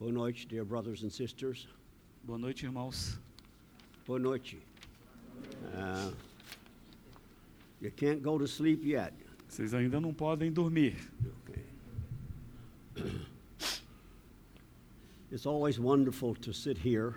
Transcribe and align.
Boa 0.00 0.10
noite, 0.10 0.46
dear 0.48 0.64
brothers 0.64 1.02
and 1.02 1.12
sisters. 1.12 1.68
Boa 2.24 2.38
noite, 2.38 2.64
irmãos. 2.64 3.16
Boa 4.06 4.18
noite. 4.18 4.58
Uh, 5.76 6.10
you 7.80 7.90
can't 7.92 8.20
go 8.20 8.36
to 8.36 8.46
sleep 8.46 8.84
yet. 8.84 9.12
Vocês 9.48 9.72
ainda 9.72 10.00
não 10.00 10.12
podem 10.12 10.52
dormir. 10.52 10.96
Okay. 11.48 11.62
It's 15.30 15.46
always 15.46 15.80
wonderful 15.80 16.34
to 16.36 16.52
sit 16.52 16.78
here 16.78 17.16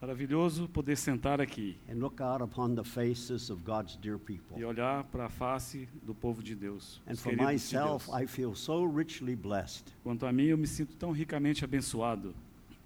Maravilhoso 0.00 0.66
poder 0.68 0.96
sentar 0.96 1.40
aqui 1.42 1.76
and 1.88 1.96
look 1.96 2.22
out 2.22 2.42
upon 2.42 2.74
the 2.74 2.82
faces 2.82 3.50
of 3.50 3.62
God's 3.62 3.96
dear 3.96 4.18
people. 4.18 4.58
e 4.58 4.64
olhar 4.64 5.04
para 5.04 5.26
a 5.26 5.28
face 5.28 5.86
do 6.02 6.14
povo 6.14 6.42
de 6.42 6.54
Deus. 6.54 7.02
And 7.06 7.16
for 7.16 7.30
queridos 7.30 7.46
de 7.46 7.52
myself, 7.52 8.06
Deus. 8.06 8.22
I 8.22 8.26
feel 8.26 8.54
so 8.54 8.84
richly 8.84 9.36
blessed 9.36 9.92
Quanto 10.02 10.24
a 10.24 10.32
mim, 10.32 10.44
eu 10.44 10.56
me 10.56 10.66
sinto 10.66 10.96
tão 10.96 11.10
ricamente 11.10 11.64
abençoado 11.64 12.34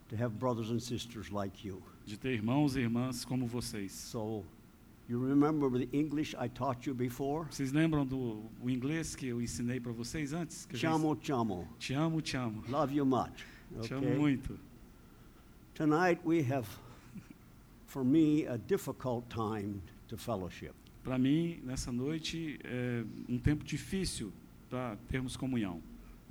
to 0.09 0.17
have 0.17 0.35
brothers 0.39 0.71
and 0.71 0.81
sisters 0.81 1.31
like 1.31 1.64
you. 1.67 1.81
de 2.05 2.19
ter 2.19 2.32
irmãos 2.32 2.75
e 2.77 2.81
irmãs 2.81 3.25
como 3.25 3.46
vocês. 3.46 3.93
So, 3.93 4.44
you 5.08 5.25
remember 5.25 5.71
the 5.71 5.89
English 5.96 6.35
I 6.35 6.49
taught 6.49 6.89
you 6.89 6.94
before? 6.96 7.46
Vocês 7.49 7.71
lembram 7.72 8.05
do 8.05 8.43
o 8.61 8.69
inglês 8.69 9.14
que 9.14 9.29
eu 9.29 9.41
ensinei 9.41 9.79
para 9.79 9.93
vocês 9.93 10.33
antes? 10.33 10.67
Que 10.67 10.75
eu 10.75 10.81
já 10.81 10.91
Chamo, 10.91 11.17
chamo. 11.22 11.69
Te 11.79 11.94
amo, 11.94 12.21
te 12.21 12.36
amo. 12.36 12.64
Love 12.69 12.96
you 12.96 13.07
much. 13.07 13.46
Te 13.83 13.94
amo 13.94 14.11
muito. 14.17 14.58
Tonight 15.75 16.21
we 16.25 16.41
have, 16.41 16.69
for 17.94 18.03
me, 18.04 18.44
a 18.46 18.58
difficult 18.58 19.22
time 19.30 19.80
to 20.08 20.16
fellowship. 20.16 20.72
Para 21.04 21.16
mim, 21.16 21.61
nessa 21.64 21.93
noite, 21.93 22.58
é 22.64 23.04
um 23.29 23.39
tempo 23.39 23.62
difícil 23.62 24.32
para 24.68 24.96
termos 25.08 25.36
comunhão. 25.36 25.80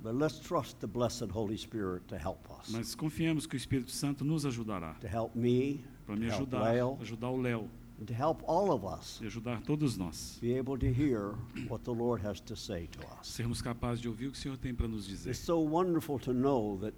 But 0.02 0.14
let's 0.16 0.38
trust 0.38 0.76
the 0.80 0.86
blessed 0.86 1.30
Holy 1.34 1.56
Spirit 1.56 2.02
to 2.08 2.16
help 2.18 2.46
us, 2.50 2.70
Mas 2.70 2.94
confiemos 2.94 3.46
que 3.46 3.56
o 3.56 3.58
Espírito 3.58 3.90
Santo 3.90 4.24
nos 4.26 4.44
ajudará. 4.44 4.94
to 5.00 5.06
help 5.08 5.34
me, 5.34 5.82
Para 6.06 6.16
me 6.16 6.26
to 6.26 6.32
help 6.32 6.52
ajudar, 6.52 6.72
Leo, 6.72 6.98
ajudar 7.00 7.30
o 7.30 7.36
Léo 7.40 7.68
and 7.98 8.04
to 8.06 8.12
help 8.12 8.42
all 8.46 8.70
of 8.70 8.84
us 8.84 9.18
e 9.22 9.26
ajudar 9.26 9.62
todos 9.62 9.96
nós. 9.96 10.38
be 10.42 10.52
able 10.58 10.76
to 10.76 10.86
hear 10.92 11.34
what 11.70 11.82
the 11.84 11.92
Lord 11.94 12.20
has 12.26 12.40
to 12.40 12.54
say 12.54 12.88
to 12.88 12.98
us. 13.18 13.28
Sermos 13.28 13.62
capazes 13.62 14.02
de 14.02 14.08
ouvir 14.08 14.26
o 14.26 14.32
que 14.32 14.36
o 14.38 14.40
Senhor 14.40 14.58
tem 14.58 14.74
para 14.74 14.86
nos 14.88 15.06
dizer. 15.06 15.30
It's 15.30 15.38
so 15.38 15.58
wonderful 15.60 16.18
to 16.18 16.34
know 16.34 16.76
that 16.82 16.92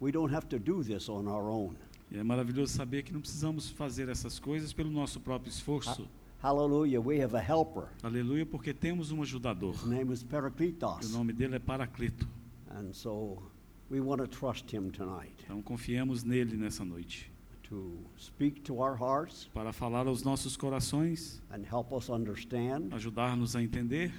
we 0.00 0.12
don't 0.12 0.32
have 0.32 0.46
to 0.48 0.60
do 0.60 0.84
this 0.84 1.08
on 1.08 1.26
our 1.26 1.50
own. 1.50 1.74
E 2.12 2.18
é 2.18 2.22
maravilhoso 2.22 2.74
saber 2.74 3.02
que 3.02 3.12
não 3.12 3.20
precisamos 3.22 3.70
fazer 3.70 4.08
essas 4.10 4.38
coisas 4.38 4.72
pelo 4.72 4.90
nosso 4.90 5.18
próprio 5.18 5.48
esforço. 5.50 6.06
Hallelujah. 6.42 7.00
We 7.00 7.22
have 7.22 7.34
a 7.34 7.40
helper. 7.40 7.84
Aleluia, 8.02 8.44
porque 8.44 8.74
temos 8.74 9.10
um 9.10 9.22
ajudador. 9.22 9.74
His 9.74 9.84
name 9.86 10.12
is 10.12 10.22
o 10.22 11.08
nome 11.16 11.32
dele 11.32 11.56
é 11.56 11.58
Paracleto. 11.58 12.28
And 12.68 12.92
so 12.92 13.42
we 13.90 14.00
want 14.00 14.20
to 14.20 14.26
trust 14.26 14.74
him 14.74 14.90
tonight 14.90 15.32
Então 15.44 15.62
confiemos 15.62 16.22
nele 16.24 16.56
nessa 16.56 16.84
noite. 16.84 17.30
to 17.62 17.96
speak 18.18 18.60
to 18.62 18.74
our 18.82 18.94
hearts 18.94 19.48
Para 19.54 19.72
falar 19.72 20.06
aos 20.06 20.22
nossos 20.22 20.56
corações, 20.56 21.40
and 21.50 21.62
help 21.64 21.92
us 21.92 22.10
understand, 22.10 22.92
ajudar-nos 22.92 23.56
a 23.56 23.62
entender 23.62 24.12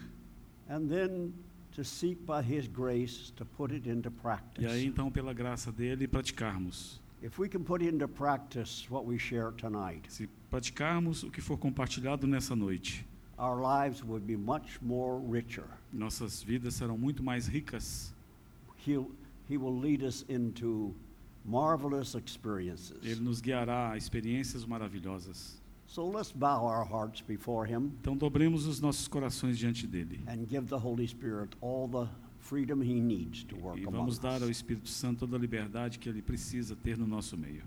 and 0.70 0.88
then 0.88 1.34
to 1.72 1.84
seek 1.84 2.24
by 2.26 2.42
his 2.42 2.68
grace 2.68 3.32
to 3.36 3.46
put 3.46 3.72
it 3.74 3.88
into 3.88 4.10
e 4.10 4.12
aí 4.12 4.22
practice. 4.22 4.86
então 4.86 5.12
pela 5.12 5.34
graça 5.34 5.72
dele 5.72 6.08
praticarmos. 6.08 7.03
If 7.24 7.40
we 7.40 7.48
can 7.48 7.64
put 7.64 7.82
into 7.82 8.06
practice 8.08 8.86
what 8.92 9.06
we 9.06 9.18
share 9.18 9.52
tonight, 9.52 10.06
Se 10.10 10.28
praticarmos 10.52 11.24
o 11.24 11.32
que 11.32 11.42
for 11.42 11.58
compartilhado 11.58 12.28
nessa 12.28 12.54
noite, 12.54 13.06
our 13.40 13.62
lives 13.62 14.04
would 14.04 14.26
be 14.28 14.36
much 14.36 14.82
more 14.82 15.20
richer. 15.20 15.66
nossas 15.92 16.44
vidas 16.44 16.76
serão 16.76 16.98
muito 16.98 17.24
mais 17.24 17.48
ricas. 17.48 18.14
He'll, 18.86 19.10
he 19.50 19.58
will 19.58 19.80
lead 19.80 20.04
us 20.04 20.26
into 20.28 20.94
marvelous 21.46 22.14
experiences. 22.14 22.98
Ele 23.02 23.22
nos 23.22 23.40
guiará 23.40 23.92
a 23.92 23.98
experiências 23.98 24.66
maravilhosas. 24.66 25.62
So 25.88 26.06
let's 26.10 26.32
bow 26.32 26.66
our 26.66 26.84
hearts 26.84 27.22
before 27.22 27.66
him 27.66 27.92
Então 28.02 28.18
dobremos 28.18 28.66
os 28.66 28.82
nossos 28.82 29.08
corações 29.08 29.58
diante 29.58 29.88
dele. 29.88 30.22
and 30.28 30.46
give 30.50 30.68
the 30.68 30.78
Holy 30.78 31.08
Spirit 31.08 31.56
all 31.62 31.88
the 31.88 32.10
freedom 32.44 32.82
he 32.82 33.00
needs 33.00 33.44
to 33.46 33.56
work 33.56 33.80
E 33.80 33.84
among 33.86 34.00
vamos 34.06 34.20
dar 34.20 34.42
ao. 34.44 34.50
Espírito 34.50 34.90
Santo 34.90 35.20
toda 35.22 35.38
a 35.38 35.40
liberdade 35.40 35.98
que 35.98 36.10
ele 36.10 36.22
precisa 36.22 36.76
ter 36.76 36.98
no 36.98 37.08
nosso 37.08 37.38
meio. 37.38 37.64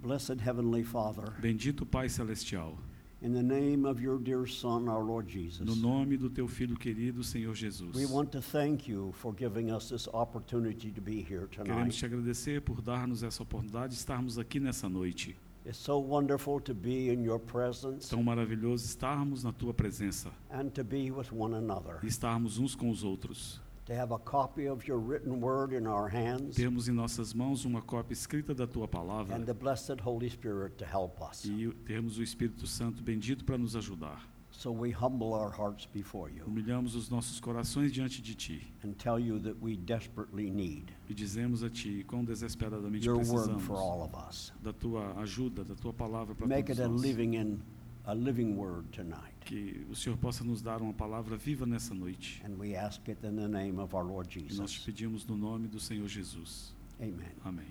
Blessed 0.00 0.40
Heavenly 0.40 0.82
Father, 0.84 1.32
Bendito 1.40 1.84
Pai 1.86 2.08
Celestial, 2.08 2.76
in 3.22 3.32
the 3.32 3.42
name 3.42 3.84
of 3.86 4.02
your 4.02 4.18
dear 4.18 4.46
Son, 4.48 4.88
our 4.88 5.02
Lord 5.04 5.26
no 5.26 5.32
Jesus, 5.32 5.76
nome 5.80 6.16
do 6.16 6.28
teu 6.28 6.48
Filho 6.48 6.76
querido, 6.76 7.22
Senhor 7.22 7.54
Jesus. 7.54 7.94
we 7.94 8.04
want 8.06 8.30
to 8.32 8.40
thank 8.42 8.88
you 8.88 9.12
for 9.12 9.32
giving 9.32 9.70
us 9.70 9.88
this 9.90 10.08
opportunity 10.12 10.90
to 10.90 11.00
be 11.00 11.20
here 11.22 11.46
Queremos 11.46 11.94
te 11.96 12.04
agradecer 12.04 12.60
por 12.62 12.80
dar-nos 12.82 13.22
essa 13.22 13.42
oportunidade 13.44 13.92
de 13.92 13.98
estarmos 14.00 14.38
aqui 14.38 14.58
nessa 14.58 14.88
noite. 14.88 15.36
It's 15.64 15.78
so 15.78 16.00
wonderful 16.00 16.58
to 16.62 16.74
be 16.74 17.10
in 17.12 17.22
your 17.22 17.38
presence 17.38 18.08
Tão 18.10 18.20
maravilhoso 18.24 18.84
estarmos 18.84 19.44
na 19.44 19.52
tua 19.52 19.72
presença 19.72 20.32
and 20.50 20.70
to 20.70 20.82
be 20.82 21.12
with 21.12 21.30
one 21.32 21.54
another. 21.54 22.00
e 22.02 22.08
estarmos 22.08 22.58
uns 22.58 22.74
com 22.74 22.90
os 22.90 23.04
outros. 23.04 23.60
To 23.92 23.98
have 23.98 24.10
a 24.14 24.18
copy 24.18 24.66
of 24.68 24.88
your 24.88 24.96
written 24.98 25.38
word 25.38 25.74
in 25.74 25.86
our 25.86 26.08
hands 26.08 26.56
Termos 26.56 26.88
em 26.88 26.92
nossas 26.92 27.34
mãos 27.34 27.66
uma 27.66 27.82
cópia 27.82 28.14
escrita 28.14 28.54
da 28.54 28.66
tua 28.66 28.88
palavra 28.88 29.36
and 29.36 29.44
the 29.44 29.52
blessed 29.52 30.00
Holy 30.02 30.30
Spirit 30.30 30.78
to 30.78 30.84
help 30.86 31.20
us. 31.20 31.44
e 31.44 31.70
termos 31.84 32.16
o 32.16 32.22
Espírito 32.22 32.66
Santo 32.66 33.02
bendito 33.02 33.44
para 33.44 33.58
nos 33.58 33.76
ajudar. 33.76 34.26
So 34.50 34.72
we 34.72 34.92
humble 34.92 35.34
our 35.34 35.50
hearts 35.50 35.84
before 35.92 36.30
you 36.32 36.42
Humilhamos 36.46 36.94
os 36.94 37.10
nossos 37.10 37.38
corações 37.38 37.92
diante 37.92 38.22
de 38.22 38.34
ti 38.34 38.72
and 38.82 38.94
tell 38.94 39.18
you 39.18 39.38
that 39.40 39.56
we 39.60 39.76
desperately 39.76 40.50
need 40.50 40.86
e 41.10 41.12
dizemos 41.12 41.62
a 41.62 41.68
ti 41.68 42.02
quão 42.08 42.24
desesperadamente 42.24 43.04
your 43.06 43.16
word 43.18 43.28
precisamos 43.28 43.62
for 43.64 43.76
all 43.76 44.02
of 44.02 44.14
us. 44.26 44.54
da 44.62 44.72
tua 44.72 45.20
ajuda, 45.20 45.64
da 45.64 45.74
tua 45.74 45.92
palavra 45.92 46.34
para 46.34 46.46
Make 46.46 46.68
todos 46.72 46.80
it 46.80 46.86
a 46.86 46.88
nós. 46.88 47.02
living 47.02 47.34
in 47.34 47.60
a 48.06 48.14
living 48.14 48.56
word 48.56 48.88
tonight. 48.90 49.31
Que 49.44 49.84
o 49.90 49.94
Senhor 49.94 50.16
possa 50.16 50.42
nos 50.44 50.62
dar 50.62 50.80
uma 50.80 50.92
palavra 50.92 51.36
viva 51.36 51.66
nessa 51.66 51.92
noite. 51.94 52.42
And 52.44 52.56
we 52.58 52.76
ask 52.76 53.00
it 53.08 53.18
in 53.26 53.36
the 53.36 53.48
name 53.48 53.78
of 53.80 53.94
our 53.94 54.04
Lord 54.04 54.28
E 54.38 54.54
nós 54.54 54.70
te 54.72 54.80
pedimos 54.80 55.26
no 55.26 55.36
nome 55.36 55.68
do 55.68 55.78
Senhor 55.80 56.08
Jesus. 56.08 56.72
Amen. 57.00 57.32
Amém. 57.44 57.66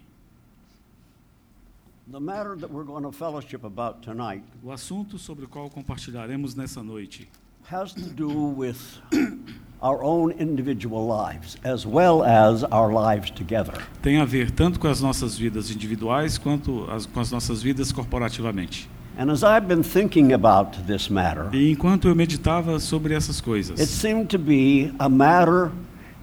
The 2.12 2.20
matter 2.20 2.58
that 2.58 2.70
we're 2.72 2.84
going 2.86 3.04
to 3.04 3.12
fellowship 3.12 3.64
about 3.64 4.02
tonight 4.02 4.44
O 4.64 4.72
assunto 4.72 5.18
sobre 5.18 5.46
o 5.46 5.48
qual 5.48 5.70
compartilharemos 5.70 6.56
nessa 6.56 6.84
noite 6.84 7.30
has 7.70 7.94
to 7.94 8.10
do 8.10 8.28
with 8.58 9.00
our 9.82 10.04
own 10.04 10.32
individual 10.32 11.08
lives 11.08 11.58
as 11.64 11.86
well 11.86 12.24
as 12.24 12.64
our 12.66 12.92
lives 12.92 13.32
together. 13.32 13.88
tem 14.02 14.18
a 14.20 14.26
ver 14.26 14.52
tanto 14.52 14.80
com 14.80 14.88
as 14.88 15.00
nossas 15.00 15.38
vidas 15.38 15.70
individuais 15.72 16.38
quanto 16.38 16.90
as, 16.92 17.06
com 17.06 17.20
as 17.20 17.32
nossas 17.32 17.62
vidas 17.64 17.92
corporativamente. 17.92 18.90
And 19.18 19.30
as 19.30 19.44
I've 19.44 19.68
been 19.68 19.84
thinking 19.84 20.34
about 20.34 20.78
this 20.88 21.10
matter, 21.10 21.50
E 21.54 21.70
enquanto 21.72 22.08
eu 22.08 22.16
meditava 22.16 22.80
sobre 22.80 23.14
essas 23.14 23.38
it 23.38 23.44
coisas, 23.44 23.80
seemed 23.90 24.28
to 24.30 24.40
be 24.40 24.94
a 25.00 25.10
matter 25.10 25.72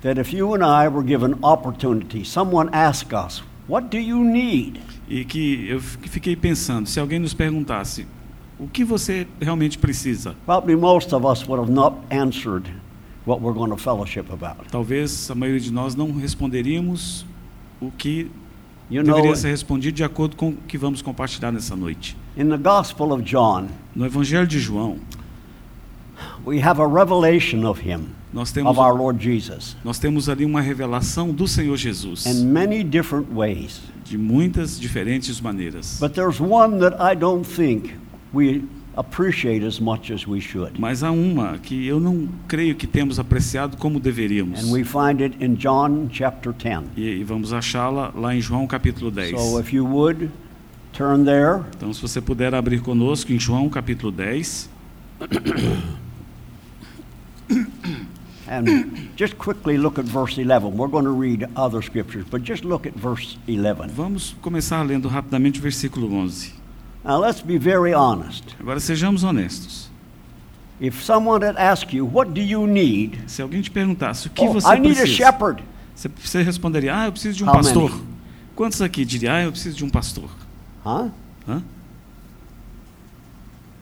that 0.03 0.19
if 0.21 0.33
you 0.33 0.55
and 0.55 0.65
I 0.65 0.89
were 0.89 1.05
given 1.07 1.35
opportunity, 1.43 2.25
someone 2.25 2.71
asked 2.73 3.13
us, 3.15 3.43
What 3.69 3.89
do 3.91 3.99
you 3.99 4.25
need? 4.25 4.81
e 5.09 5.25
que 5.25 5.69
eu 5.69 5.81
fi- 5.81 6.09
fiquei 6.09 6.35
pensando, 6.37 6.89
se 6.89 6.99
alguém 6.99 7.19
nos 7.19 7.35
perguntasse, 7.35 8.07
o 8.59 8.67
que 8.67 8.83
você 8.85 9.27
realmente 9.41 9.79
precisa? 9.79 10.35
Probably 10.47 10.75
most 10.75 11.15
of 11.15 11.25
us 11.27 11.47
would 11.47 11.61
have 11.61 11.71
not 11.73 11.97
answered 12.11 12.69
what 13.27 13.41
we're 13.43 13.55
going 13.57 13.71
to 13.71 13.77
fellowship 13.77 14.31
about. 14.33 14.69
Talvez 14.71 15.31
a 15.31 15.35
maioria 15.35 15.61
de 15.61 15.71
nós 15.73 15.95
não 15.95 16.11
responderíamos 16.13 17.25
o 17.81 17.91
que 17.91 18.31
You 18.91 19.03
know, 19.03 19.15
deveria 19.17 19.37
ser 19.37 19.49
respondido 19.51 19.95
de 19.97 20.03
acordo 20.03 20.35
com 20.35 20.49
o 20.49 20.57
que 20.67 20.79
vamos 20.79 21.03
compartilhar 21.03 21.53
nessa 21.53 21.77
noite. 21.77 22.17
In 22.39 22.49
the 22.49 22.57
Gospel 22.57 23.13
of 23.13 23.25
John, 23.25 23.69
No 23.95 24.07
Evangelho 24.07 24.47
de 24.47 24.61
João, 24.61 24.99
we 26.45 26.61
have 26.61 26.81
a 26.81 26.87
revelation 26.87 27.65
of 27.65 27.81
him, 27.81 28.15
nós 28.33 28.53
temos, 28.53 28.71
of 28.71 28.79
our 28.79 28.95
Lord 28.95 29.23
Jesus, 29.23 29.77
nós 29.85 29.99
temos 29.99 30.29
ali 30.29 30.45
uma 30.45 30.61
revelação 30.61 31.33
do 31.33 31.49
Senhor 31.49 31.77
Jesus, 31.77 32.27
in 32.27 32.47
many 32.47 32.85
different 32.85 33.27
ways. 33.35 33.81
de 34.05 34.17
muitas 34.17 34.79
diferentes 34.79 35.41
maneiras. 35.41 35.99
But 36.01 36.15
there's 36.15 36.41
one 36.41 36.79
that 36.79 36.97
I 37.01 37.15
don't 37.15 37.45
think 37.45 37.93
we 38.33 38.63
appreciate 38.97 39.65
as 39.65 39.79
much 39.79 40.11
as 40.13 40.27
we 40.27 40.41
should. 40.41 40.79
Mas 40.79 41.03
há 41.03 41.11
uma 41.11 41.59
que 41.59 41.87
eu 41.87 42.01
não 42.01 42.29
creio 42.47 42.75
que 42.75 42.87
temos 42.87 43.19
apreciado 43.19 43.77
como 43.77 44.01
deveríamos. 44.01 44.65
And 44.65 44.73
we 44.73 44.85
find 44.85 45.21
it 45.21 45.37
in 45.45 45.57
John 45.57 46.09
chapter 46.11 46.53
10. 46.53 46.85
E, 46.97 47.21
e 47.21 47.25
vamos 47.25 47.53
achá-la 47.53 48.13
lá 48.15 48.35
em 48.35 48.41
João 48.41 48.67
capítulo 48.67 49.11
10. 49.11 49.39
So 49.39 49.61
if 49.61 49.73
you 49.73 49.85
would 49.85 50.31
turn 50.99 51.25
there, 51.25 51.61
Então, 51.77 51.93
se 51.95 52.03
você 52.03 52.21
puder 52.21 52.53
abrir 52.57 52.81
conosco 52.81 53.33
em 53.33 53.39
João 53.39 53.69
capítulo 53.69 54.11
10, 54.11 54.69
and 58.49 59.09
just 59.17 59.37
quickly 59.37 59.77
look 59.79 59.99
at 60.01 60.05
verse 60.07 60.37
11. 60.41 60.73
We're 60.77 60.89
going 60.91 61.05
to 61.05 61.13
read 61.13 61.47
other 61.55 61.83
scriptures, 61.83 62.25
but 62.29 62.43
just 62.43 62.65
look 62.65 62.85
at 62.87 62.95
verse 62.97 63.39
11. 63.47 63.89
vamos 63.95 64.35
começar 64.43 64.83
lendo 64.83 65.07
rapidamente 65.09 65.61
o 65.61 65.63
versículo 65.63 66.13
11. 66.13 66.53
Now 67.05 67.21
let's 67.21 67.43
be 67.43 67.59
very 67.59 67.95
honest. 67.95 68.57
Agora 68.59 68.81
sejamos 68.81 69.23
honestos. 69.23 69.89
If 70.81 71.03
someone 71.05 71.45
had 71.45 71.57
asked 71.57 71.93
you, 71.97 72.05
What 72.07 72.33
do 72.33 72.41
you 72.41 72.67
need? 72.67 73.19
Se 73.29 73.41
alguém 73.41 73.63
te 73.63 73.71
perguntasse 73.71 74.27
o 74.27 74.31
que 74.31 74.45
Oh, 74.45 74.53
você 74.53 74.67
I 74.67 74.81
need 74.81 74.93
a 74.99 75.03
precisa, 75.03 75.07
shepherd. 75.07 75.63
você 75.95 76.43
responderia: 76.43 76.97
Ah, 76.97 77.07
eu 77.07 77.13
preciso 77.13 77.37
de 77.39 77.45
um 77.45 77.49
How 77.49 77.55
pastor. 77.55 77.91
many? 77.91 78.03
Quantos 78.57 78.83
aqui 78.83 79.05
diriam, 79.05 79.33
ah, 79.35 79.43
eu 79.43 79.53
preciso 79.53 79.77
de 79.77 79.85
um 79.85 79.91
pastor? 79.91 80.29
Huh? 80.89 81.11
Hã? 81.47 81.63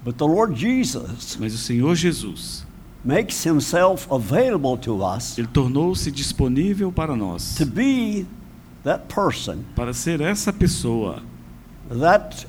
But 0.05 0.19
the 0.19 0.27
Lord 0.27 0.55
Jesus 0.57 1.37
Mas 1.41 1.55
o 1.55 1.59
Senhor 1.59 1.95
Jesus, 1.95 2.65
makes 3.05 3.45
himself 3.45 4.07
available 4.11 4.77
to 4.79 5.03
us 5.03 5.37
ele 5.39 5.47
tornou-se 5.49 6.11
disponível 6.11 6.91
para 6.93 7.15
nós, 7.17 7.55
to 7.57 7.67
be 7.67 8.27
that 8.85 9.05
person, 9.13 9.59
para 9.75 9.93
ser 9.93 10.21
essa 10.21 10.53
pessoa 10.53 11.23
that 11.91 12.47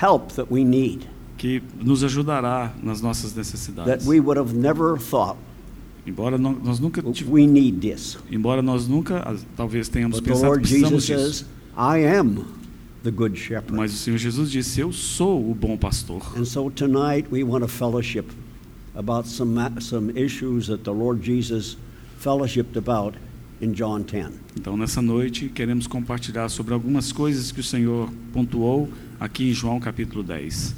help 0.00 0.32
that 0.34 0.50
we 0.50 0.64
need, 0.64 1.06
que 1.36 1.62
nos 1.80 2.02
ajudará 2.04 2.72
nas 2.82 3.00
nossas 3.02 3.32
that 3.32 3.38
necessidades. 3.40 4.06
we 4.06 4.20
would 4.20 4.38
have 4.38 4.54
never 4.54 4.98
thought 4.98 5.36
Embora 6.06 6.38
não- 6.38 6.52
nós 6.52 6.78
nunca 6.80 7.02
we 7.28 7.46
need 7.46 7.80
this. 7.80 8.16
embora 8.30 8.62
nós 8.62 8.86
nunca 8.88 9.18
ah, 9.26 9.36
talvez 9.56 9.88
tenhamos 9.90 10.20
But 10.20 10.24
the 10.24 10.30
pensado 10.30 10.42
que 10.42 10.48
Lord 10.48 10.62
precisamos 10.68 11.04
Jesus 11.04 11.06
disso. 11.06 11.44
says, 11.44 11.48
I 11.76 11.98
am 12.18 12.57
the 13.02 13.10
good 13.10 13.36
shepherd. 13.38 13.72
Mas 13.72 13.92
o 13.92 13.96
Senhor 13.96 14.18
Jesus 14.18 14.50
disse: 14.50 14.80
Eu 14.80 14.92
sou 14.92 15.50
o 15.50 15.54
bom 15.54 15.76
pastor. 15.76 16.22
And 16.36 16.44
so 16.44 16.70
tonight 16.70 17.28
we 17.30 17.42
want 17.42 17.62
to 17.62 17.68
fellowship 17.68 18.26
about 18.94 19.28
some, 19.28 19.56
some 19.80 20.10
issues 20.16 20.66
that 20.66 20.84
the 20.84 20.92
Lord 20.92 21.22
Jesus 21.22 21.76
fellowshipped 22.20 22.76
about 22.76 23.16
in 23.60 23.72
John 23.72 24.02
10. 24.02 24.32
Então, 24.56 24.76
nessa 24.76 25.00
noite, 25.00 25.48
queremos 25.48 25.86
compartilhar 25.86 26.48
sobre 26.48 26.74
algumas 26.74 27.12
coisas 27.12 27.52
que 27.52 27.60
o 27.60 27.64
Senhor 27.64 28.10
pontuou 28.32 28.88
aqui 29.18 29.50
em 29.50 29.52
João 29.52 29.80
capítulo 29.80 30.22
10. 30.22 30.74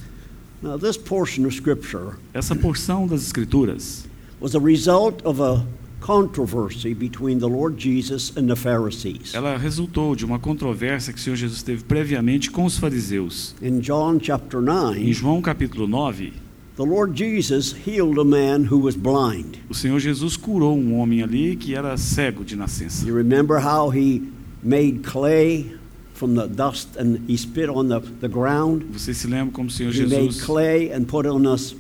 Now, 0.63 0.79
this 0.79 0.97
portion 0.97 1.47
of 1.47 1.55
Scripture 1.55 2.17
Essa 2.35 2.55
porção 2.55 3.07
das 3.07 3.23
Escrituras 3.23 4.07
was 4.41 4.55
a 4.55 4.61
result 4.61 5.25
of 5.25 5.41
a 5.41 5.65
controversy 6.01 6.95
between 6.95 7.39
the 7.39 7.47
Lord 7.47 7.79
Jesus 7.79 8.33
and 8.37 8.47
the 8.47 8.57
Pharisees. 8.57 9.35
ela 9.35 9.57
resultou 9.57 10.17
de 10.17 10.25
uma 10.25 10.39
controvérsia 10.39 11.13
que 11.13 11.19
o 11.19 11.23
Senhor 11.23 11.37
Jesus 11.37 11.63
teve 11.63 11.85
previamente 11.85 12.51
com 12.51 12.65
os 12.65 12.79
fariseus. 12.79 13.55
In 13.63 13.81
John 13.81 14.19
chapter 14.21 14.61
Em 14.61 14.65
9, 14.65 15.13
João 15.13 15.41
capítulo 15.43 15.87
9, 15.87 16.33
the 16.77 16.83
Lord 16.85 17.17
Jesus 17.17 17.75
healed 17.87 18.19
a 18.19 18.25
man 18.25 18.67
who 18.71 18.79
was 18.81 18.97
blind. 18.97 19.57
o 19.69 19.75
Senhor 19.75 19.99
Jesus 20.01 20.37
curou 20.37 20.77
um 20.77 20.99
homem 20.99 21.23
ali 21.23 21.57
que 21.57 21.75
era 21.75 21.97
cego 21.97 22.45
de 22.45 22.57
nascença. 22.57 23.07
You 23.07 23.15
remember 23.15 23.59
how 23.59 23.91
he 23.91 24.23
made 24.63 25.01
clay 25.03 25.77
from 26.15 26.35
the 26.35 26.47
dust 26.47 26.97
and 26.99 27.19
he 27.27 27.37
spit 27.37 27.71
on 27.71 27.89
the, 27.89 28.01
the 28.21 28.29
ground? 28.29 28.85
Você 28.93 29.15
se 29.15 29.27
lembra 29.27 29.53
como 29.53 29.69
o 29.69 29.73
Senhor 29.73 29.93
He 29.95 30.03
made 30.03 30.15
Jesus 30.27 30.45
clay 30.45 30.93
and 30.93 31.05
put 31.05 31.27
on 31.27 31.43
this 31.43 31.75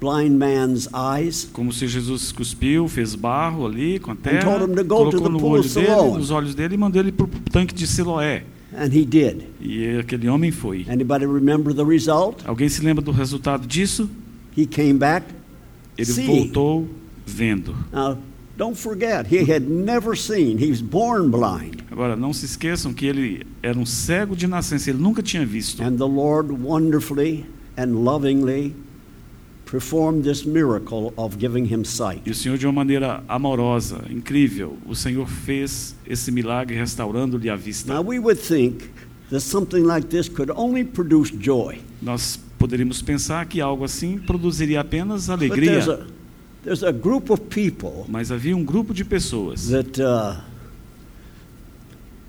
blind 0.00 0.38
man's 0.38 0.88
eyes. 0.92 1.48
como 1.52 1.72
Senhor 1.72 1.90
Jesus 1.90 2.32
cuspiu, 2.32 2.88
fez 2.88 3.14
barro 3.14 3.66
ali 3.66 3.98
com 3.98 4.12
a 4.12 4.16
terra, 4.16 4.58
colocou 4.86 5.30
no 5.30 5.44
olho 5.44 5.68
dele, 5.68 6.18
nos 6.18 6.30
olhos 6.30 6.54
dele 6.54 6.74
e 6.74 6.78
mandou 6.78 7.00
ele 7.00 7.12
para 7.12 7.24
o 7.24 7.28
tanque 7.50 7.74
de 7.74 7.86
Siloé. 7.86 8.44
And 8.76 8.92
he 8.92 9.06
did. 9.06 9.44
E 9.60 9.98
aquele 9.98 10.28
homem 10.28 10.50
foi. 10.50 10.84
Anybody 10.88 11.24
remember 11.24 11.72
the 11.72 11.84
result? 11.84 12.44
Alguém 12.46 12.68
se 12.68 12.82
lembra 12.82 13.02
do 13.02 13.10
resultado 13.10 13.66
disso? 13.66 14.10
He 14.56 14.66
came 14.66 14.94
back. 14.94 15.26
Ele 15.96 16.06
seeing. 16.06 16.26
voltou 16.26 16.88
vendo. 17.24 17.74
Now, 17.90 18.18
don't 18.56 18.76
forget, 18.76 19.26
he 19.32 19.50
had 19.50 19.62
never 19.62 20.16
seen. 20.16 20.58
He 20.58 20.68
was 20.68 20.82
born 20.82 21.30
blind. 21.30 21.84
Agora, 21.90 22.16
não 22.16 22.32
se 22.34 22.44
esqueçam 22.44 22.92
que 22.92 23.06
ele 23.06 23.46
era 23.62 23.78
um 23.78 23.86
cego 23.86 24.36
de 24.36 24.46
nascença, 24.46 24.90
ele 24.90 24.98
nunca 24.98 25.22
tinha 25.22 25.46
visto. 25.46 25.82
And 25.82 25.96
the 25.96 26.04
Lord 26.04 26.52
wonderfully 26.52 27.46
and 27.78 28.04
lovingly 28.04 28.74
performed 29.66 30.24
this 30.24 30.44
miracle 30.44 31.12
of 31.16 31.36
giving 31.38 31.66
him 31.66 31.84
sight. 31.84 32.22
E 32.24 32.30
o 32.30 32.34
Senhor, 32.34 32.56
de 32.56 32.66
uma 32.66 32.72
maneira 32.72 33.22
amorosa, 33.28 34.04
incrível, 34.08 34.78
o 34.86 34.94
Senhor 34.94 35.26
fez 35.28 35.94
esse 36.06 36.30
milagre 36.30 36.76
restaurando-lhe 36.76 37.50
a 37.50 37.56
vista. 37.56 37.92
Now, 37.92 38.00
we 38.00 38.18
would 38.18 38.40
think 38.40 38.90
that 39.30 39.40
something 39.40 39.82
like 39.82 40.06
this 40.08 40.28
could 40.28 40.50
only 40.56 40.84
produce 40.84 41.30
joy. 41.30 41.80
Nós 42.00 42.38
poderíamos 42.58 43.02
pensar 43.02 43.44
que 43.46 43.60
algo 43.60 43.84
assim 43.84 44.18
produziria 44.18 44.80
apenas 44.80 45.26
But 45.26 45.42
alegria, 45.42 45.70
there's 45.72 45.88
a, 45.88 46.06
there's 46.62 46.82
a 46.84 46.92
group 46.92 47.30
of 47.30 47.42
people 47.42 48.06
mas 48.08 48.30
havia 48.30 48.56
um 48.56 48.64
grupo 48.64 48.94
de 48.94 49.04
pessoas 49.04 49.68
that 49.68 50.00
uh, 50.00 50.40
it's 50.40 50.44
very 50.44 50.44
difficult 50.44 50.44
for 50.44 51.14
them 51.16 51.24
to 51.24 51.54
experience 51.56 52.24
joy. 52.24 52.25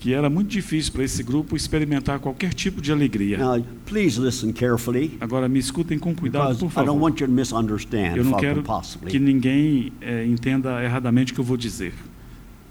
Que 0.00 0.14
era 0.14 0.28
muito 0.28 0.48
difícil 0.48 0.92
para 0.92 1.04
esse 1.04 1.22
grupo 1.22 1.54
experimentar 1.56 2.18
qualquer 2.18 2.52
tipo 2.52 2.80
de 2.80 2.90
alegria. 2.90 3.38
Now, 3.38 3.64
please 3.86 4.20
listen 4.20 4.52
carefully 4.52 5.16
Agora, 5.20 5.48
me 5.48 5.58
escutem 5.60 5.98
com 5.98 6.14
cuidado, 6.14 6.58
por 6.58 6.66
I 6.66 6.68
don't 6.68 6.72
favor. 6.72 7.00
want 7.00 7.20
you 7.20 7.26
to 7.26 7.32
misunderstand 7.32 8.16
Eu 8.16 8.24
não 8.24 8.38
quero 8.38 8.64
que 9.06 9.18
ninguém 9.18 9.92
eh, 10.00 10.26
entenda 10.26 10.82
erradamente 10.82 11.32
o 11.32 11.34
que 11.34 11.40
eu 11.40 11.44
vou 11.44 11.56
dizer. 11.56 11.92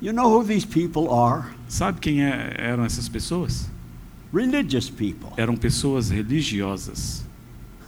You 0.01 0.13
know 0.13 0.29
who 0.29 0.44
these 0.45 0.65
people 0.67 1.09
are? 1.13 1.44
Sabe 1.67 2.00
quem 2.00 2.23
é- 2.23 2.56
eram 2.57 2.83
essas 2.83 3.07
pessoas? 3.07 3.69
Religious 4.33 4.89
people. 4.89 5.29
Eram 5.38 5.56
pessoas 5.56 6.09
religiosas. 6.09 7.25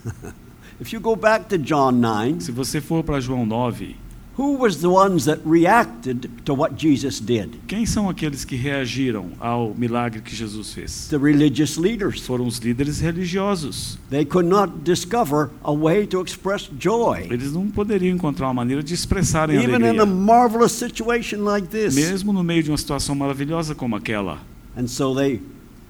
If 0.82 0.92
you 0.94 1.00
go 1.00 1.16
back 1.16 1.46
to 1.50 1.58
John 1.58 1.92
9, 1.92 2.42
Se 2.42 2.52
você 2.52 2.82
for 2.82 3.04
para 3.04 3.20
João 3.20 3.46
9, 3.46 3.96
who 4.42 4.58
was 4.58 4.82
the 4.82 4.90
ones 4.90 5.26
that 5.26 5.40
reacted 5.46 6.32
to 6.46 6.54
what 6.56 6.76
Jesus 6.76 7.20
did? 7.20 7.60
quem 7.68 7.86
são 7.86 8.10
aqueles 8.10 8.44
que 8.44 8.56
reagiram 8.56 9.30
ao 9.40 9.76
milagre 9.76 10.20
que 10.20 10.36
Jesus 10.36 10.74
fez? 10.74 11.08
The 11.10 11.18
religious 11.18 11.78
leaders. 11.78 12.22
Foram 12.22 12.48
os 12.48 12.58
líderes 12.58 13.00
religiosos. 13.00 14.00
They 14.10 14.26
could 14.26 14.50
not 14.50 14.84
discover 14.84 15.52
a 15.64 15.72
way 15.72 16.08
to 16.08 16.22
express 16.22 16.68
joy, 16.80 17.28
Eles 17.30 17.54
não 17.54 17.70
poderiam 17.70 18.16
encontrar 18.16 18.48
uma 18.48 18.56
maneira 18.56 18.82
de 18.82 18.96
expressarem 18.96 19.58
even 19.58 19.76
in 19.76 19.84
a 19.84 19.90
alegria, 19.90 20.06
marvelous 20.08 20.72
situation 20.72 21.44
like 21.44 21.68
this. 21.68 21.94
mesmo 21.94 22.34
no 22.34 22.44
meio 22.44 22.64
de 22.64 22.72
uma 22.72 22.78
situação 22.78 23.14
maravilhosa 23.14 23.76
como 23.76 23.96
aquela. 23.96 24.40
And 24.76 24.88
so 24.88 25.14
they, 25.14 25.40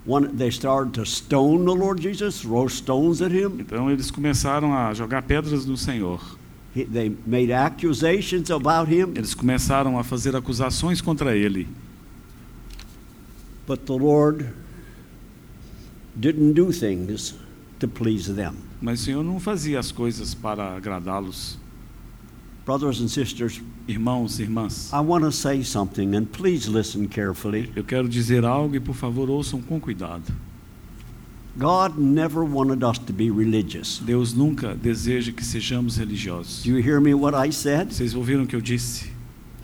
one, 0.06 0.28
they 0.28 0.50
started 0.50 0.92
to 0.94 1.06
stone 1.06 1.64
the 1.64 1.72
Lord 1.72 2.02
Jesus, 2.02 2.42
throw 2.42 2.68
stones 2.68 3.22
at 3.22 3.32
him. 3.32 3.60
Então 3.60 3.90
eles 3.90 4.12
começaram 4.12 4.76
a 4.76 4.94
jogar 4.94 5.22
pedras 5.22 5.66
no 5.66 5.78
Senhor. 5.78 6.41
He, 6.76 6.86
they 6.86 7.16
made 7.26 7.52
accusations 7.52 8.50
about 8.50 8.90
him, 8.90 9.14
Eles 9.16 9.34
começaram 9.34 10.00
a 10.00 10.04
fazer 10.04 10.36
acusações 10.36 11.02
contra 11.02 11.36
ele. 11.36 11.68
but 13.68 13.86
the 13.86 13.94
Lord 13.94 14.50
didn't 16.20 16.54
do 16.54 16.72
things 16.72 17.36
to 17.80 17.88
please 17.88 18.34
them. 18.34 18.54
Mas 18.82 19.02
o 19.02 19.04
Senhor 19.06 19.24
não 19.24 19.40
fazia 19.40 19.80
as 19.80 19.92
coisas 19.92 20.34
para 20.34 20.76
agradá-los. 20.76 21.58
Brothers 22.66 23.02
and 23.02 23.08
sisters, 23.08 23.62
Irmãos 23.88 24.40
e 24.40 24.44
irmãs, 24.44 24.92
I 24.94 25.00
want 25.00 25.24
to 25.26 25.32
say 25.32 25.64
something, 25.64 26.16
and 26.16 26.26
please 26.26 26.70
listen 26.70 27.08
carefully. 27.08 27.72
eu 27.76 27.84
quero 27.84 28.08
dizer 28.08 28.46
algo 28.46 28.76
e 28.76 28.80
por 28.80 28.94
favor 28.96 29.30
ouçam 29.30 29.60
com 29.62 29.80
cuidado. 29.80 30.32
God 31.58 31.98
never 31.98 32.44
wanted 32.44 32.84
us 32.84 32.98
to 32.98 33.14
be 33.14 33.30
religious. 33.30 34.00
Deus 34.00 34.34
nunca 34.34 34.74
deseja 34.74 35.34
que 35.34 35.44
sejamos 35.44 35.98
religiosos. 35.98 36.64
Do 36.64 36.70
you 36.70 36.78
hear 36.78 37.02
me 37.02 37.14
what 37.14 37.36
I 37.36 37.52
said? 37.52 37.90
Vocês 37.92 38.16
ouviram 38.16 38.44
o 38.44 38.48
que 38.48 38.56
eu 38.56 38.62
disse? 38.62 39.12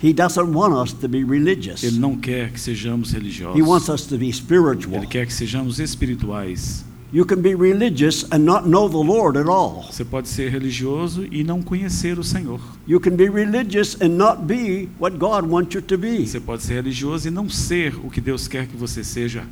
He 0.02 0.14
doesn't 0.14 0.54
want 0.54 0.74
us 0.74 0.94
to 0.94 1.08
be 1.08 1.24
religious. 1.24 1.84
Ele 1.84 1.98
não 1.98 2.18
quer 2.18 2.52
que 2.52 2.60
sejamos 2.60 3.12
religiosos. 3.12 3.58
He 3.58 3.64
wants 3.64 3.90
us 3.90 4.06
to 4.06 4.18
be 4.18 4.32
spiritual. 4.32 4.98
Ele 4.98 5.08
quer 5.08 5.26
que 5.26 5.34
sejamos 5.34 5.80
espirituais. 5.80 6.86
You 7.12 7.26
can 7.26 7.42
be 7.42 7.56
religious 7.56 8.26
and 8.32 8.40
not 8.40 8.68
know 8.68 8.90
the 8.90 8.98
Lord 8.98 9.38
at 9.40 9.48
all. 9.48 9.88
Você 9.90 10.04
pode 10.04 10.28
ser 10.28 10.52
religioso 10.52 11.26
e 11.32 11.42
não 11.42 11.62
conhecer 11.62 12.20
o 12.20 12.24
Senhor. 12.24 12.60
You 12.86 13.00
can 13.00 13.16
be 13.16 13.30
religious 13.30 13.96
and 14.02 14.10
not 14.10 14.44
be 14.44 14.90
what 15.00 15.18
God 15.18 15.50
wants 15.50 15.74
you 15.74 15.82
to 15.82 15.98
be. 15.98 16.28
Você 16.28 16.42
pode 16.42 16.64
ser 16.64 16.74
religioso 16.74 17.30
e 17.30 17.32
não 17.32 17.50
ser 17.50 17.96
o 18.04 18.10
que 18.10 18.20
Deus 18.20 18.50
quer 18.50 18.68
que 18.68 18.76
você 18.76 19.06
seja. 19.06 19.46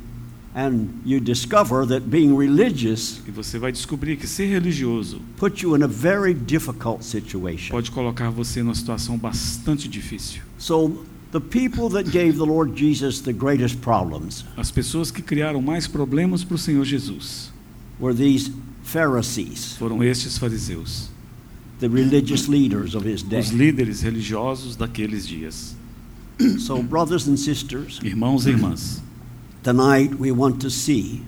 And 0.58 1.02
you 1.04 1.20
discover 1.20 1.86
that 1.88 2.08
being 2.08 2.34
religious 2.34 3.20
E 3.28 3.30
você 3.30 3.58
vai 3.58 3.70
descobrir 3.70 4.16
que 4.16 4.26
ser 4.26 4.46
religioso 4.46 5.20
puts 5.36 5.60
you 5.62 5.76
in 5.76 5.82
a 5.82 5.86
very 5.86 6.32
difficult 6.32 7.02
situation. 7.04 7.72
pode 7.72 7.90
colocar 7.90 8.30
você 8.30 8.62
numa 8.62 8.74
situação 8.74 9.18
bastante 9.18 9.86
difícil. 9.86 10.40
So, 10.58 11.04
the 11.30 11.40
people 11.40 11.90
that 11.90 12.10
gave 12.10 12.38
the 12.38 12.46
Lord 12.46 12.72
Jesus 12.74 13.20
the 13.20 13.34
greatest 13.34 13.76
problems 13.82 14.46
As 14.56 14.70
pessoas 14.70 15.10
que 15.10 15.20
criaram 15.20 15.60
mais 15.60 15.86
problemas 15.86 16.42
para 16.42 16.54
o 16.54 16.58
Senhor 16.58 16.86
Jesus 16.86 17.52
were 18.00 18.14
these 18.16 18.50
Pharisees, 18.82 19.76
foram 19.76 20.02
estes 20.02 20.38
fariseus, 20.38 21.10
the 21.80 21.88
religious 21.88 22.48
leaders 22.48 22.94
of 22.94 23.06
his 23.06 23.22
day. 23.22 23.40
os 23.40 23.50
líderes 23.50 24.00
religiosos 24.00 24.74
daqueles 24.74 25.26
dias. 25.28 25.76
So, 26.60 26.82
brothers 26.82 27.26
and 27.28 27.36
sisters, 27.36 27.98
Irmãos 28.02 28.46
e 28.46 28.50
irmãs, 28.50 29.02
tonight 29.70 30.14
we 30.20 30.30
want 30.30 30.60
to 30.60 30.70
see 30.70 31.20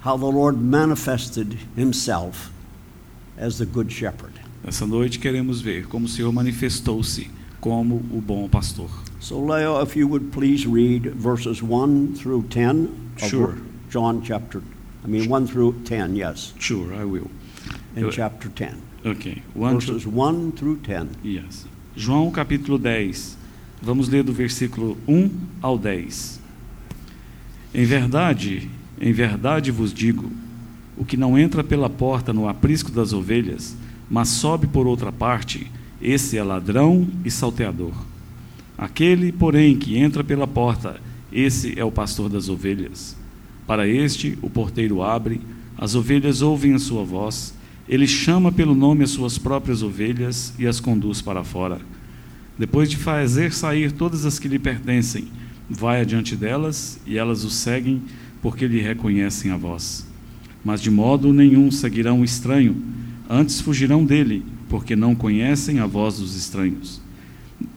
how 0.00 0.16
the 0.16 0.24
Lord 0.24 0.56
manifested 0.58 1.58
himself 1.76 2.50
as 3.36 3.58
the 3.58 3.66
good 3.66 3.92
shepherd. 3.92 4.32
essa 4.66 4.86
noite 4.86 5.18
queremos 5.18 5.60
ver 5.60 5.86
como 5.88 6.06
o 6.06 6.08
Senhor 6.08 6.32
manifestou-se 6.32 7.30
como 7.60 7.96
o 8.10 8.20
bom 8.22 8.48
pastor. 8.48 8.88
So, 9.20 9.38
Leo, 9.38 9.82
if 9.82 9.94
you 9.94 10.08
would 10.08 10.30
please 10.32 10.66
read 10.66 11.12
verses 11.16 11.60
1 11.62 12.14
through 12.14 12.44
10 12.48 12.88
of 13.20 13.28
Sure. 13.28 13.54
John 13.90 14.22
chapter, 14.22 14.62
I 15.04 15.08
mean 15.08 15.28
1 15.28 15.46
through 15.48 15.74
10, 15.84 16.16
yes, 16.16 16.54
Sure, 16.58 16.94
I 16.94 17.04
will. 17.04 17.30
in 17.94 18.04
Eu- 18.04 18.10
chapter 18.10 18.48
10. 18.48 18.74
Ok. 19.04 19.42
One, 19.54 19.74
Verses 19.74 20.06
1 20.06 20.52
through 20.52 20.78
10. 20.82 21.08
yes. 21.22 21.66
João 21.94 22.30
capítulo 22.30 22.78
10, 22.78 23.36
Vamos 23.82 24.08
ler 24.08 24.24
do 24.24 24.32
versículo 24.32 24.96
1 25.06 25.30
ao 25.62 25.76
10. 25.78 26.37
Em 27.74 27.84
verdade, 27.84 28.70
em 29.00 29.12
verdade 29.12 29.70
vos 29.70 29.92
digo: 29.92 30.30
o 30.96 31.04
que 31.04 31.16
não 31.16 31.38
entra 31.38 31.62
pela 31.62 31.90
porta 31.90 32.32
no 32.32 32.48
aprisco 32.48 32.90
das 32.90 33.12
ovelhas, 33.12 33.76
mas 34.10 34.28
sobe 34.28 34.66
por 34.66 34.86
outra 34.86 35.12
parte, 35.12 35.70
esse 36.00 36.38
é 36.38 36.42
ladrão 36.42 37.06
e 37.24 37.30
salteador. 37.30 37.92
Aquele, 38.76 39.32
porém, 39.32 39.76
que 39.76 39.98
entra 39.98 40.22
pela 40.22 40.46
porta, 40.46 41.00
esse 41.32 41.78
é 41.78 41.84
o 41.84 41.92
pastor 41.92 42.28
das 42.28 42.48
ovelhas. 42.48 43.16
Para 43.66 43.86
este, 43.86 44.38
o 44.40 44.48
porteiro 44.48 45.02
abre, 45.02 45.40
as 45.76 45.94
ovelhas 45.94 46.42
ouvem 46.42 46.74
a 46.74 46.78
sua 46.78 47.04
voz, 47.04 47.54
ele 47.88 48.06
chama 48.06 48.50
pelo 48.50 48.74
nome 48.74 49.04
as 49.04 49.10
suas 49.10 49.38
próprias 49.38 49.82
ovelhas 49.82 50.54
e 50.58 50.66
as 50.66 50.80
conduz 50.80 51.20
para 51.20 51.44
fora. 51.44 51.80
Depois 52.58 52.90
de 52.90 52.96
fazer 52.96 53.52
sair 53.52 53.92
todas 53.92 54.24
as 54.24 54.38
que 54.38 54.48
lhe 54.48 54.58
pertencem, 54.58 55.28
vai 55.68 56.00
adiante 56.00 56.34
delas 56.34 56.98
e 57.06 57.18
elas 57.18 57.44
o 57.44 57.50
seguem, 57.50 58.02
porque 58.40 58.66
lhe 58.66 58.80
reconhecem 58.80 59.50
a 59.50 59.56
voz. 59.56 60.06
Mas 60.64 60.80
de 60.80 60.90
modo 60.90 61.32
nenhum 61.32 61.70
seguirão 61.70 62.20
o 62.20 62.24
estranho, 62.24 62.82
antes 63.28 63.60
fugirão 63.60 64.04
dele, 64.04 64.44
porque 64.68 64.96
não 64.96 65.14
conhecem 65.14 65.78
a 65.80 65.86
voz 65.86 66.18
dos 66.18 66.36
estranhos. 66.36 67.00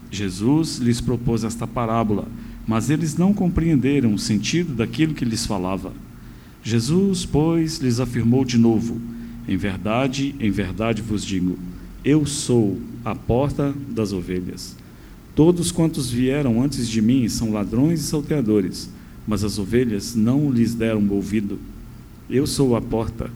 Jesus 0.09 0.77
lhes 0.77 0.99
propôs 0.99 1.43
esta 1.43 1.65
parábola, 1.65 2.27
mas 2.67 2.89
eles 2.89 3.17
não 3.17 3.33
compreenderam 3.33 4.13
o 4.13 4.19
sentido 4.19 4.73
daquilo 4.73 5.13
que 5.13 5.25
lhes 5.25 5.45
falava. 5.45 5.93
Jesus, 6.63 7.25
pois, 7.25 7.79
lhes 7.79 7.99
afirmou 7.99 8.45
de 8.45 8.57
novo: 8.57 9.01
Em 9.47 9.57
verdade, 9.57 10.35
em 10.39 10.51
verdade 10.51 11.01
vos 11.01 11.25
digo, 11.25 11.57
eu 12.03 12.25
sou 12.25 12.79
a 13.03 13.15
porta 13.15 13.73
das 13.89 14.11
ovelhas. 14.13 14.75
Todos 15.43 15.71
quantos 15.71 16.11
vieram 16.11 16.61
antes 16.61 16.87
de 16.87 17.01
mim 17.01 17.27
são 17.27 17.51
ladrões 17.51 17.99
e 17.99 18.03
salteadores, 18.03 18.87
mas 19.27 19.43
as 19.43 19.57
ovelhas 19.57 20.13
não 20.13 20.51
lhes 20.51 20.75
deram 20.75 21.09
ouvido. 21.09 21.57
Eu 22.29 22.45
sou 22.45 22.75
a 22.75 22.81
porta. 22.81 23.27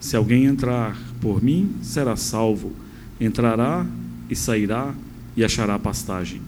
Se 0.00 0.16
alguém 0.16 0.46
entrar 0.46 1.00
por 1.20 1.40
mim, 1.40 1.70
será 1.80 2.16
salvo. 2.16 2.72
Entrará 3.20 3.86
e 4.28 4.34
sairá 4.34 4.92
e 5.36 5.44
achará 5.44 5.78
pastagem. 5.78 6.40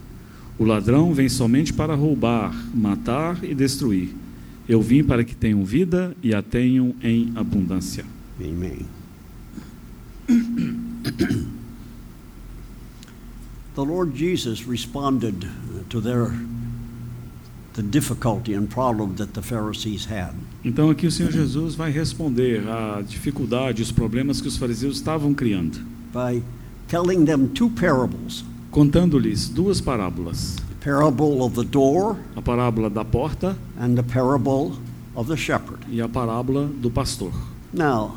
O 0.58 0.64
ladrão 0.64 1.14
vem 1.14 1.28
somente 1.28 1.72
para 1.72 1.94
roubar, 1.94 2.52
matar 2.74 3.38
e 3.44 3.54
destruir. 3.54 4.08
Eu 4.68 4.82
vim 4.82 5.04
para 5.04 5.22
que 5.22 5.36
tenham 5.36 5.64
vida 5.64 6.12
e 6.24 6.34
a 6.34 6.42
tenham 6.42 6.92
em 7.00 7.30
abundância. 7.36 8.04
Amen. 8.40 8.84
The 13.74 13.84
Lord 13.84 14.14
Jesus 14.14 14.66
responded 14.66 15.48
to 15.90 16.00
their 16.00 16.32
the 17.74 17.82
difficulty 17.82 18.54
and 18.54 18.70
problem 18.70 19.16
that 19.16 19.34
the 19.34 19.42
Pharisees 19.42 20.06
had. 20.06 20.32
Então 20.64 20.90
aqui 20.90 21.06
o 21.06 21.10
Senhor 21.10 21.32
Jesus 21.32 21.74
vai 21.74 21.90
responder 21.90 22.62
à 22.68 23.02
dificuldade, 23.02 23.82
os 23.82 23.90
problemas 23.90 24.40
que 24.40 24.46
os 24.46 24.56
fariseus 24.56 24.96
estavam 24.96 25.34
criando, 25.34 25.80
by 26.12 26.40
telling 26.88 27.24
them 27.24 27.48
two 27.48 27.68
parables 27.70 28.44
contando-lhes 28.70 29.48
duas 29.48 29.80
parábolas: 29.80 30.56
the 30.68 30.84
parable 30.84 31.42
of 31.42 31.54
the 31.56 31.64
door 31.68 32.16
a 32.36 32.42
parábola 32.42 32.88
da 32.88 33.04
porta 33.04 33.56
and 33.78 33.96
the 33.96 34.02
parable 34.02 34.76
of 35.16 35.28
the 35.28 35.36
shepherd. 35.36 35.80
e 35.90 36.00
a 36.00 36.08
parábola 36.08 36.68
do 36.80 36.90
pastor. 36.90 37.32
Now, 37.72 38.14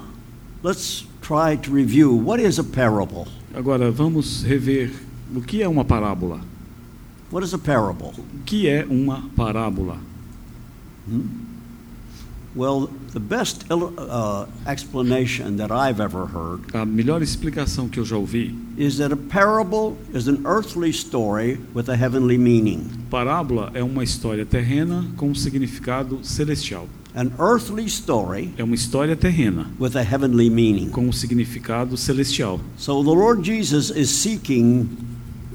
let's 0.61 1.05
try 1.21 1.57
to 1.57 1.71
review 1.71 2.13
what 2.13 2.39
is 2.39 2.59
a 2.59 2.63
parable? 2.63 3.27
Agora 3.55 3.89
vamos 3.89 4.43
rever 4.43 4.91
o 5.35 5.41
que 5.41 5.61
é 5.61 5.67
uma 5.67 5.83
parábola. 5.85 6.39
What 7.31 7.45
is 7.45 7.53
a 7.53 7.57
parable? 7.57 8.13
O 8.17 8.43
que 8.45 8.67
é 8.67 8.85
uma 8.89 9.23
parábola? 9.35 9.97
Well, 12.55 12.89
the 13.13 13.19
best 13.19 13.65
uh, 13.69 14.47
explanation 14.65 15.57
that 15.57 15.71
I've 15.71 15.99
ever 16.01 16.25
heard 16.25 16.73
A 16.73 16.85
melhor 16.85 17.21
explicação 17.21 17.87
que 17.87 17.99
eu 17.99 18.05
já 18.05 18.17
ouvi, 18.17 18.55
is 18.77 18.97
that 18.97 19.13
a 19.13 19.17
parable 19.17 19.95
is 20.13 20.27
an 20.27 20.41
earthly 20.45 20.89
story 20.91 21.59
with 21.75 21.87
a 21.89 21.95
heavenly 21.95 22.37
meaning. 22.37 22.87
parábola 23.11 23.69
é 23.75 23.83
uma 23.83 24.03
história 24.03 24.43
terrena 24.45 25.05
com 25.17 25.29
um 25.29 25.35
significado 25.35 26.19
celestial. 26.23 26.87
An 27.15 27.31
earthly 27.39 27.85
story 27.85 28.53
É 28.57 28.63
uma 28.63 28.75
história 28.75 29.15
terrena 29.15 29.67
with 29.79 29.95
a 29.95 30.01
heavenly 30.01 30.49
meaning. 30.49 30.89
com 30.89 31.07
um 31.07 31.11
significado 31.11 31.95
celestial. 31.95 32.59
So 32.77 33.03
the 33.03 33.09
Lord 33.11 33.43
Jesus 33.45 33.91
is 33.91 34.09
seeking 34.09 34.87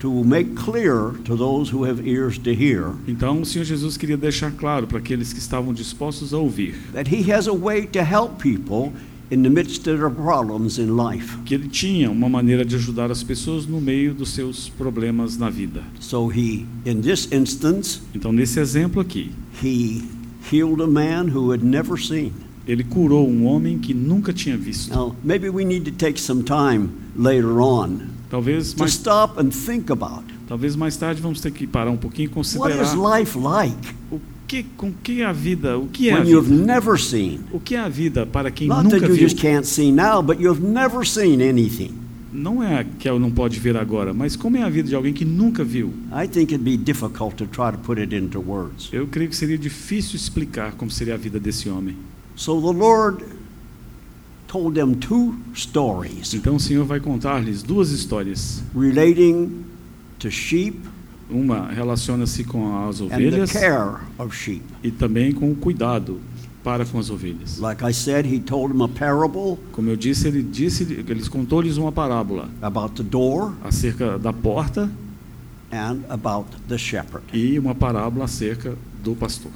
to 0.03 0.25
make 0.25 0.55
clear 0.57 1.13
to 1.25 1.37
those 1.37 1.73
who 1.73 1.85
have 1.85 2.07
ears 2.07 2.37
to 2.37 2.51
hear 2.53 2.93
Então 3.07 3.41
o 3.41 3.47
Senhor 3.47 3.65
Jesus 3.65 3.97
queria 3.97 4.17
deixar 4.17 4.51
claro 4.51 4.87
para 4.87 4.99
aqueles 4.99 5.33
que 5.33 5.39
estavam 5.39 5.73
dispostos 5.73 6.35
a 6.35 6.39
ouvir 6.39 6.75
that 6.93 7.09
He 7.09 7.33
has 7.33 7.47
a 7.47 7.53
way 7.55 7.87
to 7.87 8.01
help 8.01 8.43
people 8.43 8.93
in 9.31 9.43
the 9.43 9.49
midst 9.49 9.87
of 9.87 9.99
their 9.99 10.11
problems 10.11 10.79
in 10.79 10.95
life. 10.97 11.39
que 11.47 11.55
ele 11.55 11.69
tinha 11.69 12.11
uma 12.11 12.29
maneira 12.29 12.65
de 12.65 12.75
ajudar 12.77 13.11
as 13.11 13.23
pessoas 13.23 13.65
no 13.67 13.81
meio 13.81 14.13
dos 14.13 14.31
seus 14.31 14.69
problemas 14.69 15.39
na 15.39 15.49
vida. 15.49 15.83
So 16.01 16.31
He, 16.31 16.67
in 16.85 17.01
this 17.01 17.29
instance, 17.33 18.03
Então 18.15 18.31
nesse 18.33 18.59
exemplo 18.61 19.01
aqui, 19.01 19.31
He 19.63 20.03
healed 20.53 20.83
a 20.83 20.87
man 20.87 21.29
who 21.35 21.53
had 21.53 21.63
never 21.65 21.97
seen. 21.97 22.33
ele 22.69 22.85
curou 22.85 23.27
um 23.29 23.47
homem 23.47 23.79
que 23.79 23.95
nunca 23.95 24.33
tinha 24.33 24.57
visto. 24.57 24.95
Now, 24.95 25.17
maybe 25.25 25.49
we 25.49 25.65
need 25.65 25.85
to 25.85 25.93
take 25.93 26.21
some 26.21 26.43
time 26.43 26.91
later 27.17 27.61
on 27.61 28.12
Talvez 28.33 28.73
to 28.73 28.81
mais, 28.81 28.95
stop 28.95 29.39
and 29.39 29.51
think 29.51 29.93
about 29.93 30.25
talvez 30.49 30.75
mais 30.75 30.97
tarde 30.97 31.21
vamos 31.21 31.39
ter 31.41 31.51
que 31.51 31.67
parar 31.67 31.91
um 31.91 31.99
pouquinho 31.99 32.31
e 32.31 32.35
what 32.35 32.47
is 32.47 32.55
considerar 32.55 33.19
life 33.19 33.39
like 33.39 33.95
o 34.11 34.19
que 34.49 34.65
com 34.77 34.93
que 35.03 35.21
é 35.23 35.27
a 35.27 35.33
vida, 35.33 35.79
o 35.79 35.87
que 35.87 36.09
é 36.09 36.13
a 36.13 36.19
when 36.21 36.29
you've 36.31 36.49
vida? 36.51 36.67
never 36.67 36.99
seen. 36.99 37.41
O 37.53 37.61
que 37.61 37.75
é 37.75 37.79
a 37.81 37.89
vida 37.89 38.27
para 38.27 38.51
quem 38.51 38.69
Not 38.69 38.85
nunca 38.85 39.01
that 39.01 39.11
you 39.11 39.17
viu? 39.17 39.29
just 39.29 39.41
can't 39.41 39.67
see 39.67 39.91
now, 39.91 40.23
but 40.23 40.39
you've 40.41 40.63
never 40.63 41.07
seen 41.07 41.43
anything. 41.43 41.93
Não 42.33 42.63
é 42.63 42.85
que 42.99 43.09
ela 43.09 43.19
não 43.19 43.31
pode 43.31 43.59
ver 43.61 43.77
agora, 43.77 44.13
mas 44.15 44.37
como 44.37 44.57
é 44.57 44.63
a 44.63 44.69
vida 44.69 44.89
de 44.89 44.95
alguém 44.95 45.13
que 45.13 45.25
nunca 45.25 45.63
viu? 45.63 45.93
I 46.11 46.27
think 46.27 46.53
it'd 46.53 46.65
be 46.65 46.77
difficult 46.77 47.37
to 47.37 47.47
try 47.47 47.71
to 47.73 47.79
put 47.79 47.99
it 48.01 48.15
into 48.15 48.41
words. 48.41 48.91
Eu 48.93 49.07
creio 49.07 49.29
que 49.29 49.37
seria 49.37 49.59
difícil 49.59 50.17
explicar 50.17 50.73
como 50.73 50.91
seria 50.91 51.15
a 51.15 51.19
vida 51.19 51.39
desse 51.41 51.71
homem. 51.71 51.97
So 52.37 52.61
the 52.61 52.79
Lord 52.79 53.25
told 54.53 54.79
them 54.79 54.95
two 54.95 55.35
stories 55.55 56.35
Então 56.35 56.57
o 56.57 56.61
Senhor 56.61 56.85
vai 56.85 57.01
contar-lhes 57.01 57.63
duas 57.63 57.91
histórias. 57.91 58.63
relating 58.75 59.65
to 60.19 60.31
sheep 60.31 60.79
Uma 61.31 61.69
relaciona-se 61.69 62.45
com 62.45 62.87
as 62.87 63.01
and 63.01 63.09
the 63.09 63.15
ovelhas 63.15 63.53
care 63.53 64.01
of 64.19 64.37
sheep. 64.37 64.63
e 64.83 64.91
também 64.91 65.33
com 65.33 65.51
o 65.51 65.55
cuidado 65.55 66.21
para 66.63 66.85
com 66.85 66.99
as 66.99 67.09
ovelhas. 67.11 67.59
Like 67.59 67.83
I 67.83 67.93
said, 67.93 68.27
he 68.27 68.39
told 68.39 68.73
them 68.73 68.83
a 68.85 68.89
parable 68.89 69.59
Como 69.73 69.89
eu 69.89 69.97
disse, 69.97 70.29
ele 70.29 70.43
disse, 70.43 70.83
ele 70.85 71.29
contou-lhes 71.29 71.77
uma 71.79 71.91
parábola 71.91 72.49
about 72.61 72.95
the 72.95 73.03
door 73.03 73.53
acerca 73.65 74.19
da 74.19 74.33
porta 74.33 74.91
and 75.73 76.01
about 76.11 76.47
the 76.69 76.77
shepherd. 76.77 77.25
e 77.33 77.59
uma 77.59 77.75
parábola 77.75 78.27
acerca 78.27 78.77
do 79.03 79.15
pastor. 79.17 79.51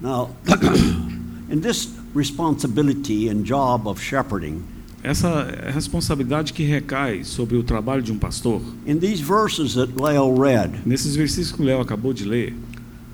Now, 0.00 0.30
in 1.52 1.60
this 1.60 1.88
responsibility 2.18 3.28
and 3.28 3.42
job 3.44 3.86
of 3.88 4.00
shepherding, 4.02 4.62
Essa 5.02 5.28
é 5.62 5.70
responsabilidade 5.70 6.52
que 6.52 6.64
recai 6.64 7.22
sobre 7.22 7.56
o 7.56 7.62
trabalho 7.62 8.02
de 8.02 8.10
um 8.12 8.18
pastor. 8.18 8.60
in 8.84 8.98
these 8.98 9.20
verses 9.22 9.74
that 9.74 9.92
Leo 9.96 10.34
read, 10.36 10.80
Nesses 10.84 11.14
versículos 11.14 11.52
que 11.52 11.62
o 11.62 11.64
Léo 11.64 11.80
acabou 11.80 12.12
de 12.12 12.24
ler, 12.24 12.52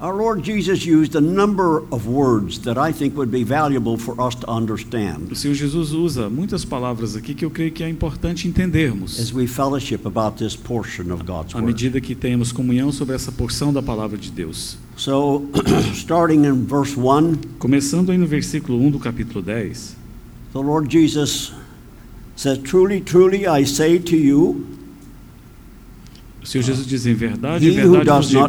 our 0.05 0.15
Lord 0.15 0.43
Jesus 0.45 0.85
used 0.85 1.17
a 1.17 1.21
number 1.21 1.79
of 1.91 2.07
words 2.07 2.61
that 2.61 2.77
I 2.77 2.93
think 2.93 3.17
would 3.17 3.31
be 3.31 3.43
valuable 3.43 3.97
for 3.97 4.21
us 4.21 4.35
to 4.35 4.51
understand 4.51 5.33
o 5.33 5.35
Senhor 5.35 5.55
Jesus 5.55 5.93
usa 5.93 6.29
muitas 6.29 6.63
palavras 6.63 7.17
aqui 7.17 7.33
que 7.33 7.43
eu 7.43 7.51
creio 7.51 7.73
que 7.73 7.83
é 7.83 7.89
importante 7.89 8.47
entendermos 8.47 9.19
as 9.19 9.33
we 9.33 9.47
fellowship 9.47 10.05
about 10.05 10.37
this 10.37 10.55
portion 10.55 11.11
of 11.11 11.25
God's 11.25 11.55
à 11.55 11.57
Word. 11.57 11.67
medida 11.67 12.03
que 12.03 12.15
temos 12.15 12.53
comunhão 12.53 12.93
sobre 12.93 13.15
essa 13.15 13.33
porção 13.33 13.73
da 13.73 13.83
palavra 13.83 14.19
de 14.19 14.31
Deus. 14.31 14.77
So, 14.95 15.49
starting 15.97 16.45
in 16.45 16.67
verse 16.67 16.95
1, 16.95 17.57
Começando 17.59 18.13
aí 18.13 18.19
no 18.19 18.27
versículo 18.27 18.79
1 18.79 18.91
do 18.91 18.99
capítulo 18.99 19.41
10, 19.41 19.97
the 20.53 20.59
Lord 20.59 20.93
Jesus 20.93 21.55
says, 22.37 22.59
Truly, 22.59 23.01
truly, 23.01 23.47
I 23.47 23.65
say 23.65 23.99
to 23.99 24.17
you, 24.17 24.67
o 26.45 26.47
Senhor 26.47 26.63
Jesus 26.63 26.87
diz 26.87 27.07
em 27.07 27.15
verdade, 27.15 27.67
em 27.67 27.73
verdade 27.73 28.11
vos 28.11 28.29
digo, 28.29 28.45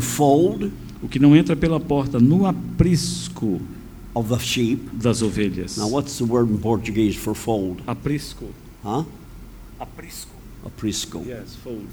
fold 0.00 0.72
o 1.02 1.08
que 1.08 1.18
não 1.18 1.36
entra 1.36 1.54
pela 1.54 1.78
porta 1.78 2.18
no 2.18 2.46
aprisco 2.46 3.60
of 4.14 4.30
the 4.30 4.38
sheep. 4.38 4.80
das 4.94 5.20
ovelhas. 5.20 5.76
Now, 5.76 5.88
what's 5.88 6.16
the 6.16 6.24
word 6.24 6.50
in 6.50 6.56
Portuguese 6.56 7.14
for 7.14 7.34
fold? 7.34 7.82
Aprisco. 7.86 8.46
Huh? 8.82 9.04
Aprisco. 9.78 10.30
Aprisco. 10.64 11.22
Yes, 11.26 11.54
fold. 11.56 11.86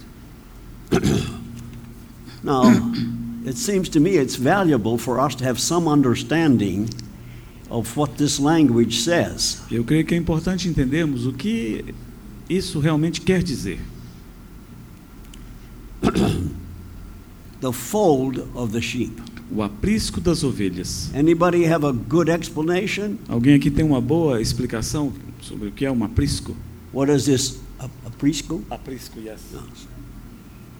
Now, 2.42 2.64
it 3.46 3.58
seems 3.58 3.88
to 3.90 4.00
me 4.00 4.18
it's 4.18 4.36
valuable 4.36 4.98
for 4.98 5.20
us 5.20 5.36
to 5.36 5.46
have 5.46 5.60
some 5.60 5.88
understanding 5.88 6.90
of 7.70 7.96
what 7.98 8.18
this 8.18 8.40
language 8.40 9.00
says. 9.00 9.62
Eu 9.70 9.84
creio 9.84 10.06
que 10.06 10.14
é 10.14 10.18
importante 10.18 10.68
entendermos 10.68 11.26
o 11.26 11.34
que 11.34 11.94
isso 12.50 12.80
realmente 12.80 13.22
quer 13.22 13.42
dizer. 13.44 13.80
the 17.62 17.72
fold 17.72 18.44
of 18.56 18.72
the 18.74 18.82
sheep. 18.82 19.22
O 19.52 19.62
aprisco 19.62 20.20
das 20.20 20.44
ovelhas. 20.44 21.12
Anybody 21.14 21.66
have 21.66 21.86
a 21.86 21.92
good 21.92 22.30
explanation? 22.30 23.18
Alguém 23.30 23.56
aqui 23.56 23.70
tem 23.70 23.86
uma 23.86 24.02
boa 24.02 24.42
explicação 24.42 25.14
sobre 25.42 25.68
o 25.68 25.72
que 25.72 25.86
é 25.86 25.92
um 25.92 26.04
aprisco? 26.04 26.56
What 26.94 27.12
is 27.12 27.26
this? 27.26 27.60
A, 27.80 27.86
a 27.86 28.10
preschool? 28.18 28.62
Aprisco, 28.70 29.20
yes. 29.20 29.40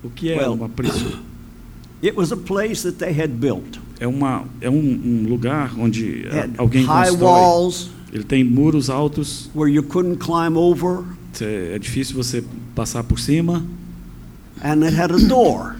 O 0.04 0.10
que 0.10 0.32
é 0.32 0.38
Well- 0.38 0.56
um 0.56 0.64
aprisco? 0.64 1.18
It 2.04 2.18
was 2.18 2.34
a 2.34 2.38
place 2.38 2.84
that 2.84 2.98
they 2.98 3.14
had 3.18 3.40
built. 3.40 3.80
É, 4.00 4.06
uma, 4.08 4.46
é 4.60 4.70
um, 4.70 4.76
um 4.76 5.26
lugar 5.30 5.74
onde 5.80 6.26
Had 6.28 6.52
alguém 6.58 6.84
high 6.84 7.10
constrói. 7.12 7.30
walls 7.32 7.90
Ele 8.12 8.24
tem 8.26 8.44
muros 8.44 8.90
altos, 8.90 9.50
where 9.56 9.72
you 9.74 9.82
couldn't 9.84 10.18
climb 10.18 10.58
over, 10.58 11.04
é 11.42 11.80
difícil 11.80 12.16
você 12.16 12.44
passar 12.76 13.04
por 13.04 13.20
cima. 13.20 13.64
and 14.64 14.84
it 14.86 14.96
had 14.96 15.12
a 15.12 15.18
door. 15.28 15.76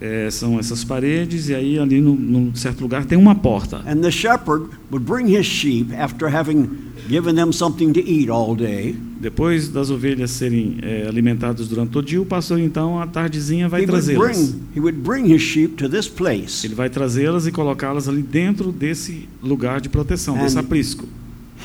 É, 0.00 0.30
são 0.30 0.58
essas 0.58 0.82
paredes 0.82 1.48
e 1.50 1.54
aí 1.54 1.78
ali 1.78 2.00
num, 2.00 2.14
num 2.14 2.54
certo 2.54 2.80
lugar 2.80 3.04
tem 3.04 3.18
uma 3.18 3.34
porta. 3.34 3.82
And 3.86 4.00
the 4.00 4.10
shepherd 4.10 4.66
would 4.90 5.04
bring 5.04 5.26
his 5.36 5.44
sheep 5.44 5.92
after 5.94 6.34
having 6.34 6.68
given 7.08 7.34
them 7.34 7.52
something 7.52 7.92
to 7.92 8.00
eat 8.00 8.30
all 8.30 8.54
day. 8.56 8.96
Depois 9.20 9.68
das 9.68 9.90
ovelhas 9.90 10.30
serem 10.30 10.78
é, 10.80 11.06
alimentadas 11.06 11.68
durante 11.68 11.90
todo 11.90 12.02
o 12.04 12.06
dia, 12.06 12.22
o 12.22 12.24
pastor 12.24 12.58
então 12.58 12.98
à 12.98 13.06
tardezinha 13.06 13.68
vai 13.68 13.84
trazê-las. 13.84 14.38
bring, 14.38 14.62
he 14.74 14.80
would 14.80 14.98
bring 14.98 15.26
his 15.34 15.42
sheep 15.42 15.74
to 15.76 15.86
this 15.86 16.08
place. 16.08 16.66
Ele 16.66 16.74
vai 16.74 16.88
trazê-las 16.88 17.46
e 17.46 17.52
colocá-las 17.52 18.08
ali 18.08 18.22
dentro 18.22 18.72
desse 18.72 19.28
lugar 19.42 19.82
de 19.82 19.90
proteção, 19.90 20.36
And- 20.36 20.42
desse 20.44 20.58
aprisco. 20.58 21.06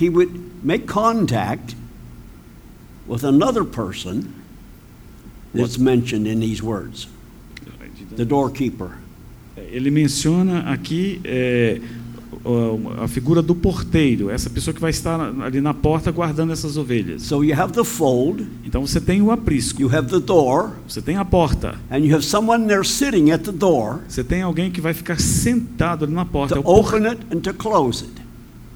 He 0.01 0.09
would 0.09 0.31
make 0.61 0.85
contact 0.87 1.77
with 3.07 3.23
another 3.23 3.63
person 3.63 4.33
that's 5.53 5.77
mentioned 5.77 6.27
in 6.27 6.39
these 6.39 6.61
words 6.63 7.07
the 8.15 8.25
doorkeeper. 8.25 8.91
Ele 9.57 9.89
menciona 9.89 10.71
aqui 10.71 11.19
é, 11.23 11.79
a 13.01 13.07
figura 13.07 13.41
do 13.41 13.55
porteiro, 13.55 14.29
essa 14.29 14.49
pessoa 14.49 14.73
que 14.73 14.81
vai 14.81 14.89
estar 14.89 15.19
ali 15.41 15.61
na 15.61 15.73
porta 15.73 16.11
guardando 16.11 16.51
essas 16.51 16.77
ovelhas. 16.77 17.23
So 17.23 17.43
you 17.43 17.57
have 17.59 17.73
the 17.73 17.83
fold, 17.83 18.45
Então 18.65 18.85
você 18.85 18.99
tem 18.99 19.21
o 19.21 19.31
aprisco, 19.31 19.81
you 19.81 19.89
have 19.93 20.09
the 20.09 20.19
door, 20.19 20.71
você 20.87 21.01
tem 21.01 21.17
a 21.17 21.25
porta, 21.25 21.75
and 21.89 21.99
you 21.99 22.13
have 22.13 22.25
someone 22.25 22.67
there 22.67 22.83
sitting 22.83 23.31
at 23.31 23.43
the 23.43 23.51
door 23.51 23.99
você 24.07 24.23
tem 24.23 24.41
alguém 24.41 24.69
que 24.71 24.81
vai 24.81 24.93
ficar 24.93 25.19
sentado 25.19 26.05
ali 26.05 26.13
na 26.13 26.25
porta. 26.25 26.55
É 26.55 26.61
to 26.61 26.61
o, 26.61 26.63
por- 26.63 26.95
open 26.95 27.07
it 27.07 27.21
and 27.31 27.39
to 27.39 27.53
close 27.53 28.03
it, 28.03 28.21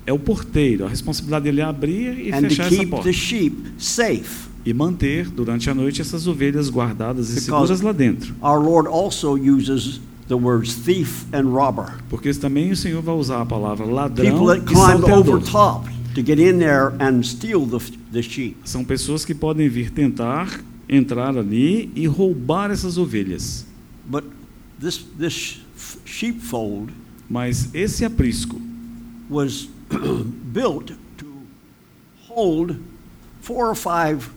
é 0.09 0.13
o 0.13 0.17
porteiro. 0.17 0.85
A 0.85 0.89
responsabilidade 0.89 1.43
dele 1.43 1.61
é 1.61 1.63
abrir 1.63 2.17
e 2.17 2.33
and 2.33 2.41
to 2.41 2.49
fechar 2.49 2.65
essa 2.65 2.75
keep 2.75 2.89
porta. 2.89 3.05
the 3.05 3.13
sheep 3.13 3.55
safe. 3.77 4.49
E 4.65 4.73
manter 4.73 5.29
durante 5.29 5.69
a 5.69 5.73
noite 5.73 6.01
essas 6.01 6.27
ovelhas 6.27 6.69
guardadas 6.69 7.29
e 7.29 7.39
seguras 7.39 7.79
lá 7.81 7.91
dentro. 7.91 8.35
Our 8.41 8.59
Lord 8.59 8.89
also 8.89 9.37
uses 9.37 10.01
the 10.27 10.35
words 10.35 10.73
thief 10.75 11.25
and 11.31 11.49
robber. 11.49 11.93
Porque 12.09 12.33
também 12.33 12.71
o 12.71 12.75
Senhor 12.75 13.01
vai 13.01 13.15
usar 13.15 13.41
a 13.41 13.45
palavra 13.45 13.85
ladrão 13.85 14.25
People 14.25 14.47
that 14.47 14.73
e 14.73 15.11
over 15.11 15.41
top 15.43 15.87
to 16.15 16.21
get 16.25 16.39
in 16.39 16.57
there 16.57 16.93
and 16.99 17.23
steal 17.23 17.65
the, 17.67 17.79
the 18.11 18.21
sheep. 18.21 18.57
São 18.65 18.83
pessoas 18.83 19.23
que 19.23 19.35
podem 19.35 19.69
vir 19.69 19.91
tentar 19.91 20.59
entrar 20.89 21.37
ali 21.37 21.91
e 21.95 22.07
roubar 22.07 22.71
essas 22.71 22.97
ovelhas. 22.97 23.65
But 24.05 24.25
this, 24.81 25.05
this 25.17 25.61
sheepfold 26.03 26.91
Mas 27.29 27.69
esse 27.75 28.03
aprisco 28.03 28.59
was 29.29 29.69
built 30.53 30.93
to 31.17 31.25
hold 32.27 32.77
four 33.41 33.67
or 33.69 33.75
five 33.75 34.29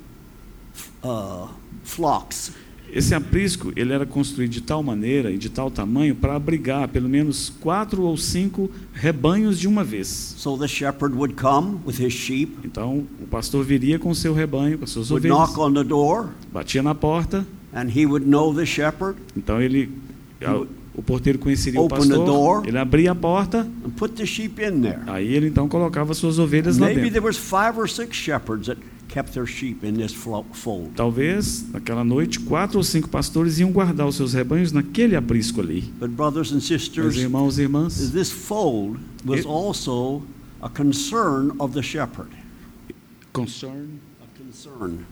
uh, 1.05 1.49
flocks. 1.85 2.53
Esse 2.95 3.15
aprisco 3.15 3.73
ele 3.75 3.91
era 3.91 4.05
construído 4.05 4.51
de 4.51 4.61
tal 4.61 4.83
maneira 4.83 5.31
e 5.31 5.39
de 5.39 5.49
tal 5.49 5.71
tamanho 5.71 6.15
para 6.15 6.37
abrigar 6.37 6.87
pelo 6.89 7.09
menos 7.09 7.49
quatro 7.49 8.03
ou 8.03 8.19
cinco 8.19 8.71
rebanhos 8.93 9.59
de 9.59 9.67
uma 9.67 9.83
vez. 9.83 10.09
So 10.37 10.59
the 10.59 10.69
shepherd 10.69 11.15
would 11.17 11.35
come 11.35 11.79
with 11.87 11.95
his 11.99 12.13
sheep, 12.13 12.53
Então 12.63 13.07
o 13.19 13.27
pastor 13.27 13.65
viria 13.65 13.99
com 13.99 14.13
seu 14.13 14.35
rebanho, 14.35 14.77
com 14.79 14.85
would 14.85 15.13
ovelhas, 15.27 15.39
knock 15.39 15.59
on 15.59 15.73
the 15.73 15.85
door, 15.85 16.35
batia 16.53 16.83
na 16.83 16.95
porta. 16.95 17.47
and 17.73 17.89
he 17.97 18.05
would 18.05 18.27
know 18.29 18.53
the 18.55 18.67
shepherd 18.67 19.17
Então 19.35 19.59
ele, 19.59 19.89
o 20.95 21.03
porteiro 21.03 21.39
conheceria 21.39 21.81
o 21.81 21.85
Open 21.87 22.07
door. 22.09 22.57
pastor, 22.57 22.69
ele 22.69 22.79
abria 22.79 23.13
a 23.13 23.15
porta, 23.15 23.61
and 23.85 23.91
put 23.91 24.15
the 24.15 24.27
sheep 24.27 24.61
in 24.63 24.81
there. 24.83 25.01
aí 25.07 25.33
ele 25.35 25.49
então 25.49 25.69
colocava 25.69 26.13
suas 26.15 26.39
ovelhas 26.39 26.77
lá 26.79 26.87
Maybe 26.87 27.03
dentro. 27.03 27.15
there 27.15 27.27
was 27.27 27.37
five 27.37 27.79
or 27.79 27.89
six 27.89 28.15
shepherds 28.17 28.67
that 28.67 28.81
kept 29.09 29.33
their 29.33 29.47
sheep 29.47 29.87
in 29.87 29.95
this 29.95 30.13
flo- 30.13 30.45
fold. 30.53 30.91
Talvez 30.97 31.67
naquela 31.73 32.03
noite 32.05 32.41
quatro 32.41 32.79
ou 32.79 32.85
cinco 32.85 33.09
pastores 33.09 33.59
iam 33.59 33.71
guardar 33.73 34.07
os 34.07 34.17
seus 34.17 34.33
rebanhos 34.33 34.73
naquele 34.73 35.15
aprisco 35.17 35.61
ali. 35.61 35.83
But 36.01 36.11
brothers 36.11 36.49
and 36.51 36.55
Meus 36.57 36.65
sisters, 36.67 37.17
irmãos 37.17 37.59
e 37.59 37.63
irmãs, 37.63 38.11
this 38.11 38.31
fold 38.31 38.99
was 39.27 39.41
It- 39.41 39.49
also 39.49 40.23
a 40.63 40.69
concern 40.69 41.53
of 41.59 41.75
the 41.75 41.83
shepherd. 41.83 42.31
concern. 43.33 43.87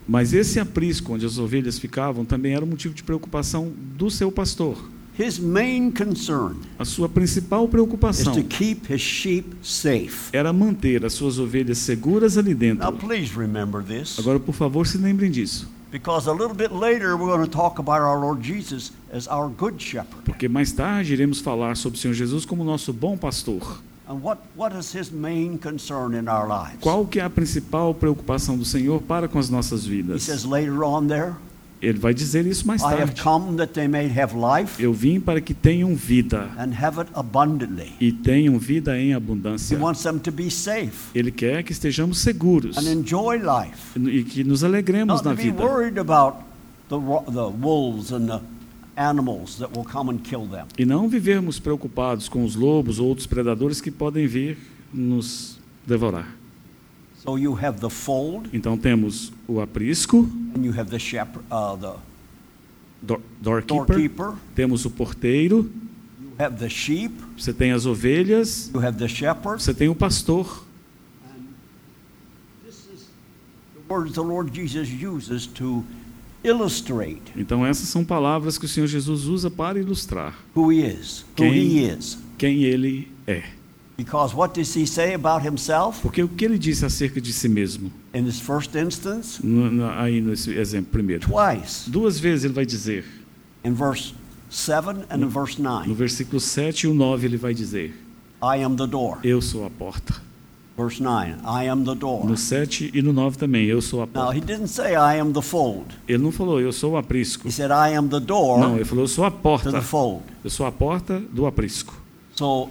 Mas 0.06 0.32
esse 0.34 0.60
aprisco 0.60 1.14
onde 1.14 1.24
as 1.24 1.38
ovelhas 1.38 1.78
ficavam 1.78 2.24
também 2.24 2.54
era 2.54 2.64
um 2.64 2.68
motivo 2.68 2.92
de 2.94 3.02
preocupação 3.02 3.72
do 3.96 4.10
seu 4.10 4.30
pastor. 4.30 4.76
His 5.18 5.38
main 5.38 5.90
concern 5.92 6.56
A 6.78 6.84
sua 6.84 7.08
principal 7.08 7.64
is 7.64 7.70
preocupação 7.70 8.32
to 8.34 8.42
keep 8.42 8.86
his 8.90 9.00
sheep 9.00 9.54
safe. 9.62 10.30
era 10.32 10.52
manter 10.52 11.04
as 11.04 11.12
suas 11.12 11.38
ovelhas 11.38 11.78
seguras 11.78 12.38
ali 12.38 12.54
Now, 12.54 12.58
dentro. 12.60 12.92
please 12.92 13.34
remember 13.36 13.82
this, 13.82 14.18
Agora, 14.18 14.38
por 14.40 14.54
favor, 14.54 14.86
se 14.86 14.96
lembrem 14.96 15.30
disso, 15.30 15.68
because 15.90 16.28
a 16.28 16.32
little 16.32 16.54
bit 16.54 16.72
later 16.72 17.16
we're 17.16 17.26
going 17.36 17.44
to 17.44 17.50
talk 17.50 17.78
about 17.78 18.00
our 18.00 18.18
Lord 18.18 18.40
Jesus 18.42 18.92
as 19.12 19.26
our 19.28 19.48
good 19.48 19.82
shepherd. 19.82 20.22
porque 20.24 20.48
mais 20.48 20.72
tarde 20.72 21.12
iremos 21.12 21.40
falar 21.40 21.76
sobre 21.76 21.98
o 21.98 22.00
Senhor 22.00 22.14
Jesus 22.14 22.46
como 22.46 22.64
nosso 22.64 22.92
bom 22.92 23.16
pastor. 23.18 23.78
And 24.08 24.22
what, 24.24 24.40
what 24.56 24.74
is 24.76 24.92
his 24.92 25.10
main 25.12 25.56
concern 25.58 26.14
in 26.14 26.28
our 26.28 26.48
lives? 26.48 26.78
Qual 26.80 27.06
que 27.06 27.20
é 27.20 27.24
a 27.24 27.30
principal 27.30 27.94
preocupação 27.94 28.56
do 28.58 28.64
Senhor 28.64 29.00
para 29.02 29.28
com 29.28 29.38
as 29.38 29.48
nossas 29.50 29.84
He 29.86 29.90
vidas? 29.90 30.26
Ele 31.82 31.98
vai 31.98 32.12
dizer 32.12 32.46
isso 32.46 32.66
mais 32.66 32.82
I 32.82 32.86
have 32.86 32.98
tarde. 33.14 33.22
come 33.22 33.56
that 33.56 33.72
they 33.72 33.88
may 33.88 34.06
have 34.06 34.34
life 34.36 34.82
Eu 34.82 34.92
vim 34.92 35.18
para 35.18 35.40
que 35.40 35.54
tenham 35.54 35.94
vida 35.94 36.50
and 36.58 36.72
have 36.78 37.00
it 37.00 37.10
abundantly. 37.14 37.92
e 38.00 38.12
tenham 38.12 38.58
vida 38.58 38.98
em 38.98 39.14
abundância. 39.14 39.78
wants 39.78 40.02
them 40.02 40.18
to 40.18 40.30
be 40.30 40.50
safe 40.50 41.08
Ele 41.14 41.30
quer 41.30 41.62
que 41.62 41.72
estejamos 41.72 42.18
seguros 42.18 42.76
and 42.76 42.90
enjoy 42.92 43.38
life. 43.38 43.98
e 43.98 44.22
que 44.24 44.44
nos 44.44 44.62
alegremos 44.62 45.22
na 45.22 45.32
vida. 45.32 45.62
worried 45.64 45.98
about 45.98 46.38
the, 46.88 46.96
ro- 46.96 47.24
the 47.26 47.50
wolves 47.64 48.12
and 48.12 48.26
the 48.26 48.40
animals 48.96 49.56
that 49.56 49.70
will 49.74 49.86
come 49.86 50.10
and 50.10 50.18
kill 50.18 50.46
them. 50.46 50.66
E 50.78 50.84
não 50.84 51.08
vivermos 51.08 51.58
preocupados 51.58 52.28
com 52.28 52.44
os 52.44 52.54
lobos 52.54 52.98
ou 52.98 53.08
outros 53.08 53.26
predadores 53.26 53.80
que 53.80 53.90
podem 53.90 54.26
vir 54.26 54.58
nos 54.92 55.58
devorar. 55.86 56.36
So 57.22 57.37
you 57.37 57.54
have 57.54 57.80
the 57.80 57.90
fold 57.90 58.48
Então 58.52 58.76
temos 58.78 59.33
o 59.46 59.61
aprisco, 59.61 60.28
and 60.56 60.64
you 60.64 60.72
have 60.72 60.90
the 60.90 60.98
shepherd, 60.98 61.44
uh, 61.50 61.76
the 61.76 61.94
door- 63.02 63.20
doorkeeper, 63.42 63.87
doorkeeper. 63.87 64.33
temos 64.54 64.85
o 64.87 64.90
porteiro, 64.90 65.70
You 66.20 66.33
have 66.38 66.56
the 66.56 66.68
sheep. 66.70 67.12
você 67.37 67.52
tem 67.52 67.72
as 67.72 67.85
ovelhas, 67.85 68.70
You 68.72 68.80
have 68.80 68.96
the 68.98 69.09
shepherd. 69.09 69.62
você 69.62 69.74
tem 69.74 69.88
o 69.90 69.94
pastor. 69.94 70.64
This 72.64 72.76
is 72.94 73.06
the 73.74 73.92
words 73.92 74.14
the 74.14 74.22
Lord 74.22 74.50
Jesus 74.54 74.88
uses 74.90 75.46
to 75.46 75.85
illustrate 76.42 77.20
Então 77.37 77.66
essas 77.66 77.87
são 77.88 78.02
palavras 78.02 78.56
que 78.56 78.64
o 78.64 78.68
Senhor 78.68 78.87
Jesus 78.87 79.26
usa 79.26 79.50
para 79.50 79.78
ilustrar 79.78 80.35
who 80.56 80.72
He 80.72 80.80
is, 80.87 81.20
who 81.20 81.35
Quem- 81.37 81.52
He 81.52 81.85
is. 81.92 82.18
quem 82.38 82.62
ele 82.64 83.09
é. 83.26 83.42
Because 84.02 84.34
what 84.34 84.54
does 84.58 84.74
He 84.74 84.86
say 84.86 85.14
about 85.14 85.46
Himself 85.46 86.00
Porque 86.00 86.22
o 86.22 86.28
que 86.28 86.44
ele 86.44 86.58
disse 86.58 86.84
acerca 86.84 87.20
de 87.20 87.32
si 87.32 87.48
mesmo, 87.48 87.90
in 88.14 88.24
this 88.24 88.40
first 88.40 88.74
instance? 88.74 89.44
no- 89.44 89.70
no- 89.70 89.90
aí 89.90 90.20
nesse 90.20 90.50
exemplo 90.56 90.90
primeiro. 90.92 91.26
Twice 91.28 91.88
Duas 91.90 92.18
vezes 92.18 92.44
ele 92.44 92.54
vai 92.54 92.64
dizer, 92.64 93.04
in 93.64 93.72
verse 93.74 94.14
7 94.48 95.04
and 95.10 95.18
in 95.22 95.28
verse 95.28 95.60
no 95.60 95.68
9. 95.68 95.92
versículo 95.94 96.40
7 96.40 96.84
e 96.84 96.88
o 96.88 96.94
9 96.94 97.26
ele 97.26 97.36
vai 97.36 97.52
dizer, 97.52 97.94
I 98.42 98.62
am 98.64 98.74
the 98.74 98.86
door. 98.86 99.18
eu 99.22 99.42
sou 99.42 99.66
a 99.66 99.70
porta. 99.70 100.14
Verse 100.78 101.02
9. 101.02 101.32
I 101.44 101.68
am 101.68 101.84
the 101.84 101.94
door. 101.94 102.24
No 102.26 102.38
7 102.38 102.90
e 102.94 103.02
no 103.02 103.12
9 103.12 103.36
também, 103.36 103.66
eu 103.66 103.82
sou 103.82 104.00
a 104.00 104.06
Now, 104.06 104.12
porta. 104.14 104.38
He 104.38 104.40
didn't 104.40 104.68
say 104.68 104.92
I 104.94 105.20
am 105.20 105.30
the 105.30 105.42
fold. 105.42 105.84
Ele 106.08 106.22
não 106.22 106.32
falou, 106.32 106.58
eu 106.58 106.72
sou 106.72 106.92
o 106.92 106.96
aprisco. 106.96 107.46
He 107.46 107.52
said 107.52 107.70
I 107.70 107.94
am 107.94 108.08
the 108.08 108.18
door 108.20 108.58
Não, 108.58 108.76
ele 108.76 108.84
falou, 108.86 109.04
eu 109.04 109.08
sou 109.08 109.26
a 109.26 109.30
to 109.30 109.36
porta. 109.42 109.70
the 109.70 109.82
fold. 109.82 110.22
Eu 110.42 110.48
sou 110.48 110.64
a 110.64 110.72
porta 110.72 111.20
do 111.34 111.44
aprisco. 111.44 112.00
So 112.34 112.70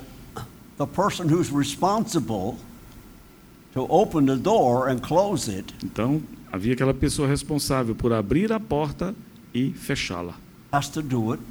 the 0.80 0.88
person 0.88 1.28
who's 1.30 1.52
responsible 1.52 2.56
to 3.74 3.86
open 3.90 4.26
the 4.26 4.36
door 4.38 4.90
and 4.90 5.00
close 5.02 5.48
it 5.52 5.74
Então, 5.84 6.22
havia 6.52 6.74
aquela 6.74 6.94
pessoa 6.94 7.28
responsável 7.28 7.94
por 7.94 8.12
abrir 8.12 8.52
a 8.52 8.60
porta 8.60 9.14
e 9.54 9.72
fechá-la. 9.74 10.34
has 10.72 10.90
to 10.90 11.02
do 11.02 11.34
it 11.34 11.42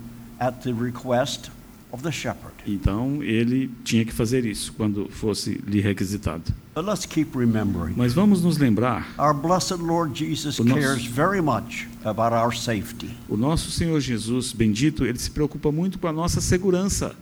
at 0.41 0.62
the 0.62 0.73
request 0.73 1.51
of 1.93 2.03
the 2.03 2.11
shepherd. 2.12 2.55
Então, 2.67 3.23
ele 3.23 3.71
tinha 3.83 4.05
que 4.05 4.12
fazer 4.12 4.45
isso 4.45 4.73
quando 4.75 5.09
fosse 5.11 5.61
lhe 5.67 5.81
requisitado. 5.81 6.45
But 6.75 6.85
let's 6.85 7.07
keep 7.07 7.37
remembering. 7.37 7.95
Mas 7.97 8.12
vamos 8.12 8.43
nos 8.43 8.59
lembrar, 8.59 9.09
Our 9.19 9.33
blessed 9.35 9.79
Lord 9.83 10.17
Jesus 10.19 10.59
nosso- 10.59 10.75
cares 10.81 11.05
very 11.07 11.41
much 11.41 11.87
about 12.05 12.35
our 12.35 12.55
safety. 12.55 13.11
o 13.29 13.37
nosso 13.37 13.71
Senhor 13.71 13.99
Jesus 14.01 14.53
bendito, 14.53 15.05
ele 15.05 15.19
se 15.19 15.31
preocupa 15.31 15.73
muito 15.73 15.99
com 15.99 16.07
a 16.09 16.12
nossa 16.12 16.41
segurança. 16.41 17.17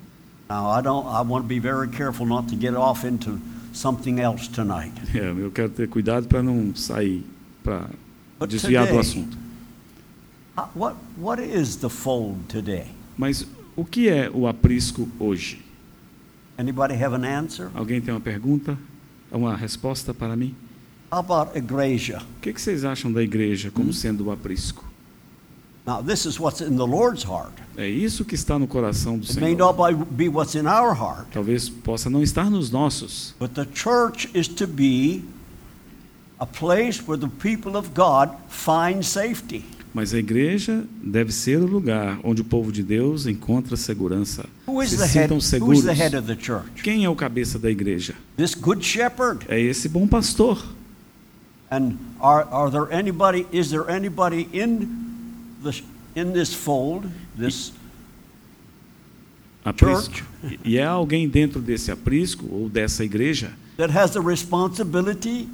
Now, 0.48 0.68
I 0.68 0.80
don't. 0.80 1.06
I 1.06 1.22
want 1.22 1.44
to 1.44 1.48
be 1.48 1.58
very 1.58 1.88
careful 1.88 2.26
not 2.26 2.48
to 2.48 2.56
get 2.56 2.74
off 2.74 3.04
into 3.04 3.40
something 3.72 4.20
else 4.20 4.48
tonight. 4.48 4.92
É, 5.14 5.30
eu 5.30 5.50
quero 5.50 5.70
ter 5.70 5.88
cuidado 5.88 6.28
para 6.28 6.42
não 6.42 6.74
sair, 6.74 7.24
para 7.64 7.88
desviar 8.46 8.86
do 8.86 8.98
assunto. 8.98 9.36
What 10.74 10.96
What 11.18 11.42
is 11.42 11.76
the 11.76 11.88
fold 11.88 12.48
today? 12.48 12.86
Mas 13.18 13.46
o 13.74 13.84
que 13.84 14.08
é 14.08 14.30
o 14.32 14.46
aprisco 14.46 15.08
hoje? 15.18 15.62
Anybody 16.58 16.94
have 16.94 17.14
an 17.14 17.24
answer? 17.24 17.70
Alguém 17.74 18.00
tem 18.00 18.14
uma 18.14 18.20
pergunta? 18.20 18.78
Uma 19.30 19.56
resposta 19.56 20.14
para 20.14 20.36
mim? 20.36 20.54
How 21.12 21.18
about 21.18 21.56
igreja? 21.58 22.22
O 22.38 22.40
que, 22.40 22.52
que 22.52 22.60
vocês 22.60 22.84
acham 22.84 23.12
da 23.12 23.22
igreja 23.22 23.70
como 23.70 23.92
sendo 23.92 24.26
o 24.26 24.30
aprisco? 24.30 24.84
Now, 25.86 26.02
this 26.02 26.26
is 26.26 26.40
what's 26.40 26.60
in 26.60 26.76
the 26.76 26.86
Lord's 26.86 27.22
heart. 27.24 27.52
É 27.76 27.88
isso 27.88 28.24
que 28.24 28.34
está 28.34 28.58
no 28.58 28.66
coração 28.66 29.16
do 29.18 29.24
It 29.24 29.38
may 29.38 29.54
Senhor. 29.54 29.72
not 29.76 30.04
be 30.16 30.28
what's 30.28 30.54
in 30.56 30.66
our 30.66 30.92
heart, 30.94 31.26
Talvez 31.32 31.68
possa 31.68 32.10
não 32.10 32.22
estar 32.22 32.50
nos 32.50 32.70
nossos, 32.70 33.34
but 33.38 33.50
the 33.54 33.66
church 33.72 34.28
is 34.34 34.48
to 34.48 34.66
be 34.66 35.22
a 36.40 36.46
place 36.46 37.00
where 37.06 37.16
the 37.18 37.28
people 37.28 37.76
of 37.76 37.90
God 37.94 38.30
find 38.48 39.04
safety. 39.04 39.64
mas 39.94 40.12
a 40.12 40.18
igreja 40.18 40.84
deve 41.02 41.32
ser 41.32 41.58
o 41.62 41.66
lugar 41.66 42.18
onde 42.24 42.42
o 42.42 42.44
povo 42.44 42.70
de 42.72 42.82
Deus 42.82 43.26
encontra 43.26 43.76
segurança. 43.76 44.44
Se 44.86 44.96
sintam 45.08 45.36
Who 45.36 45.38
is 45.38 45.44
seguros. 45.46 45.84
the 45.84 45.92
head 45.94 46.16
of 46.16 46.26
the 46.26 46.36
church? 46.36 46.82
Quem 46.82 47.04
é 47.04 47.08
o 47.08 47.14
cabeça 47.14 47.58
da 47.58 47.70
igreja? 47.70 48.14
This 48.36 48.54
good 48.54 48.84
shepherd. 48.84 49.46
É 49.48 49.58
esse 49.60 49.88
bom 49.88 50.06
pastor. 50.06 50.62
And 51.70 51.92
are, 52.20 52.46
are 52.50 52.70
there 52.70 52.92
anybody? 52.92 53.46
Is 53.52 53.70
there 53.70 53.88
anybody 53.90 54.48
in 54.52 55.06
in 56.14 56.32
this 56.32 56.54
fold? 56.54 57.08
This 57.38 57.72
Aprisco. 59.64 60.14
Church. 60.14 60.60
E 60.64 60.78
é 60.78 60.84
alguém 60.84 61.28
dentro 61.28 61.60
desse 61.60 61.90
aprisco 61.90 62.46
ou 62.48 62.68
dessa 62.68 63.04
igreja 63.04 63.52
that 63.76 63.92
has 63.92 64.12
the 64.12 64.20
responsibility 64.20 65.48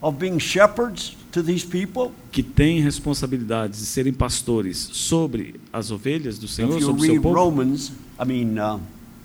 of 0.00 0.18
being 0.18 0.38
shepherds 0.38 1.16
to 1.30 1.42
these 1.42 1.64
people? 1.64 2.12
que 2.32 2.42
tem 2.42 2.80
responsabilidades 2.80 3.80
de 3.80 3.86
serem 3.86 4.12
pastores 4.12 4.78
sobre 4.92 5.60
as 5.72 5.90
ovelhas 5.90 6.38
do 6.38 6.48
Senhor, 6.48 6.78
if 6.78 6.84
sobre 6.84 7.02
o 7.02 7.04
seu 7.04 7.22
povo. 7.22 7.34
Romans, 7.34 7.92
I 8.18 8.24
mean, 8.26 8.58
uh, 8.58 8.80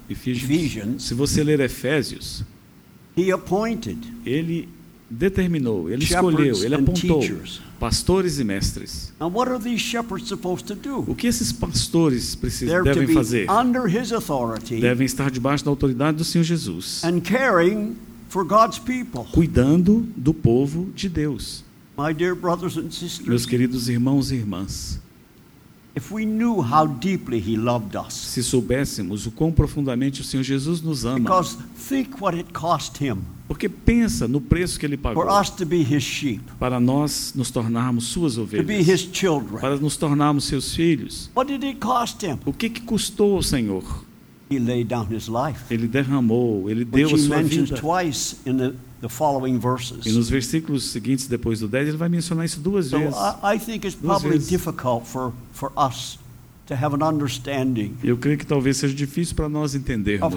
Efésios. 0.09 0.43
Ephesians. 0.43 1.03
Se 1.03 1.13
você 1.13 1.43
ler 1.43 1.59
Efésios, 1.61 2.43
he 3.17 3.31
appointed 3.31 3.99
ele 4.25 4.69
determinou, 5.09 5.89
ele 5.89 6.03
escolheu, 6.03 6.63
ele 6.63 6.75
apontou 6.75 7.21
pastores 7.79 8.39
e 8.39 8.43
mestres. 8.43 9.13
Now, 9.19 9.29
what 9.29 9.49
are 9.49 9.61
these 9.61 9.79
shepherds 9.79 10.27
supposed 10.27 10.65
to 10.67 10.75
do? 10.75 10.99
O 11.07 11.15
que 11.15 11.27
esses 11.27 11.51
pastores 11.51 12.35
precisam, 12.35 12.83
devem 12.83 13.07
fazer? 13.07 13.49
under 13.49 13.87
his 13.87 14.11
authority 14.11 14.79
Devem 14.79 15.05
estar 15.05 15.29
debaixo 15.29 15.63
da 15.63 15.69
autoridade 15.69 16.17
do 16.17 16.23
Senhor 16.23 16.43
Jesus, 16.43 17.03
and 17.03 17.21
caring 17.21 17.95
for 18.29 18.43
God's 18.43 18.79
people. 18.79 19.25
cuidando 19.31 20.07
do 20.15 20.33
povo 20.33 20.89
de 20.95 21.07
Deus. 21.09 21.63
My 21.97 22.13
dear 22.13 22.35
brothers 22.35 22.75
and 22.77 22.89
Meus 23.25 23.45
queridos 23.45 23.87
irmãos 23.87 24.31
e 24.31 24.35
irmãs, 24.35 24.99
if 25.95 26.11
we 26.11 26.25
knew 26.25 26.61
how 26.61 26.85
deeply 26.85 27.39
he 27.39 27.55
loved 27.55 27.95
us, 27.95 28.13
se 28.13 28.43
soubéssemos 28.43 29.25
o 29.27 29.31
quão 29.31 29.51
profundamente 29.51 30.21
o 30.21 30.23
Senhor 30.23 30.43
Jesus 30.43 30.81
nos 30.81 31.05
ama, 31.05 31.19
because 31.19 31.57
think 31.87 32.21
what 32.21 32.37
it 32.37 32.51
cost 32.51 33.01
him 33.01 33.19
porque 33.47 33.69
pensa 33.69 34.27
no 34.27 34.41
preço 34.41 34.79
que 34.79 34.86
ele 34.86 34.97
pagou 34.97 35.23
para 36.60 36.79
nós 36.79 37.34
nos 37.36 37.51
tornarmos 37.51 38.05
suas 38.05 38.38
ovelhas, 38.38 38.99
para 39.60 39.77
nos 39.77 39.97
tornarmos 39.97 40.45
seus 40.45 40.73
filhos. 40.73 41.29
What 41.36 41.51
did 41.51 41.63
it 41.63 41.79
cost 41.79 42.25
him? 42.25 42.39
O 42.45 42.53
que, 42.53 42.69
que 42.69 42.81
custou 42.81 43.36
ao 43.36 43.43
Senhor? 43.43 44.03
He 44.49 44.60
laid 44.60 44.88
down 44.88 45.08
his 45.12 45.27
life. 45.27 45.73
Ele 45.73 45.88
derramou, 45.88 46.69
ele 46.69 46.86
deu 46.86 47.08
a 47.08 47.17
sua 47.17 47.41
vida. 47.41 47.75
E 50.05 50.12
nos 50.12 50.29
versículos 50.29 50.86
seguintes, 50.86 51.27
depois 51.27 51.60
do 51.60 51.67
10, 51.67 51.89
ele 51.89 51.97
vai 51.97 52.10
mencionar 52.10 52.45
isso 52.45 52.60
duas 52.60 52.91
vezes. 52.91 53.13
Duas 53.13 53.39
Eu 58.03 58.17
creio 58.17 58.38
que 58.38 58.45
talvez 58.45 58.77
seja 58.77 58.93
difícil 58.93 59.36
para 59.36 59.47
nós 59.47 59.75
entendermos 59.75 60.34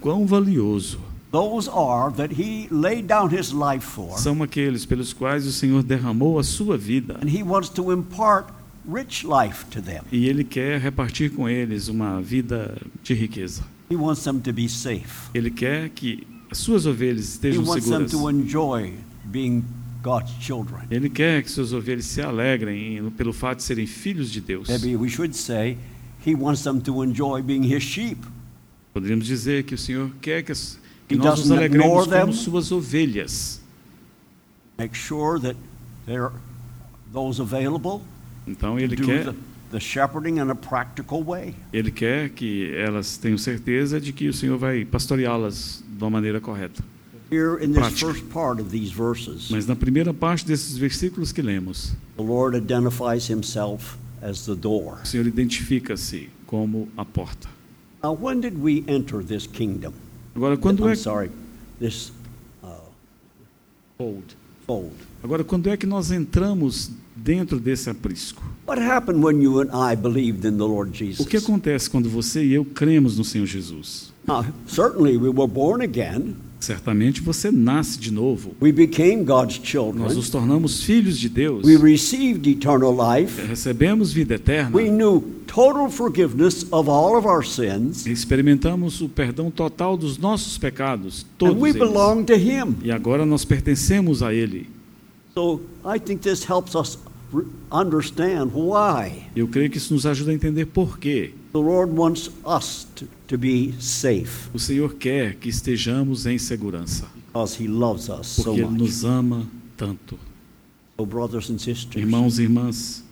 quão 0.00 0.26
valioso 0.26 0.98
those 1.34 1.68
are 1.68 2.12
that 2.14 2.32
he 2.40 2.68
laid 2.70 3.08
down 3.08 3.28
his 3.28 3.50
life 3.52 3.84
for. 3.84 4.16
são 4.18 4.40
aqueles 4.42 4.86
pelos 4.86 5.12
quais 5.12 5.44
o 5.46 5.50
Senhor 5.52 5.82
derramou 5.82 6.38
a 6.38 6.44
sua 6.44 6.78
vida. 6.78 7.18
And 7.20 7.28
he 7.28 7.42
wants 7.42 7.68
to 7.70 7.92
impart 7.92 8.46
rich 8.88 9.26
life 9.26 9.64
to 9.70 9.82
them. 9.82 10.02
E 10.12 10.28
Ele 10.28 10.44
quer 10.44 10.78
repartir 10.80 11.32
com 11.32 11.48
eles 11.48 11.88
uma 11.88 12.20
vida 12.22 12.76
de 13.02 13.14
riqueza. 13.14 13.64
He 13.90 13.96
wants 13.96 14.22
them 14.22 14.38
to 14.40 14.52
be 14.52 14.68
safe. 14.68 15.28
Ele 15.34 15.50
quer 15.50 15.88
que 15.90 16.24
as 16.50 16.58
suas 16.58 16.86
ovelhas 16.86 17.24
He 17.26 17.30
estejam 17.32 17.64
wants 17.64 17.86
them 17.86 18.08
seguras. 18.08 18.10
to 18.12 18.30
enjoy 18.30 18.92
being 19.24 19.64
God's 20.02 20.32
children. 20.40 20.82
Ele 20.90 21.08
quer 21.10 21.42
que 21.42 21.50
suas 21.50 21.72
ovelhas 21.72 22.04
se 22.04 22.20
alegrem 22.22 22.98
em- 22.98 23.10
pelo 23.10 23.32
fato 23.32 23.58
de 23.58 23.64
serem 23.64 23.86
filhos 23.86 24.30
de 24.30 24.40
Deus. 24.40 24.68
Maybe 24.68 24.94
we 24.96 25.08
should 25.08 25.34
say 25.34 25.76
he 26.24 26.34
wants 26.34 26.62
them 26.62 26.78
to 26.80 27.02
enjoy 27.02 27.42
being 27.42 27.64
his 27.64 27.82
sheep. 27.82 28.18
Poderíamos 28.92 29.26
dizer 29.26 29.64
que 29.64 29.74
o 29.74 29.78
Senhor 29.78 30.10
quer 30.20 30.42
que, 30.44 30.52
as- 30.52 30.78
He 31.10 31.16
nós 31.16 31.40
nos 31.40 31.50
alegremos 31.50 32.06
them. 32.06 32.20
como 32.20 32.32
suas 32.32 32.72
ovelhas. 32.72 33.60
Make 34.78 34.96
sure 34.96 35.38
that 35.40 35.56
there 36.06 36.24
are 36.24 36.32
those 37.12 37.40
available 37.40 38.02
Então 38.46 38.78
Ele 38.78 38.96
quer, 38.96 39.24
the, 39.26 39.34
the 39.70 39.80
shepherding 39.80 40.38
in 40.38 40.50
a 40.50 40.54
practical 40.54 41.22
way. 41.22 41.54
ele 41.72 41.90
quer 41.90 42.30
que 42.30 42.74
elas 42.74 43.16
tenham 43.16 43.38
certeza 43.38 44.00
de 44.00 44.12
que 44.12 44.28
o 44.28 44.32
Senhor 44.32 44.58
vai 44.58 44.84
pastoreá-las 44.84 45.82
de 45.86 46.02
uma 46.02 46.10
maneira 46.10 46.40
correta. 46.40 46.82
Here 47.30 47.56
in 47.64 47.72
this 47.72 47.98
first 48.00 48.24
part 48.30 48.60
of 48.60 48.70
these 48.70 48.92
verses, 48.92 49.48
Mas 49.50 49.66
na 49.66 49.74
primeira 49.74 50.12
parte 50.12 50.44
desses 50.46 50.76
versículos 50.76 51.32
que 51.32 51.40
lemos, 51.42 51.92
the 52.16 52.22
Lord 52.22 52.56
identifies 52.56 53.28
himself 53.30 53.96
as 54.22 54.44
the 54.44 54.54
door. 54.54 54.98
o 55.02 55.06
Senhor 55.06 55.26
identifica-se 55.26 56.28
como 56.46 56.88
a 56.96 57.04
porta. 57.04 57.48
Now, 58.02 58.12
when 58.14 58.40
did 58.40 58.58
we 58.62 58.84
enter 58.86 59.22
this 59.24 59.46
kingdom? 59.46 59.94
Agora, 60.34 60.56
quando 60.56 60.84
I'm 60.84 60.92
é 60.92 60.96
sorry, 60.96 61.30
this 61.78 62.12
uh, 62.62 62.90
fold. 63.96 64.34
Agora, 65.22 65.44
quando 65.44 65.68
é 65.68 65.76
que 65.76 65.86
nós 65.86 66.10
entramos 66.10 66.90
dentro 67.14 67.60
desse 67.60 67.90
aprisco? 67.90 68.42
What 68.66 68.80
happened 68.80 69.22
when 69.22 69.42
you 69.42 69.60
and 69.60 69.68
I 69.72 69.94
believed 69.94 70.46
in 70.46 70.56
the 70.56 70.64
Lord 70.64 70.96
Jesus? 70.96 71.24
O 71.24 71.28
que 71.28 71.36
acontece 71.36 71.88
quando 71.88 72.08
você 72.08 72.42
e 72.44 72.54
eu 72.54 72.64
cremos 72.64 73.18
no 73.18 73.24
Senhor 73.24 73.46
Jesus? 73.46 74.12
Now, 74.26 74.44
certainly 74.66 75.16
we 75.16 75.28
were 75.28 75.46
born 75.46 75.82
again. 75.82 76.36
Certamente 76.64 77.20
você 77.20 77.50
nasce 77.50 77.98
de 77.98 78.10
novo. 78.10 78.54
We 78.60 78.72
became 78.72 79.22
God's 79.22 79.60
Nós 79.94 80.16
nos 80.16 80.30
tornamos 80.30 80.82
filhos 80.82 81.18
de 81.18 81.28
Deus. 81.28 81.66
We 81.66 81.76
received 81.76 82.46
eternal 82.46 82.90
life. 82.96 83.40
Recebemos 83.46 84.12
vida 84.12 84.36
eterna. 84.36 84.74
We 84.74 84.88
knew 84.88 85.22
total 85.46 85.90
forgiveness 85.90 86.66
of 86.70 86.88
all 86.88 87.16
of 87.18 87.26
our 87.26 87.44
sins. 87.44 88.06
Experimentamos 88.06 89.02
o 89.02 89.08
perdão 89.10 89.50
total 89.50 89.96
dos 89.96 90.16
nossos 90.16 90.56
pecados, 90.56 91.22
And 91.22 91.26
todos 91.38 91.62
we 91.62 91.68
eles. 91.70 91.80
belong 91.80 92.24
to 92.24 92.34
Him. 92.34 92.76
E 92.82 92.90
agora 92.90 93.26
nós 93.26 93.44
pertencemos 93.44 94.22
a 94.22 94.32
Ele. 94.32 94.66
So 95.34 95.60
I 95.84 95.98
think 96.00 96.22
this 96.22 96.48
helps 96.48 96.74
us 96.74 96.98
re- 97.32 97.44
understand 97.70 98.52
why 98.54 99.24
Eu 99.36 99.48
creio 99.48 99.68
que 99.68 99.76
isso 99.76 99.92
nos 99.92 100.06
ajuda 100.06 100.30
a 100.30 100.34
entender 100.34 100.64
por 100.66 100.98
quê. 100.98 101.32
the 101.52 101.58
Lord 101.58 101.92
wants 101.92 102.30
us 102.46 102.86
to, 102.96 103.06
to 103.26 103.38
be 103.38 103.74
safe 103.80 104.48
O 104.52 104.58
Senhor 104.58 104.94
quer 104.94 105.34
que 105.36 105.48
estejamos 105.48 106.26
em 106.26 106.38
segurança, 106.38 107.06
because 107.26 107.62
He 107.62 107.66
loves 107.66 108.08
us 108.08 108.26
so 108.26 108.44
porque 108.44 108.60
Ele 108.60 108.70
much. 108.70 108.78
nos 108.78 109.04
ama 109.04 109.46
tanto. 109.76 110.18
So, 110.96 111.04
brothers 111.06 111.50
and 111.50 111.58
sisters, 111.58 111.96
Irmãos 111.96 112.38
e 112.38 112.42
irmãs, 112.42 113.02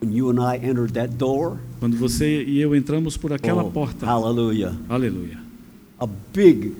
when 0.00 0.12
you 0.12 0.28
and 0.30 0.40
I 0.40 0.56
entered 0.56 0.92
that 0.94 1.14
door, 1.14 1.58
quando 1.78 1.96
você 1.96 2.42
e 2.42 2.60
eu 2.60 2.74
entramos 2.74 3.16
por 3.16 3.32
aquela 3.32 3.62
oh, 3.62 3.70
porta, 3.70 4.04
hallelujah, 4.06 4.76
aleluia, 4.88 5.38
a 6.00 6.06
big, 6.06 6.74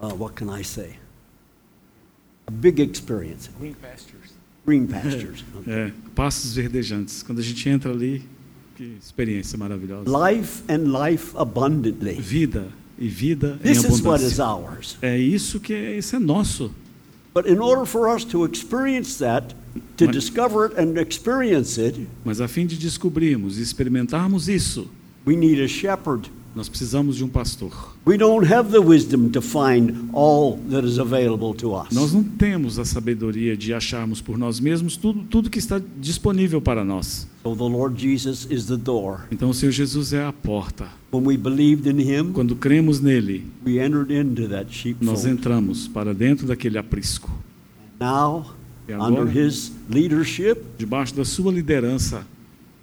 uh, 0.00 0.14
what 0.14 0.34
can 0.34 0.48
I 0.56 0.62
say? 0.62 0.96
A 2.46 2.50
big 2.52 2.80
experience. 2.80 3.50
Green 3.58 3.74
pastures. 3.74 4.30
Green 4.64 4.86
pastures. 4.86 5.44
é, 5.66 5.92
passos 6.14 6.54
verdejantes. 6.54 7.22
Quando 7.24 7.40
a 7.40 7.42
gente 7.42 7.68
entra 7.68 7.90
ali, 7.90 8.22
que 8.76 8.96
experiência 9.00 9.58
maravilhosa. 9.58 10.04
life 10.08 10.62
and 10.68 10.92
life 10.92 11.34
abundantly. 11.36 12.14
Vida 12.20 12.68
e 12.98 13.08
vida 13.08 13.58
This 13.62 13.84
em 13.84 13.88
is 13.92 14.00
what 14.02 14.22
is 14.22 14.38
abundância. 14.40 14.44
ours. 14.46 14.98
É 15.02 15.18
isso 15.18 15.58
que 15.60 15.72
é, 15.72 15.98
isso 15.98 16.14
é 16.16 16.18
nosso. 16.18 16.70
But 17.34 17.46
in 17.46 17.58
order 17.58 17.84
for 17.84 18.08
us 18.14 18.24
to 18.26 18.44
experience 18.46 19.18
that, 19.18 19.54
to 19.98 20.06
Mas- 20.06 20.14
discover 20.14 20.66
it 20.70 20.80
and 20.80 20.98
experience 21.00 21.78
it, 21.80 22.06
Mas 22.24 22.40
a 22.40 22.48
fim 22.48 22.66
de 22.66 22.76
descobrirmos 22.78 23.58
e 23.58 23.62
experimentarmos 23.62 24.48
isso, 24.48 24.88
we 25.26 25.36
need 25.36 25.60
a 25.62 25.68
shepherd 25.68 26.30
Nós 26.56 26.70
precisamos 26.70 27.16
de 27.16 27.22
um 27.22 27.28
pastor. 27.28 27.94
Nós 31.92 32.12
não 32.14 32.24
temos 32.24 32.78
a 32.78 32.84
sabedoria 32.86 33.54
de 33.54 33.74
acharmos 33.74 34.22
por 34.22 34.38
nós 34.38 34.58
mesmos 34.58 34.96
tudo, 34.96 35.22
tudo 35.24 35.50
que 35.50 35.58
está 35.58 35.78
disponível 36.00 36.58
para 36.62 36.82
nós. 36.82 37.28
So 37.42 37.54
the 37.54 37.62
Lord 37.62 38.00
Jesus 38.00 38.48
is 38.50 38.64
the 38.64 38.78
door. 38.78 39.26
Então 39.30 39.50
o 39.50 39.54
Senhor 39.54 39.70
Jesus 39.70 40.14
é 40.14 40.24
a 40.24 40.32
porta. 40.32 40.88
Quando 42.32 42.56
cremos 42.56 43.00
nele, 43.00 43.44
we 43.64 43.78
entered 43.78 44.10
into 44.10 44.48
that 44.48 44.96
nós 45.02 45.26
entramos 45.26 45.86
para 45.86 46.14
dentro 46.14 46.46
daquele 46.46 46.78
aprisco. 46.78 47.30
Now, 48.00 48.54
E 48.88 48.94
agora? 48.94 49.12
under 49.22 49.28
his 49.28 49.72
leadership, 49.90 50.62
Debaixo 50.78 51.14
da 51.14 51.24
sua 51.24 51.52
liderança, 51.52 52.26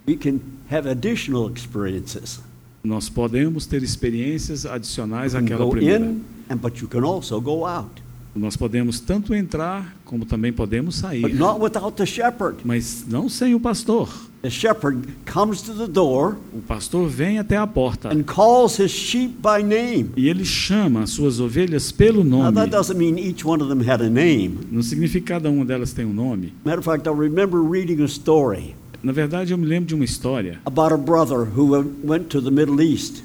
we 0.06 0.14
can 0.14 0.38
have 0.70 0.88
additional 0.88 1.50
experiences. 1.50 2.40
Nós 2.84 3.08
podemos 3.08 3.66
ter 3.66 3.82
experiências 3.82 4.66
adicionais 4.66 5.34
àquela 5.34 5.68
primeira. 5.68 6.04
in, 6.04 6.20
and 6.50 6.56
but 6.56 6.80
you 6.80 6.86
can 6.88 7.02
also 7.04 7.40
go 7.40 7.66
out. 7.66 8.02
Nós 8.36 8.56
podemos 8.56 8.98
tanto 8.98 9.32
entrar 9.32 9.96
como 10.04 10.24
também 10.26 10.52
podemos 10.52 10.96
sair, 10.96 11.22
But 11.22 11.34
not 11.34 11.60
without 11.60 11.96
the 11.96 12.04
shepherd. 12.04 12.58
mas 12.64 13.04
não 13.08 13.28
sem 13.28 13.54
o 13.54 13.60
pastor. 13.60 14.08
The 14.42 14.50
shepherd 14.50 15.08
comes 15.32 15.62
to 15.62 15.72
the 15.72 15.86
door 15.86 16.36
O 16.52 16.60
pastor 16.60 17.08
vem 17.08 17.38
até 17.38 17.56
a 17.56 17.66
porta 17.66 18.10
and 18.12 18.24
calls 18.24 18.78
his 18.78 18.90
sheep 18.90 19.36
by 19.40 19.62
name. 19.62 20.10
e 20.16 20.28
ele 20.28 20.44
chama 20.44 21.04
as 21.04 21.10
suas 21.10 21.38
ovelhas 21.40 21.90
pelo 21.92 22.22
Now, 22.24 22.42
nome. 22.50 22.54
that 22.56 22.70
doesn't 22.70 22.98
mean 22.98 23.18
each 23.18 23.46
one 23.46 23.62
of 23.62 23.68
them 23.74 23.88
had 23.88 24.02
a 24.02 24.10
name. 24.10 24.58
Não 24.70 24.82
significa 24.82 25.20
que 25.20 25.32
cada 25.32 25.48
uma 25.48 25.64
delas 25.64 25.92
tem 25.92 26.04
um 26.04 26.12
nome. 26.12 26.52
Matter 26.64 26.80
of 26.80 26.84
fact, 26.84 27.08
I 27.08 27.12
remember 27.12 27.62
reading 27.62 28.02
a 28.02 28.08
story 28.08 28.74
Na 29.04 29.12
verdade, 29.12 29.52
eu 29.52 29.58
me 29.58 29.66
lembro 29.66 29.86
de 29.86 29.94
uma 29.94 30.04
história 30.04 30.58
about 30.64 30.94
a 30.94 30.96
brother 30.96 31.40
who 31.40 31.84
went 32.02 32.24
to 32.30 32.40
the 32.40 32.50
Middle 32.50 32.80
East. 32.82 33.22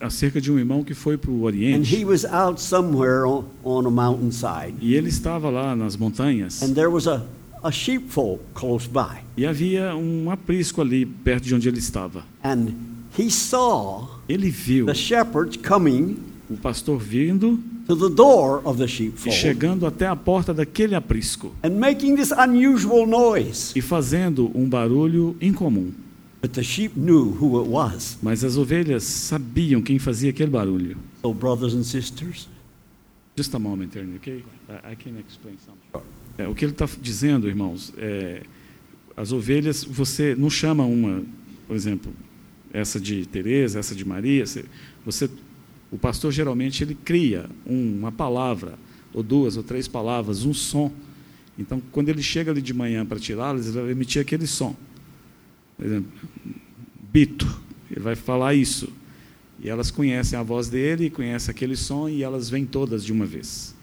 acerca 0.00 0.40
de 0.40 0.50
um 0.52 0.58
irmão 0.58 0.82
que 0.84 0.92
foi 0.94 1.16
para 1.16 1.30
o 1.30 1.34
And 1.40 1.44
Oriente 1.44 1.94
he 1.96 2.04
was 2.04 2.24
out 2.26 2.60
somewhere 2.60 3.24
on, 3.26 3.44
on 3.64 3.86
a 3.86 3.90
mountainside. 3.90 4.74
e 4.80 4.94
ele 4.94 5.08
estava 5.08 5.48
lá 5.50 5.74
nas 5.76 5.96
montanhas 5.96 6.62
And 6.62 6.74
there 6.74 6.88
was 6.88 7.06
a, 7.06 7.22
a 7.62 7.70
sheepfold 7.70 8.40
close 8.54 8.86
by. 8.88 9.20
e 9.36 9.46
havia 9.46 9.94
um 9.96 10.30
aprisco 10.30 10.80
ali 10.82 11.06
perto 11.06 11.44
de 11.44 11.54
onde 11.54 11.66
ele 11.68 11.78
estava. 11.78 12.22
And 12.44 12.68
he 13.18 13.30
saw 13.30 14.06
Ele 14.28 14.50
viu 14.50 14.84
the 14.86 14.94
shepherds 14.94 15.56
coming 15.56 16.18
o 16.48 16.56
pastor 16.56 16.98
vindo 16.98 17.58
to 17.86 17.96
the 17.96 18.14
door 18.14 18.60
of 18.64 18.78
the 18.78 18.84
e 19.26 19.32
chegando 19.32 19.86
até 19.86 20.06
a 20.06 20.16
porta 20.16 20.54
daquele 20.54 20.94
aprisco 20.94 21.54
and 21.62 21.70
making 21.78 22.14
this 22.16 22.30
unusual 22.32 23.06
noise. 23.06 23.72
e 23.76 23.80
fazendo 23.80 24.50
um 24.54 24.68
barulho 24.68 25.36
incomum. 25.40 25.92
But 26.42 26.52
the 26.52 26.62
sheep 26.62 26.98
knew 26.98 27.36
who 27.40 27.60
it 27.62 27.68
was. 27.70 28.18
Mas 28.22 28.44
as 28.44 28.56
ovelhas 28.56 29.02
sabiam 29.02 29.82
quem 29.82 29.98
fazia 29.98 30.30
aquele 30.30 30.50
barulho. 30.50 30.96
So, 31.22 31.32
brothers 31.34 31.74
and 31.74 31.82
sisters, 31.82 32.48
Just 33.38 33.54
a 33.54 33.58
moment, 33.58 33.90
Ernie, 33.94 34.16
okay? 34.16 34.42
I, 34.68 34.92
I 34.92 34.96
can 34.96 35.18
explain 35.18 35.56
something. 35.58 36.06
É, 36.38 36.48
o 36.48 36.54
que 36.54 36.64
ele 36.64 36.72
está 36.72 36.88
dizendo, 37.02 37.46
irmãos, 37.46 37.92
é, 37.98 38.42
as 39.14 39.30
ovelhas, 39.30 39.84
você 39.84 40.34
não 40.34 40.48
chama 40.48 40.84
uma, 40.86 41.22
por 41.66 41.76
exemplo, 41.76 42.10
essa 42.72 42.98
de 42.98 43.26
Teresa, 43.26 43.78
essa 43.78 43.94
de 43.94 44.06
Maria, 44.06 44.46
você, 44.46 44.64
você- 45.04 45.30
o 45.90 45.98
pastor 45.98 46.32
geralmente 46.32 46.82
ele 46.82 46.94
cria 46.94 47.46
um- 47.66 47.98
uma 47.98 48.12
palavra, 48.12 48.78
ou 49.14 49.22
duas 49.22 49.56
ou 49.56 49.62
três 49.62 49.86
palavras, 49.88 50.44
um 50.44 50.52
som. 50.54 50.92
Então, 51.58 51.80
quando 51.92 52.08
ele 52.08 52.22
chega 52.22 52.50
ali 52.50 52.60
de 52.60 52.74
manhã 52.74 53.04
para 53.06 53.18
tirá-las, 53.18 53.66
ele 53.68 53.80
vai 53.80 53.90
emitir 53.92 54.20
aquele 54.20 54.46
som. 54.46 54.74
Por 55.76 55.86
exemplo, 55.86 56.10
Bito, 57.12 57.60
ele 57.90 58.00
vai 58.00 58.14
falar 58.14 58.54
isso. 58.54 58.88
E 59.58 59.70
elas 59.70 59.90
conhecem 59.90 60.38
a 60.38 60.42
voz 60.42 60.68
dele, 60.68 61.08
conhecem 61.08 61.50
aquele 61.50 61.76
som 61.76 62.08
e 62.10 62.22
elas 62.22 62.50
vêm 62.50 62.66
todas 62.66 63.02
de 63.04 63.12
uma 63.12 63.24
vez. 63.24 63.74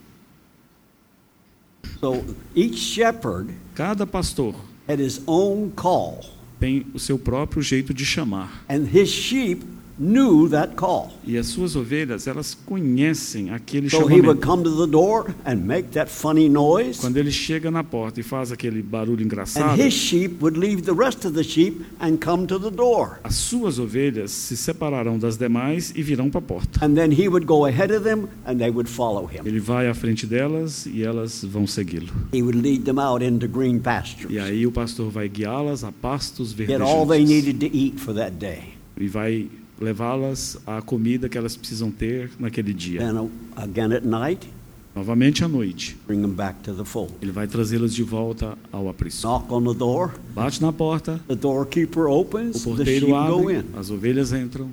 so 2.00 2.24
each 2.56 2.76
shepherd 2.78 3.54
Cada 3.76 4.06
pastor 4.06 4.54
had 4.88 5.00
his 5.00 5.22
own 5.26 5.70
call, 5.72 6.20
tem 6.60 6.86
o 6.94 7.00
seu 7.00 7.18
próprio 7.18 7.62
jeito 7.64 7.94
de 7.94 8.06
chamar. 8.06 8.64
and 8.70 8.86
his 8.86 9.10
sheep 9.10 9.64
knew 10.00 10.50
that 10.50 10.76
call. 10.76 11.12
E 11.26 11.38
as 11.38 11.48
suas 11.48 11.76
ovelhas, 11.76 12.26
elas 12.28 12.54
conhecem 12.66 13.52
aquele 13.52 13.90
So 13.90 13.98
he 14.10 14.22
would 14.22 14.40
chamamento. 14.40 14.42
come 14.42 14.64
to 14.64 14.86
the 14.86 14.92
door 14.92 15.34
and 15.46 15.58
make 15.58 15.90
that 15.92 16.10
funny 16.10 16.50
noise, 16.50 17.00
Quando 17.00 17.18
ele 17.18 17.32
chega 17.32 17.70
na 17.70 17.84
porta 17.84 18.20
e 18.20 18.24
faz 18.24 18.52
aquele 18.52 18.82
barulho 18.82 19.22
and 19.22 19.26
engraçado, 19.26 19.80
his 19.82 19.94
sheep 19.94 20.38
would 20.42 20.58
leave 20.60 20.82
the 20.84 20.94
rest 20.94 21.26
of 21.26 21.34
the 21.36 21.44
sheep 21.44 21.82
and 22.00 22.18
come 22.18 22.46
to 22.48 22.60
the 22.60 22.72
door. 22.72 23.20
as 23.24 23.36
suas 23.36 23.78
ovelhas 23.80 24.32
se 24.32 24.58
separarão 24.58 25.18
das 25.20 25.38
demais 25.38 25.92
e 25.96 26.02
virão 26.02 26.30
para 26.30 26.40
a 26.40 26.42
porta. 26.42 26.86
And 26.86 26.96
then 26.96 27.12
he 27.12 27.28
would 27.28 27.46
go 27.46 27.66
ahead 27.66 27.94
of 27.94 28.04
them 28.04 28.28
and 28.46 28.58
they 28.58 28.70
would 28.72 28.90
follow 28.90 29.26
him. 29.28 29.42
Ele 29.46 29.60
vai 29.60 29.88
à 29.88 29.94
frente 29.94 30.26
delas 30.26 30.86
e 30.86 31.04
elas 31.04 31.44
vão 31.44 31.68
segui-lo. 31.68 32.12
He 32.34 32.42
would 32.42 32.58
lead 32.58 32.84
them 32.86 33.00
out 33.00 33.24
into 33.24 33.48
green 33.48 33.76
E 33.76 33.80
pastures. 33.80 34.38
aí 34.38 34.66
o 34.66 34.72
pastor 34.72 35.10
vai 35.10 35.30
guiá-las 35.30 35.84
a 35.84 35.92
pastos 35.92 36.52
Get 36.54 36.82
all 36.82 37.06
they 37.06 37.20
verdejantes 37.24 37.30
needed 37.46 37.60
to 37.60 37.78
eat 37.78 38.00
for 38.00 38.14
that 38.16 38.32
day. 38.38 38.74
e 39.00 39.08
vai 39.08 39.48
levá-las 39.80 40.58
à 40.66 40.82
comida 40.82 41.28
que 41.30 41.38
elas 41.38 41.56
precisam 41.56 41.92
ter 41.92 42.30
naquele 42.40 42.74
dia. 42.74 43.00
Then 43.00 43.18
uh, 43.18 43.30
again 43.56 43.92
at 43.94 44.04
night, 44.06 44.48
Novamente 44.96 45.44
à 45.44 45.48
noite, 45.48 45.98
bring 46.06 46.22
them 46.22 46.34
back 46.36 46.60
to 46.62 46.72
the 46.74 46.86
fold. 46.86 47.14
ele 47.20 47.32
vai 47.32 47.48
trazê-las 47.48 47.96
de 47.96 48.04
volta 48.04 48.56
ao 48.72 48.88
aprisco. 48.88 49.24
Knock 49.28 49.52
on 49.52 49.64
the 49.64 49.74
door, 49.78 50.14
Bate 50.36 50.62
na 50.62 50.72
porta, 50.72 51.20
the 51.28 51.36
doorkeeper 51.36 52.06
o 52.08 52.20
opens, 52.20 52.64
the 52.64 52.86
sheep 52.86 53.02
porteiro 53.02 53.08
go 53.08 53.40
abre, 53.50 53.56
in. 53.56 53.64
as 53.76 53.90
ovelhas 53.90 54.32
entram. 54.32 54.70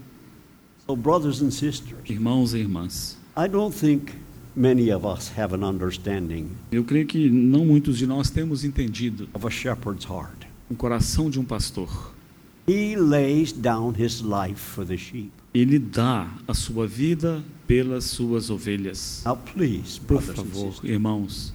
So, 0.86 0.94
brothers 0.94 1.40
and 1.40 1.50
sisters, 1.50 1.96
Irmãos 2.06 2.52
e 2.52 2.58
irmãs, 2.58 3.16
I 3.34 3.48
don't 3.48 3.74
think 3.74 4.12
many 4.54 4.92
of 4.92 5.06
us 5.06 5.30
have 5.38 5.54
an 5.54 5.64
understanding 5.64 6.48
eu 6.70 6.84
creio 6.84 7.06
que 7.06 7.30
não 7.30 7.64
muitos 7.64 7.96
de 7.96 8.06
nós 8.06 8.28
temos 8.28 8.62
entendido 8.64 9.26
of 9.32 9.46
a 9.46 9.50
shepherd's 9.50 10.04
heart. 10.04 10.46
o 10.68 10.74
coração 10.74 11.30
de 11.30 11.40
um 11.40 11.44
pastor. 11.44 12.12
He 12.70 12.94
lays 12.94 13.52
down 13.52 13.94
his 13.94 14.22
life 14.22 14.61
for 14.61 14.85
the 14.85 14.96
sheep. 14.96 15.33
Ele 15.52 15.76
dá 15.76 16.28
a 16.46 16.54
sua 16.54 16.87
vida 16.87 17.42
pelas 17.66 18.04
suas 18.04 18.48
ovelhas. 18.48 19.24
Now, 19.26 19.35
please, 19.35 19.98
Por 19.98 20.22
favor, 20.22 20.72
irmãos, 20.85 21.52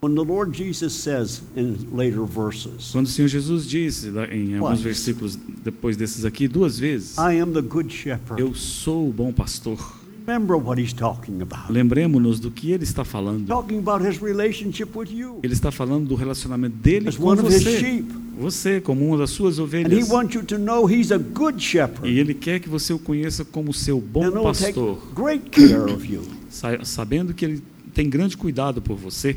when 0.00 0.14
the 0.14 0.22
Lord 0.22 0.56
Jesus 0.56 0.92
says 0.92 1.42
in 1.56 1.88
later 1.92 2.24
verses, 2.24 2.92
quando 2.92 3.06
o 3.06 3.08
Senhor 3.08 3.26
Jesus 3.26 3.66
lá 4.12 4.32
em 4.32 4.56
alguns 4.56 4.80
versículos 4.80 5.34
depois 5.34 5.96
desses 5.96 6.24
aqui 6.24 6.46
duas 6.46 6.78
vezes, 6.78 7.18
I 7.18 7.40
am 7.40 7.52
the 7.52 7.60
good 7.60 7.92
shepherd, 7.92 8.40
eu 8.40 8.54
sou 8.54 9.08
o 9.08 9.12
bom 9.12 9.32
pastor. 9.32 9.99
Remember 10.30 10.56
what 10.56 10.80
he's 10.80 10.92
talking 10.92 11.42
about. 11.42 11.70
Lembremos-nos 11.72 12.38
do 12.38 12.50
que 12.50 12.72
ele 12.72 12.84
está 12.84 13.04
falando. 13.04 13.46
Talking 13.46 13.78
about 13.78 14.06
his 14.06 14.20
relationship 14.20 14.96
with 14.96 15.10
you 15.10 15.40
Ele 15.42 15.52
está 15.52 15.70
falando 15.70 16.08
do 16.08 16.14
relacionamento 16.14 16.76
dele 16.76 17.08
as 17.08 17.16
com 17.16 17.24
one 17.26 17.40
of 17.40 17.48
his 17.48 17.62
você. 17.62 17.78
sheep. 17.80 18.12
Você, 18.38 18.80
como 18.80 19.06
uma 19.06 19.18
das 19.18 19.30
suas 19.30 19.58
And 19.58 19.62
he 19.62 19.64
ovelhas. 19.64 20.08
wants 20.08 20.34
you 20.34 20.42
to 20.42 20.56
know 20.56 20.88
he's 20.90 21.12
a 21.12 21.18
good 21.18 21.62
shepherd. 21.62 22.08
E 22.08 22.18
ele 22.18 22.32
quer 22.32 22.60
que 22.60 22.68
você 22.68 22.92
o 22.92 22.98
conheça 22.98 23.44
como 23.44 23.72
seu 23.74 24.00
bom 24.00 24.30
pastor, 24.42 24.98
sabendo 26.84 27.34
que 27.34 27.44
ele 27.44 27.62
tem 27.92 28.08
grande 28.08 28.36
cuidado 28.36 28.80
por 28.80 28.96
você, 28.96 29.36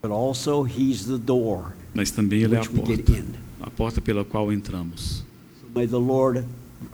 But 0.00 0.10
also, 0.10 0.66
he's 0.66 1.04
the 1.04 1.18
door 1.18 1.74
mas 1.94 2.10
também 2.10 2.42
ele 2.42 2.54
é 2.54 2.58
a 2.58 2.64
porta, 2.64 3.14
a 3.60 3.70
porta 3.70 4.00
pela 4.00 4.24
qual 4.24 4.52
entramos. 4.52 5.22
So 5.60 5.68
may 5.74 5.86
the 5.86 5.96
Lord 5.98 6.44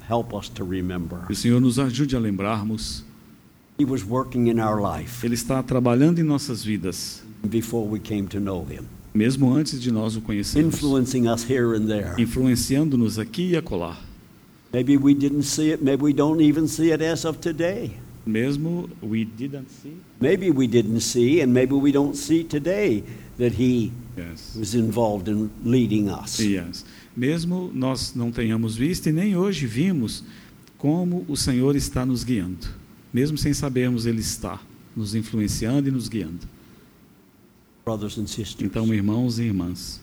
help 0.09 0.35
us 0.35 0.49
to 0.51 0.65
remember. 0.65 1.27
O 1.31 1.35
Senhor 1.35 1.61
nos 1.61 1.79
ajude 1.79 2.15
a 2.17 2.19
lembrarmos, 2.21 3.05
He 3.79 3.85
was 3.85 4.03
working 4.05 4.49
in 4.49 4.59
our 4.59 4.81
life 4.81 5.25
ele 5.25 5.35
está 5.35 5.63
trabalhando 5.63 6.19
em 6.19 6.25
nossas 6.25 6.65
vidas, 6.65 7.23
before 7.49 7.87
we 7.89 8.01
came 8.01 8.27
to 8.27 8.41
know 8.41 8.65
him, 8.69 8.83
mesmo 9.15 9.53
antes 9.55 9.81
de 9.81 9.93
nós 9.93 10.17
o 10.17 10.21
conhecermos, 10.21 10.75
influencing 10.75 11.29
us 11.29 11.45
here 11.49 11.75
and 11.77 11.87
there. 11.87 12.15
influenciando-nos 12.19 13.19
aqui 13.19 13.51
e 13.53 13.57
acolá. 13.57 13.97
Maybe 14.73 14.97
we 14.97 15.15
didn't 15.15 15.45
see 15.45 15.71
it, 15.73 15.81
maybe 15.83 16.03
we 16.03 16.13
don't 16.13 16.41
even 16.43 16.67
see 16.67 16.91
it 16.93 17.01
as 17.03 17.25
of 17.25 17.39
today. 17.41 17.93
Mesmo 18.27 18.91
we 19.01 19.25
didn't 19.25 19.71
see. 19.71 19.97
Maybe 20.21 20.51
we 20.51 20.67
didn't 20.67 21.01
see, 21.01 21.41
and 21.41 21.55
maybe 21.55 21.73
we 21.75 21.91
don't 21.93 22.15
see 22.17 22.45
today 22.45 23.03
that 23.39 23.53
he 23.55 23.91
Yes. 24.17 24.57
was 24.59 24.75
involved 24.75 25.29
in 25.29 25.49
leading 25.65 26.11
us. 26.11 26.39
Yes. 26.41 26.85
Mesmo 27.19 27.69
nós 27.75 28.15
não 28.15 28.31
tenhamos 28.31 28.77
visto 28.77 29.09
e 29.09 29.13
nem 29.13 29.37
hoje 29.37 29.67
vimos 29.67 30.23
como 30.77 31.25
o 31.29 31.37
Senhor 31.37 31.75
está 31.75 32.07
nos 32.07 32.23
guiando. 32.23 32.69
Mesmo 33.13 33.37
sem 33.37 33.53
sabermos, 33.53 34.07
Ele 34.07 34.21
está 34.21 34.61
nos 34.95 35.17
influenciando 35.17 35.89
e 35.89 35.91
nos 35.91 36.09
guiando. 36.09 36.47
Brothers 37.85 38.19
and 38.19 38.29
sisters, 38.29 38.63
Então, 38.63 38.95
irmãos 38.95 39.41
e 39.41 39.45
irmãs, 39.45 40.01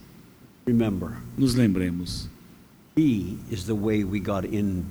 remember, 0.68 1.12
nos 1.38 1.56
lembremos. 1.56 2.28
he 2.98 3.38
is 3.50 3.64
the 3.66 3.74
way 3.74 4.04
we 4.04 4.20
got 4.20 4.44
into 4.46 4.84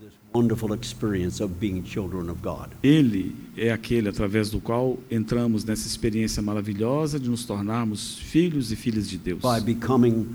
this 0.00 0.12
wonderful 0.34 0.74
experience 0.74 1.42
of 1.42 1.54
being 1.58 1.82
children 1.82 2.28
of 2.30 2.42
God. 2.42 2.68
Ele 2.82 3.34
é 3.56 3.70
aquele 3.72 4.08
através 4.10 4.50
do 4.50 4.60
qual 4.60 4.98
entramos 5.10 5.64
nessa 5.64 5.86
experiência 5.86 6.42
maravilhosa 6.42 7.18
de 7.18 7.30
nos 7.30 7.46
tornarmos 7.46 8.18
filhos 8.18 8.70
e 8.70 8.76
filhas 8.76 9.08
de 9.08 9.16
Deus, 9.16 9.40
by 9.40 9.60
becoming 9.64 10.26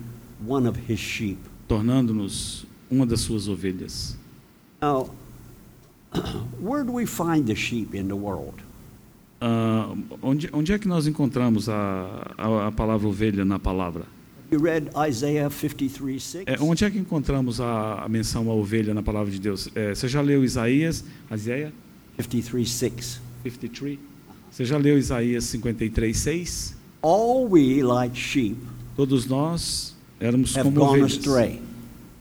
one 0.46 0.68
of 0.68 0.80
his 0.92 1.00
sheep. 1.00 1.40
tornando-nos 1.68 2.66
uma 2.90 3.06
das 3.06 3.22
suas 3.22 3.48
ovelhas. 3.48 4.18
Now, 4.82 5.10
where 6.62 6.84
do 6.84 6.94
we 6.94 7.06
find 7.06 7.46
the 7.46 7.56
sheep 7.56 7.96
in 7.96 8.08
the 8.08 8.16
world? 8.16 8.64
Ah, 9.40 9.94
onde, 10.22 10.50
onde 10.52 10.74
é 10.74 10.80
que 10.80 10.88
nós 10.88 11.06
encontramos 11.08 11.70
a, 11.70 12.34
a, 12.38 12.68
a 12.68 12.72
palavra 12.72 13.08
ovelha 13.08 13.46
na 13.46 13.60
palavra? 13.60 14.06
You 14.50 14.60
read 14.60 14.90
Isaiah 14.96 15.50
53 15.50 16.24
6? 16.24 16.44
É, 16.48 16.56
onde 16.62 16.86
é 16.86 16.90
que 16.90 16.98
encontramos 16.98 17.60
a, 17.60 18.04
a 18.06 18.10
menção 18.10 18.50
à 18.50 18.54
ovelha 18.54 18.94
na 18.94 19.04
palavra 19.04 19.30
de 19.30 19.40
Deus? 19.40 19.70
É, 19.76 19.94
você 19.94 20.08
já 20.08 20.22
leu 20.22 20.44
Isaías, 20.44 21.04
Isaías 21.30 21.74
53 22.18 22.72
6. 22.72 23.22
53? 23.44 24.00
Você 24.50 24.64
já 24.64 24.78
leu 24.78 24.98
Isaías 24.98 25.44
53, 25.44 26.18
6? 26.18 26.78
All 27.02 27.48
we, 27.50 27.84
like 27.84 28.18
sheep, 28.18 28.58
Todos 28.96 29.28
nós 29.28 29.97
éramos 30.20 30.56
como 30.56 30.82
ovelhas 30.82 31.14
astray. 31.14 31.62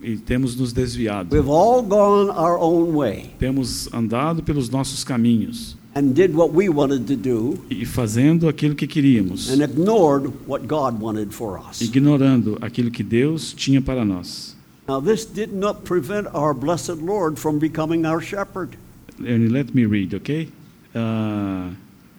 e 0.02 0.16
temos 0.16 0.54
nos 0.56 0.72
desviado. 0.72 1.35
We've 1.35 1.48
all 1.50 1.82
gone 1.82 2.30
our 2.30 2.59
own 2.59 2.94
way 2.94 3.30
Temos 3.38 3.88
andado 3.92 4.42
pelos 4.42 4.68
nossos 4.68 5.02
caminhos 5.04 5.76
and 5.94 6.14
did 6.14 6.35
what 6.35 6.52
we 6.52 6.68
wanted 6.68 7.06
to 7.06 7.16
do 7.16 7.59
e 7.70 7.87
fazendo 7.87 8.48
aquilo 8.48 8.74
que 8.74 8.87
queríamos, 8.87 9.50
and 9.50 9.62
ignored 9.62 10.30
what 10.46 10.66
God 10.66 11.00
wanted 11.00 11.32
for 11.32 11.59
us. 11.59 11.80
ignorando 11.80 12.59
aquilo 12.61 12.90
que 12.90 13.02
Deus 13.02 13.54
tinha 13.54 13.80
para 13.80 14.04
nós. 14.04 14.54
Now, 14.87 15.00
this 15.00 15.24
did 15.24 15.52
not 15.52 15.82
prevent 15.82 16.28
our 16.32 16.54
blessed 16.54 17.02
Lord 17.02 17.38
from 17.40 17.59
becoming 17.59 18.06
our 18.06 18.20
shepherd. 18.20 18.76
And 19.18 19.50
let 19.50 19.74
me 19.74 19.85
read, 19.85 20.14
ok? 20.14 20.48
Uh, 20.94 21.70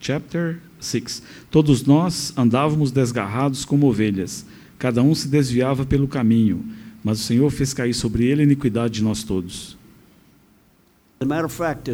chapter 0.02 0.60
6. 0.80 1.22
Todos 1.50 1.86
nós 1.86 2.34
andávamos 2.36 2.92
desgarrados 2.92 3.64
como 3.64 3.88
ovelhas, 3.88 4.46
cada 4.78 5.02
um 5.02 5.14
se 5.16 5.28
desviava 5.28 5.86
pelo 5.86 6.08
caminho, 6.08 6.64
mas 7.04 7.20
o 7.20 7.24
Senhor 7.24 7.50
fez 7.50 7.74
cair 7.74 7.94
sobre 7.94 8.26
ele 8.26 8.42
a 8.42 8.44
iniquidade 8.44 8.96
de 8.96 9.04
nós 9.04 9.24
todos. 9.24 9.78
Fact. 11.50 11.90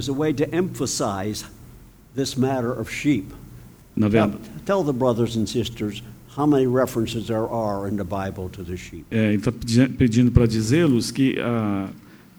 Na 3.96 4.10
verdade, 4.10 4.38
tell 4.66 4.84
the 4.84 4.92
brothers 4.92 5.38
and 5.38 5.46
sisters 5.46 6.04
how 6.36 6.48
many 6.48 6.66
references 6.66 7.28
there 7.28 7.48
are 7.50 7.88
in 7.88 7.96
the 7.96 8.04
Bible 8.04 8.50
to 8.50 8.64
the 8.64 8.76
sheep. 8.76 9.06
é, 9.12 9.28
ele 9.34 9.38
está 9.38 9.52
pedindo 9.98 10.32
para 10.32 10.48
dizê-los 10.48 11.12
que 11.12 11.38
ah, 11.40 11.90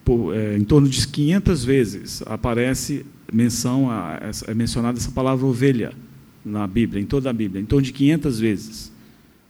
por, 0.05 0.35
é, 0.35 0.57
em 0.57 0.65
torno 0.65 0.89
de 0.89 1.07
500 1.07 1.65
vezes 1.65 2.23
aparece 2.27 3.07
menção 3.33 3.91
a, 3.91 4.19
é 4.47 4.55
mencionada 4.55 4.99
essa 4.99 5.11
palavra 5.11 5.47
ovelha 5.47 5.93
na 6.45 6.67
Bíblia, 6.67 7.01
em 7.01 7.07
toda 7.07 7.31
a 7.31 7.33
Bíblia, 7.33 7.63
em 7.63 7.65
torno 7.65 7.83
de 7.83 7.93
500 7.93 8.39
vezes 8.41 8.93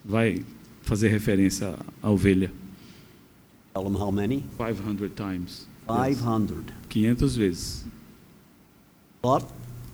vai 0.05 0.43
fazer 0.85 1.09
referência 1.09 1.75
à 2.03 2.11
ovelha. 2.11 2.51
Tell 3.75 3.85
them 3.85 3.97
how 3.97 4.13
many? 4.13 4.45
500 4.57 5.11
times. 5.15 5.67
500. 5.87 6.65
500 6.89 7.37
vezes. 7.37 7.85
Lot 9.23 9.45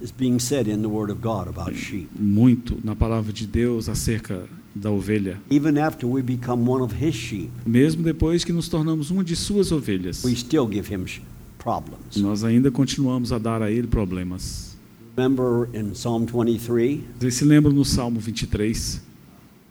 is 0.01 0.11
being 0.11 0.39
said 0.39 0.69
in 0.69 0.83
the 0.83 0.89
Word 0.89 1.11
of 1.11 1.21
God 1.21 1.49
about 1.49 1.75
sheep. 1.75 2.09
Muito 2.19 2.79
na 2.85 2.95
palavra 2.95 3.33
de 3.33 3.47
Deus 3.47 3.89
acerca 3.89 4.47
da 4.75 4.91
ovelha. 4.91 5.41
Even 5.51 5.79
after 5.79 6.07
we 6.07 6.23
become 6.23 6.69
one 6.69 6.83
of 6.83 6.95
His 6.95 7.15
sheep, 7.15 7.51
Mesmo 7.67 8.03
depois 8.03 8.45
que 8.45 8.53
nos 8.53 8.69
tornamos 8.69 9.11
uma 9.11 9.25
de 9.25 9.35
suas 9.35 9.73
ovelhas, 9.73 10.25
we 10.25 10.35
still 10.35 10.67
give 10.71 10.93
Him 10.93 11.07
problems. 11.59 12.17
nós 12.17 12.45
ainda 12.45 12.71
continuamos 12.71 13.33
a 13.33 13.39
dar 13.39 13.63
a 13.63 13.71
ele 13.71 13.87
problemas. 13.87 14.77
Remember 15.17 15.69
in 15.75 15.91
Psalm 15.93 16.25
23? 16.27 17.01
Vocês 17.19 17.35
se 17.35 17.45
lembram 17.45 17.73
no 17.73 17.85
Salmo 17.85 18.21
23? 18.21 19.03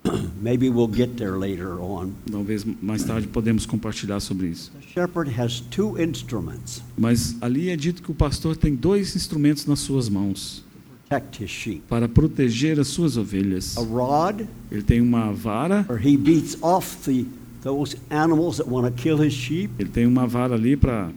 Maybe 0.41 0.69
we'll 0.69 0.87
get 0.91 1.17
there 1.17 1.37
later 1.37 1.73
on. 1.79 2.11
Talvez 2.31 2.65
mais 2.81 3.03
tarde 3.03 3.27
podemos 3.27 3.65
compartilhar 3.65 4.19
sobre 4.21 4.47
isso. 4.47 4.71
The 4.79 4.87
shepherd 4.93 5.29
has 5.39 5.59
two 5.59 6.01
instruments 6.01 6.81
Mas 6.97 7.35
ali 7.41 7.69
é 7.69 7.75
dito 7.75 8.01
que 8.01 8.09
o 8.11 8.15
pastor 8.15 8.55
tem 8.55 8.75
dois 8.75 9.15
instrumentos 9.15 9.65
nas 9.65 9.79
suas 9.79 10.07
mãos 10.07 10.63
to 10.73 10.83
protect 11.09 11.43
his 11.43 11.49
sheep 11.49 11.81
para 11.89 12.07
proteger 12.07 12.79
as 12.79 12.87
suas 12.87 13.17
ovelhas. 13.17 13.77
a 13.77 13.81
rod, 13.81 14.41
Ele 14.71 14.81
tem 14.83 15.01
uma 15.01 15.33
vara, 15.33 15.85
where 15.89 16.01
he 16.01 16.15
beats 16.15 16.57
off 16.61 16.97
the, 17.03 17.25
those 17.61 17.97
animals 18.09 18.57
that 18.57 18.69
want 18.69 18.85
to 18.87 18.93
kill 19.01 19.17
his 19.21 19.33
sheep, 19.33 19.69
ele 19.77 19.89
tem 19.89 20.05
uma 20.05 20.25
vara 20.25 20.55
ali 20.55 20.77
para 20.77 21.11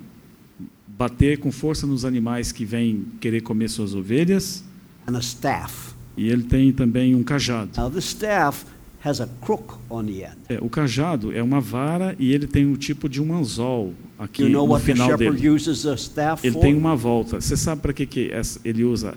bater 0.88 1.38
com 1.38 1.50
força 1.52 1.86
nos 1.86 2.04
animais 2.04 2.50
que 2.52 2.64
vêm 2.64 3.04
querer 3.20 3.42
comer 3.42 3.68
suas 3.68 3.94
ovelhas. 3.94 4.64
and 5.06 5.16
a 5.16 5.20
staff. 5.20 5.91
E 6.16 6.28
ele 6.28 6.42
tem 6.42 6.72
também 6.72 7.14
um 7.14 7.22
cajado. 7.22 7.70
Now, 7.76 7.90
the 7.90 7.98
staff 8.00 8.64
has 9.04 9.20
a 9.20 9.28
crook 9.40 9.74
on 9.90 10.04
the 10.04 10.12
end. 10.24 10.36
É, 10.48 10.58
o 10.60 10.68
cajado 10.68 11.32
é 11.32 11.42
uma 11.42 11.60
vara 11.60 12.14
e 12.18 12.32
ele 12.32 12.46
tem 12.46 12.70
o 12.70 12.76
tipo 12.76 13.08
de 13.08 13.20
um 13.20 13.34
anzol 13.34 13.94
aqui 14.18 14.42
You 14.44 14.50
know 14.50 14.66
no 14.68 14.78
final 14.78 15.16
dele. 15.16 15.48
uses 15.48 15.84
staff 15.84 16.46
Ele 16.46 16.54
for? 16.54 16.60
tem 16.60 16.74
uma 16.74 16.94
volta. 16.94 17.40
Você 17.40 17.56
sabe 17.56 17.80
para 17.80 17.92
que, 17.92 18.06
que 18.06 18.30
ele 18.64 18.84
usa 18.84 19.14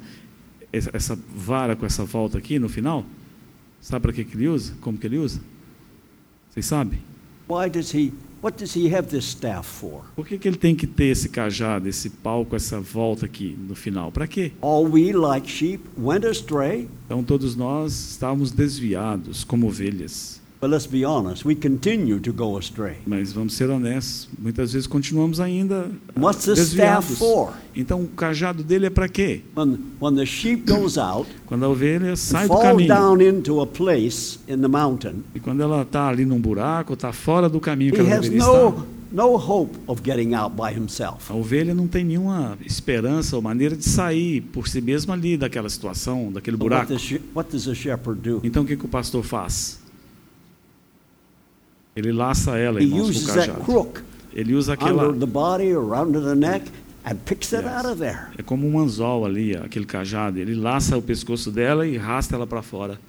essa 0.74 0.90
essa 0.94 1.20
vara 1.36 1.76
com 1.76 1.86
essa 1.86 2.04
volta 2.04 2.38
aqui 2.38 2.58
no 2.58 2.68
final? 2.70 3.06
Sabe 3.82 4.02
para 4.02 4.14
que, 4.14 4.24
que 4.24 4.36
ele 4.36 4.48
usa? 4.48 4.74
Como 4.82 4.98
que 4.98 5.06
ele 5.06 5.18
usa? 5.18 5.40
Vocês 6.50 6.66
sabem? 6.66 7.00
Why 7.48 7.70
does 7.70 7.94
he, 7.94 8.12
what 8.46 8.60
does 8.60 8.76
he 8.76 8.88
have 8.94 9.10
this 9.10 9.26
staff 9.26 9.68
for? 9.68 10.04
Por 10.16 10.28
que, 10.28 10.38
que 10.38 10.48
ele 10.48 10.56
tem 10.56 10.76
que 10.76 10.86
ter 10.86 11.06
esse 11.06 11.30
cajado, 11.30 11.90
esse 11.90 12.12
pau 12.12 12.46
com 12.46 12.56
essa 12.56 12.80
volta 12.80 13.26
aqui 13.26 13.58
no 13.68 13.74
final? 13.74 14.12
Para 14.12 14.28
quê? 14.28 14.52
All 14.62 14.86
we, 14.86 15.12
like 15.12 15.50
sheep, 15.50 15.84
went 15.98 16.24
astray. 16.24 16.88
Então 17.08 17.24
todos 17.24 17.56
nós 17.56 18.12
estávamos 18.12 18.52
desviados 18.52 19.44
como 19.44 19.66
ovelhas. 19.68 20.45
But 20.66 20.72
let's 20.72 20.88
be 20.88 21.06
honest, 21.06 21.46
we 21.46 21.54
continue 21.54 22.20
to 22.22 22.34
go 22.34 22.58
astray. 22.58 22.96
Mas 23.06 23.32
vamos 23.32 23.54
ser 23.54 23.70
honestos, 23.70 24.28
muitas 24.36 24.74
vezes 24.74 24.88
continuamos 24.88 25.40
ainda 25.40 25.92
ah, 26.16 26.20
What's 26.20 26.46
the 26.46 26.54
staff 26.54 27.18
for? 27.18 27.54
Então 27.76 28.02
o 28.02 28.08
cajado 28.08 28.64
dele 28.64 28.88
é 28.88 28.90
para 28.90 29.08
quê? 29.08 29.42
When, 29.56 29.78
when 30.02 30.16
the 30.16 30.26
sheep 30.26 30.64
goes 30.66 30.98
out 30.98 31.30
Quando 31.46 31.66
a 31.66 31.70
ovelha 31.70 32.16
sai 32.16 32.48
do 32.48 32.58
caminho 32.58 32.88
down 32.88 33.22
into 33.22 33.62
a 33.62 33.68
place 33.68 34.40
in 34.48 34.58
the 34.58 34.68
mountain, 34.68 35.24
e 35.36 35.40
quando 35.40 35.62
ela 35.62 35.84
está 35.84 36.08
ali 36.08 36.26
num 36.26 36.42
buraco, 36.42 36.94
está 36.94 37.14
fora 37.14 37.48
do 37.48 37.60
caminho 37.60 37.94
que 37.94 38.00
ela 38.00 38.10
deveria 38.10 38.40
no, 38.40 38.70
estar, 38.70 38.86
no 39.12 39.36
hope 39.36 39.78
of 39.86 40.02
getting 40.04 40.34
out 40.34 40.56
by 40.56 40.76
himself. 40.76 41.32
a 41.32 41.36
ovelha 41.36 41.76
não 41.76 41.88
tem 41.88 42.04
nenhuma 42.04 42.58
esperança 42.66 43.36
ou 43.36 43.42
maneira 43.44 43.78
de 43.78 43.88
sair 43.88 44.42
por 44.42 44.68
si 44.68 44.82
mesma 44.82 45.14
ali 45.14 45.38
daquela 45.38 45.70
situação, 45.70 46.32
daquele 46.32 46.58
what, 46.58 46.64
buraco. 46.64 46.92
does, 46.92 47.20
what 47.36 47.52
does 47.52 47.68
a 47.68 47.76
shepherd 47.76 48.20
do? 48.20 48.42
Então 48.44 48.64
o 48.64 48.66
que, 48.66 48.76
que 48.76 48.86
o 48.86 48.90
pastor 48.90 49.24
faz? 49.24 49.85
Ele 51.96 52.12
laça 52.12 52.58
ela, 52.58 52.82
He 52.82 52.92
uses 52.94 53.26
com 53.26 53.32
o 53.32 53.36
that 53.36 53.48
cajado. 53.48 53.66
crook 53.66 54.02
Ele 54.34 54.54
usa 54.54 54.74
aquela. 54.74 55.08
under 55.08 55.20
the 55.20 55.32
body 55.32 55.74
or 55.74 55.94
under 55.96 56.22
the 56.22 56.36
neck 56.36 56.70
and 57.06 57.16
picks 57.26 57.54
it 57.54 57.66
out 57.66 57.86
of 57.88 57.98
there. 58.00 58.28
É 58.38 58.44
como 58.44 58.68
um 58.68 58.80
anzol 58.80 59.26
ali, 59.26 59.56
aquele 59.56 59.86
cajado. 59.86 60.38
Ele 60.40 60.56
laça 60.56 60.98
o 60.98 61.02
pescoço 61.02 61.52
dela 61.52 61.88
e 61.88 61.98
arrasta 61.98 62.36
ela 62.36 62.46
para 62.46 62.62
fora. 62.62 63.00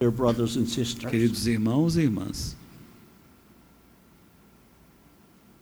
Dear 0.00 0.10
brothers 0.10 0.56
and 0.56 0.66
sisters, 0.66 1.08
Queridos 1.10 1.46
irmãos 1.46 1.96
e 1.96 2.00
irmãs, 2.02 2.56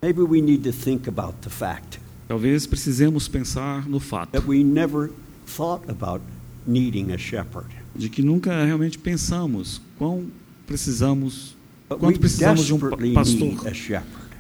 maybe 0.02 0.22
we 0.22 0.40
need 0.40 0.62
to 0.64 0.72
think 0.72 1.06
about 1.08 1.34
the 1.42 1.50
fact 1.50 2.00
talvez 2.26 2.66
precisemos 2.66 3.28
pensar 3.28 3.86
no 3.88 4.00
fato 4.00 4.30
that 4.32 4.46
we 4.48 4.64
never 4.64 5.10
thought 5.46 5.88
about 5.88 6.22
needing 6.66 7.12
a 7.12 7.18
shepherd. 7.18 7.66
de 7.94 8.08
que 8.08 8.22
nunca 8.22 8.64
realmente 8.64 8.98
pensamos 8.98 9.80
quão 9.98 10.26
precisamos, 10.66 11.54
quanto 11.98 12.18
precisamos 12.20 12.64
de 12.64 12.74
um 12.74 12.78
pastor. 13.14 13.54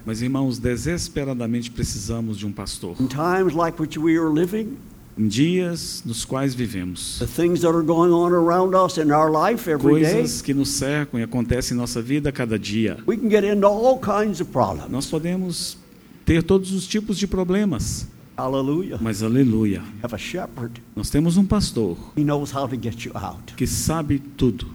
Mas 0.04 0.20
irmãos, 0.20 0.58
desesperadamente 0.58 1.70
precisamos 1.70 2.36
de 2.38 2.46
um 2.46 2.52
pastor. 2.52 2.96
In 3.00 3.06
times 3.06 3.54
like 3.54 3.80
which 3.80 3.98
we 3.98 4.16
are 4.18 4.32
living, 4.32 4.76
Em 5.16 5.28
dias 5.28 6.02
nos 6.06 6.24
quais 6.24 6.54
vivemos, 6.54 7.18
the 7.18 7.26
things 7.26 7.60
that 7.60 7.68
are 7.68 7.84
going 7.84 8.10
on 8.12 8.32
around 8.32 8.74
us 8.74 8.96
in 8.96 9.12
our 9.12 9.30
life 9.30 9.68
every 9.70 10.00
day, 10.02 10.10
coisas 10.14 10.40
que 10.40 10.54
nos 10.54 10.70
cercam 10.70 11.20
e 11.20 11.22
acontecem 11.22 11.74
em 11.76 11.78
nossa 11.78 12.00
vida 12.00 12.32
cada 12.32 12.58
dia. 12.58 12.96
we 13.06 13.16
can 13.16 13.28
get 13.28 13.44
into 13.44 13.66
all 13.66 13.98
kinds 14.00 14.40
of 14.40 14.50
problems. 14.50 14.90
Nós 14.90 15.06
podemos 15.06 15.76
ter 16.24 16.42
todos 16.42 16.72
os 16.72 16.86
tipos 16.86 17.18
de 17.18 17.26
problemas, 17.26 18.06
Hallelujah. 18.38 18.98
mas 19.02 19.22
aleluia, 19.22 19.82
Have 20.02 20.14
a 20.14 20.18
shepherd. 20.18 20.82
nós 20.96 21.10
temos 21.10 21.36
um 21.36 21.44
pastor 21.44 21.96
He 22.16 22.24
knows 22.24 22.50
how 22.50 22.66
to 22.66 22.74
get 22.82 23.04
you 23.04 23.12
out. 23.14 23.52
que 23.54 23.66
sabe 23.66 24.18
tudo. 24.18 24.66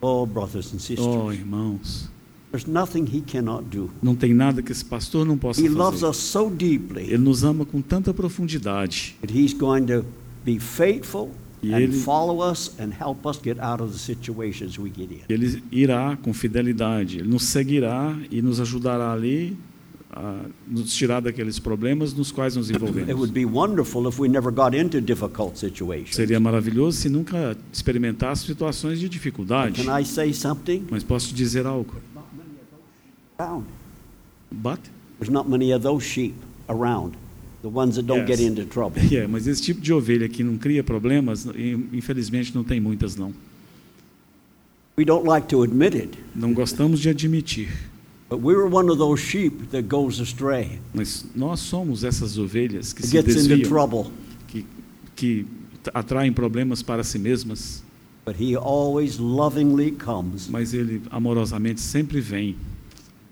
Oh, 0.00 0.24
brothers 0.26 0.72
and 0.72 0.78
sisters, 0.78 1.00
Oh, 1.06 1.30
irmãos, 1.32 2.08
there's 2.50 2.66
nothing 2.66 3.04
he 3.04 3.20
cannot 3.20 3.64
do. 3.70 3.90
não 4.02 4.14
tem 4.16 4.32
nada 4.34 4.62
que 4.62 4.72
esse 4.72 4.84
pastor 4.84 5.26
não 5.26 5.36
possa 5.36 5.60
He 5.60 5.68
loves 5.68 6.00
fazer. 6.00 6.10
us 6.10 6.16
so 6.16 6.48
deeply 6.50 7.04
Ele 7.04 7.18
nos 7.18 7.44
ama 7.44 7.64
com 7.66 7.80
tanta 7.82 8.12
profundidade. 8.14 9.16
that 9.20 9.32
he's 9.36 9.52
going 9.52 9.84
to 9.86 10.04
be 10.44 10.58
faithful 10.58 11.30
E 11.62 11.74
and 11.74 11.80
ele- 11.82 11.92
follow 12.00 12.40
us 12.42 12.74
and 12.80 12.90
help 12.98 13.26
us 13.26 13.38
get 13.44 13.58
out 13.60 13.82
of 13.82 13.92
the 13.92 13.98
situations 13.98 14.78
we 14.78 14.88
get 14.90 15.10
in. 15.12 15.20
Ele 15.28 15.62
irá 15.70 16.16
com 16.22 16.32
fidelidade, 16.32 17.18
ele 17.18 17.28
nos 17.28 17.42
seguirá 17.44 18.16
e 18.30 18.40
nos 18.40 18.58
ajudará 18.60 19.12
ali 19.12 19.54
nos 20.66 20.92
tirar 20.94 21.20
daqueles 21.20 21.58
problemas 21.58 22.12
nos 22.12 22.32
quais 22.32 22.56
nos 22.56 22.68
It 22.68 22.78
would 22.82 22.98
envolvemos. 22.98 23.30
be 23.30 23.44
wonderful 23.44 24.08
if 24.08 24.18
we 24.18 24.28
never 24.28 24.52
got 24.52 24.74
into 24.76 25.00
difficult 25.00 25.56
situations. 25.56 26.16
Seria 26.16 26.40
maravilhoso 26.40 26.98
se 26.98 27.08
nunca 27.08 27.56
experimentasse 27.72 28.44
situações 28.46 28.98
de 28.98 29.08
dificuldade. 29.08 29.82
Mas 30.90 31.04
posso 31.04 31.32
dizer 31.34 31.64
algo. 31.66 31.94
But 34.50 34.80
There's 35.18 35.30
not 35.30 35.48
many 35.48 35.72
of 35.72 35.82
those 35.82 36.04
sheep 36.04 36.34
around, 36.68 37.14
the 37.62 37.68
ones 37.68 37.96
that 37.96 38.06
don't 38.06 38.26
Yes. 38.28 38.38
get 38.38 38.46
into 38.46 38.64
trouble. 38.64 39.00
Mas 39.28 39.46
esse 39.46 39.62
tipo 39.62 39.80
de 39.80 39.92
ovelha 39.92 40.28
que 40.28 40.42
não 40.42 40.56
cria 40.56 40.82
problemas, 40.82 41.46
infelizmente 41.92 42.54
não 42.54 42.64
tem 42.64 42.80
muitas 42.80 43.16
não. 43.16 43.32
We 44.98 45.04
don't 45.04 45.26
like 45.26 45.46
to 45.48 45.62
admit 45.62 45.94
it, 45.96 46.18
Não 46.34 46.52
gostamos 46.52 47.00
de 47.00 47.08
admitir, 47.08 47.68
we 48.38 48.54
were 48.54 48.66
one 48.68 48.88
of 48.90 48.98
those 48.98 49.20
sheep 49.20 49.70
that 49.70 49.82
goes 49.88 50.20
astray, 50.20 50.78
mas 50.94 51.24
nós 51.34 51.60
somos 51.60 52.04
essas 52.04 52.38
ovelhas 52.38 52.92
que 52.92 53.02
se 53.06 53.10
gets 53.12 53.34
into 53.34 53.48
desviam, 53.48 53.68
trouble. 53.68 54.12
que, 54.48 54.64
que 55.16 55.46
atraem 55.94 56.32
problemas 56.32 56.82
para 56.82 57.02
si 57.02 57.18
mesmas, 57.18 57.82
But 58.24 58.36
he 58.38 58.54
always 58.54 59.18
lovingly 59.18 59.90
comes, 59.92 60.46
mas 60.48 60.72
ele 60.74 61.02
amorosamente 61.10 61.80
sempre 61.80 62.20
vem 62.20 62.56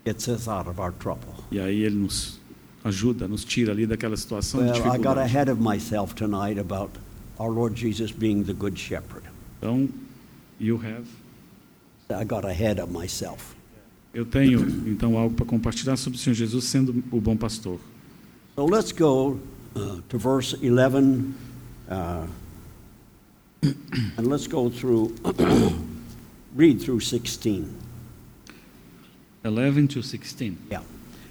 gets 0.04 0.26
us 0.28 0.48
out 0.48 0.68
of 0.68 0.80
our 0.80 0.92
trouble. 0.92 1.34
e 1.52 1.60
aí 1.60 1.82
ele 1.82 1.96
nos 1.96 2.40
ajuda, 2.82 3.28
nos 3.28 3.44
tira 3.44 3.72
ali 3.72 3.86
daquela 3.86 4.16
situação 4.16 4.60
de 4.64 4.70
Well, 4.72 4.78
I 4.80 4.82
got 4.82 4.92
dificuldade. 4.92 5.20
ahead 5.20 5.50
of 5.50 5.60
myself 5.60 6.14
tonight 6.14 6.58
about 6.58 6.90
our 7.38 7.50
Lord 7.50 7.76
Jesus 7.78 8.10
being 8.10 8.42
the 8.44 8.54
good 8.54 8.78
shepherd. 8.78 9.22
Então, 9.58 9.88
you 10.58 10.76
have 10.78 11.04
I 12.10 12.24
got 12.24 12.44
ahead 12.46 12.80
of 12.80 12.90
myself. 12.90 13.54
Eu 14.18 14.26
tenho 14.26 14.66
então 14.88 15.16
algo 15.16 15.32
para 15.32 15.46
compartilhar 15.46 15.96
sobre 15.96 16.18
o 16.18 16.20
Senhor 16.20 16.34
Jesus 16.34 16.64
sendo 16.64 17.04
o 17.12 17.20
bom 17.20 17.36
pastor. 17.36 17.78
So 18.56 18.66
let's 18.66 18.90
go 18.90 19.38
uh, 19.76 20.02
to 20.08 20.18
verse 20.18 20.56
11, 20.60 21.34
uh, 21.88 22.26
and 23.62 24.26
let's 24.26 24.48
go 24.48 24.70
through, 24.70 25.14
read 26.56 26.80
through 26.80 26.98
16. 26.98 27.64
11 29.44 29.86
to 29.86 30.02
16. 30.02 30.54
Yeah. 30.68 30.84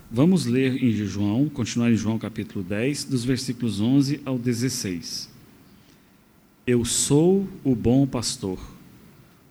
Vamos 0.09 0.45
ler 0.45 0.81
em 0.81 0.93
João, 0.93 1.49
continuar 1.49 1.91
em 1.91 1.97
João 1.97 2.17
capítulo 2.17 2.63
10, 2.63 3.03
dos 3.03 3.25
versículos 3.25 3.81
11 3.81 4.21
ao 4.23 4.39
16. 4.39 5.29
Eu 6.65 6.85
sou 6.85 7.45
o 7.65 7.75
bom 7.75 8.07
pastor. 8.07 8.57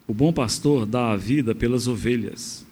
O 0.08 0.14
bom 0.14 0.32
pastor 0.32 0.86
dá 0.86 1.12
a 1.12 1.16
vida 1.18 1.54
pelas 1.54 1.86
ovelhas. 1.86 2.65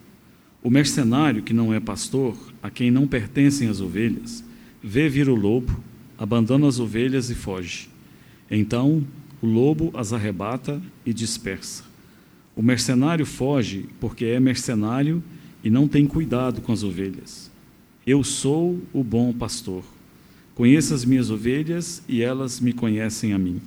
O 0.64 0.70
mercenário 0.70 1.42
que 1.42 1.52
não 1.52 1.74
é 1.74 1.78
pastor, 1.78 2.34
a 2.62 2.70
quem 2.70 2.90
não 2.90 3.06
pertencem 3.06 3.68
as 3.68 3.82
ovelhas, 3.82 4.42
vê 4.82 5.10
vir 5.10 5.28
o 5.28 5.34
lobo, 5.34 5.78
abandona 6.16 6.66
as 6.66 6.80
ovelhas 6.80 7.28
e 7.28 7.34
foge. 7.34 7.90
Então 8.50 9.04
o 9.42 9.46
lobo 9.46 9.90
as 9.92 10.14
arrebata 10.14 10.80
e 11.04 11.12
dispersa. 11.12 11.84
O 12.56 12.62
mercenário 12.62 13.26
foge 13.26 13.84
porque 14.00 14.24
é 14.24 14.40
mercenário 14.40 15.22
e 15.62 15.68
não 15.68 15.86
tem 15.86 16.06
cuidado 16.06 16.62
com 16.62 16.72
as 16.72 16.82
ovelhas. 16.82 17.50
Eu 18.06 18.24
sou 18.24 18.80
o 18.90 19.04
bom 19.04 19.34
pastor. 19.34 19.84
Conheço 20.54 20.94
as 20.94 21.04
minhas 21.04 21.28
ovelhas 21.28 22.02
e 22.08 22.22
elas 22.22 22.58
me 22.58 22.72
conhecem 22.72 23.34
a 23.34 23.38
mim. 23.38 23.60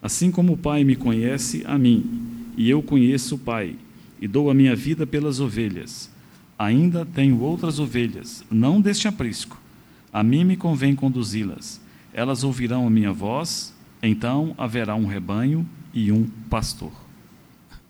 Assim 0.00 0.30
como 0.30 0.54
o 0.54 0.56
Pai 0.56 0.84
me 0.84 0.96
conhece 0.96 1.62
a 1.66 1.78
mim, 1.78 2.22
e 2.56 2.70
eu 2.70 2.82
conheço 2.82 3.34
o 3.34 3.38
Pai, 3.38 3.76
e 4.18 4.26
dou 4.26 4.48
a 4.48 4.54
minha 4.54 4.74
vida 4.74 5.06
pelas 5.06 5.38
ovelhas. 5.38 6.13
Ainda 6.58 7.04
tenho 7.04 7.40
outras 7.40 7.78
ovelhas, 7.78 8.44
não 8.50 8.80
deste 8.80 9.08
aprisco. 9.08 9.60
A 10.12 10.22
mim 10.22 10.44
me 10.44 10.56
convém 10.56 10.94
conduzi-las. 10.94 11.80
Elas 12.12 12.44
ouvirão 12.44 12.86
a 12.86 12.90
minha 12.90 13.12
voz, 13.12 13.74
então 14.02 14.54
haverá 14.56 14.94
um 14.94 15.06
rebanho 15.06 15.68
e 15.92 16.12
um 16.12 16.26
pastor. 16.48 16.92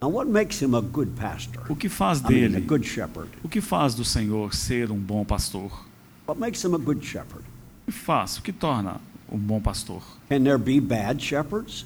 O 0.02 1.76
que 1.76 1.88
faz 1.90 2.20
I 2.20 2.22
mean, 2.22 2.44
a 2.44 2.48
dele? 2.48 2.60
good 2.62 2.86
shepherd. 2.86 3.28
O 3.44 3.48
que 3.48 3.60
faz 3.60 3.94
do 3.94 4.02
Senhor 4.04 4.54
ser 4.54 4.90
um 4.90 4.96
bom 4.96 5.24
pastor? 5.26 5.70
What 6.26 6.40
makes 6.40 6.64
him 6.64 6.74
a 6.74 6.78
good 6.78 7.04
shepherd? 7.04 7.44
O 7.86 7.92
que 7.92 7.98
faz? 7.98 8.38
O 8.38 8.42
que 8.42 8.50
torna 8.52 8.96
um 9.30 9.36
bom 9.36 9.60
pastor? 9.60 10.00
Can 10.30 10.42
there 10.42 10.56
be 10.56 10.80
bad 10.80 11.22
shepherds? 11.22 11.84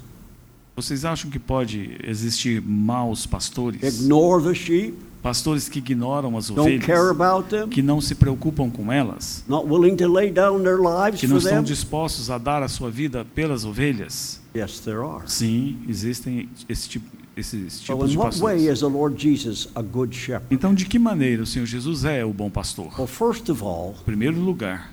Vocês 0.77 1.05
acham 1.05 1.29
que 1.31 1.39
pode 1.41 1.97
existir 2.05 2.63
maus 2.63 3.27
pastores? 3.27 3.83
Ignore 3.83 4.45
the 4.45 4.55
sheep? 4.55 4.95
Pastores 5.23 5.69
que 5.69 5.79
ignoram 5.81 6.37
as 6.37 6.51
Don't 6.51 6.79
care 6.81 6.99
ovelhas, 6.99 7.11
about 7.11 7.49
them? 7.49 7.69
que 7.69 7.83
não 7.83 8.01
se 8.01 8.15
preocupam 8.15 8.69
com 8.71 8.93
elas, 8.93 9.43
Not 9.49 9.67
willing 9.67 9.97
to 9.97 10.07
lay 10.07 10.31
down 10.31 10.63
their 10.63 10.77
lives 10.79 11.19
que 11.19 11.27
não 11.27 11.39
estão 11.39 11.55
them? 11.57 11.65
dispostos 11.65 12.29
a 12.31 12.37
dar 12.39 12.63
a 12.63 12.69
sua 12.69 12.91
vida 12.91 13.25
pelas 13.35 13.65
ovelhas? 13.65 14.39
Yes, 14.55 14.81
there 14.81 14.99
are. 14.99 15.23
Sim, 15.27 15.79
existem 15.89 16.49
esse 16.69 16.87
tipo, 16.91 17.07
esses 17.37 17.73
So 17.75 17.95
tipos 17.95 18.11
in 18.11 18.13
de 18.13 18.19
what 18.19 18.39
way 18.41 18.55
pastores. 18.57 18.73
is 18.73 18.81
the 18.81 18.89
Lord 18.89 19.17
Jesus 19.21 19.69
a 19.75 19.83
good 19.83 20.15
shepherd? 20.15 20.47
Então, 20.55 20.75
de 20.75 20.85
que 20.87 20.99
maneira 20.99 21.43
o 21.43 21.47
Senhor 21.47 21.67
Jesus 21.67 22.05
é 22.05 22.25
o 22.25 22.33
bom 22.33 22.49
pastor? 22.51 22.93
Well, 22.99 23.95
Em 24.01 24.05
primeiro 24.05 24.39
lugar, 24.41 24.93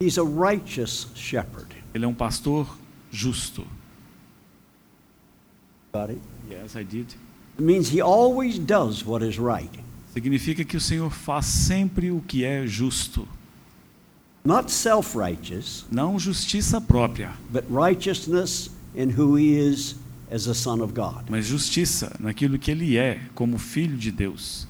he's 0.00 0.18
a 0.18 0.24
righteous 0.24 1.08
shepherd. 1.14 1.66
ele 1.94 2.04
é 2.04 2.08
um 2.08 2.14
pastor 2.14 2.66
justo. 3.10 3.66
Got 5.92 6.10
it? 6.10 6.20
Yes, 6.50 6.74
I 6.76 6.84
did. 6.84 7.14
It 7.58 7.62
means 7.62 7.88
he 7.88 8.00
always 8.00 8.58
does 8.58 9.04
what 9.04 9.24
is 9.24 9.38
right. 9.38 9.70
Significa 10.12 10.64
que 10.64 10.76
o 10.76 10.80
Senhor 10.80 11.10
faz 11.10 11.46
sempre 11.46 12.10
o 12.10 12.20
que 12.20 12.44
é 12.44 12.66
justo. 12.66 13.26
Not 14.44 14.70
self 14.70 15.16
righteous, 15.18 15.84
Não 15.90 16.18
justiça 16.18 16.80
própria, 16.80 17.32
but 17.50 17.64
righteousness 17.70 18.70
in 18.96 19.10
who 19.16 19.36
he 19.36 19.56
is 19.58 19.96
as 20.30 20.46
a 20.48 20.54
son 20.54 20.80
of 20.80 20.92
God. 20.94 21.24
mas 21.28 21.44
justiça 21.46 22.12
naquilo 22.18 22.58
que 22.58 22.70
ele 22.70 22.96
é 22.96 23.20
como 23.34 23.58
filho 23.58 23.96
de 23.96 24.10
Deus. 24.10 24.66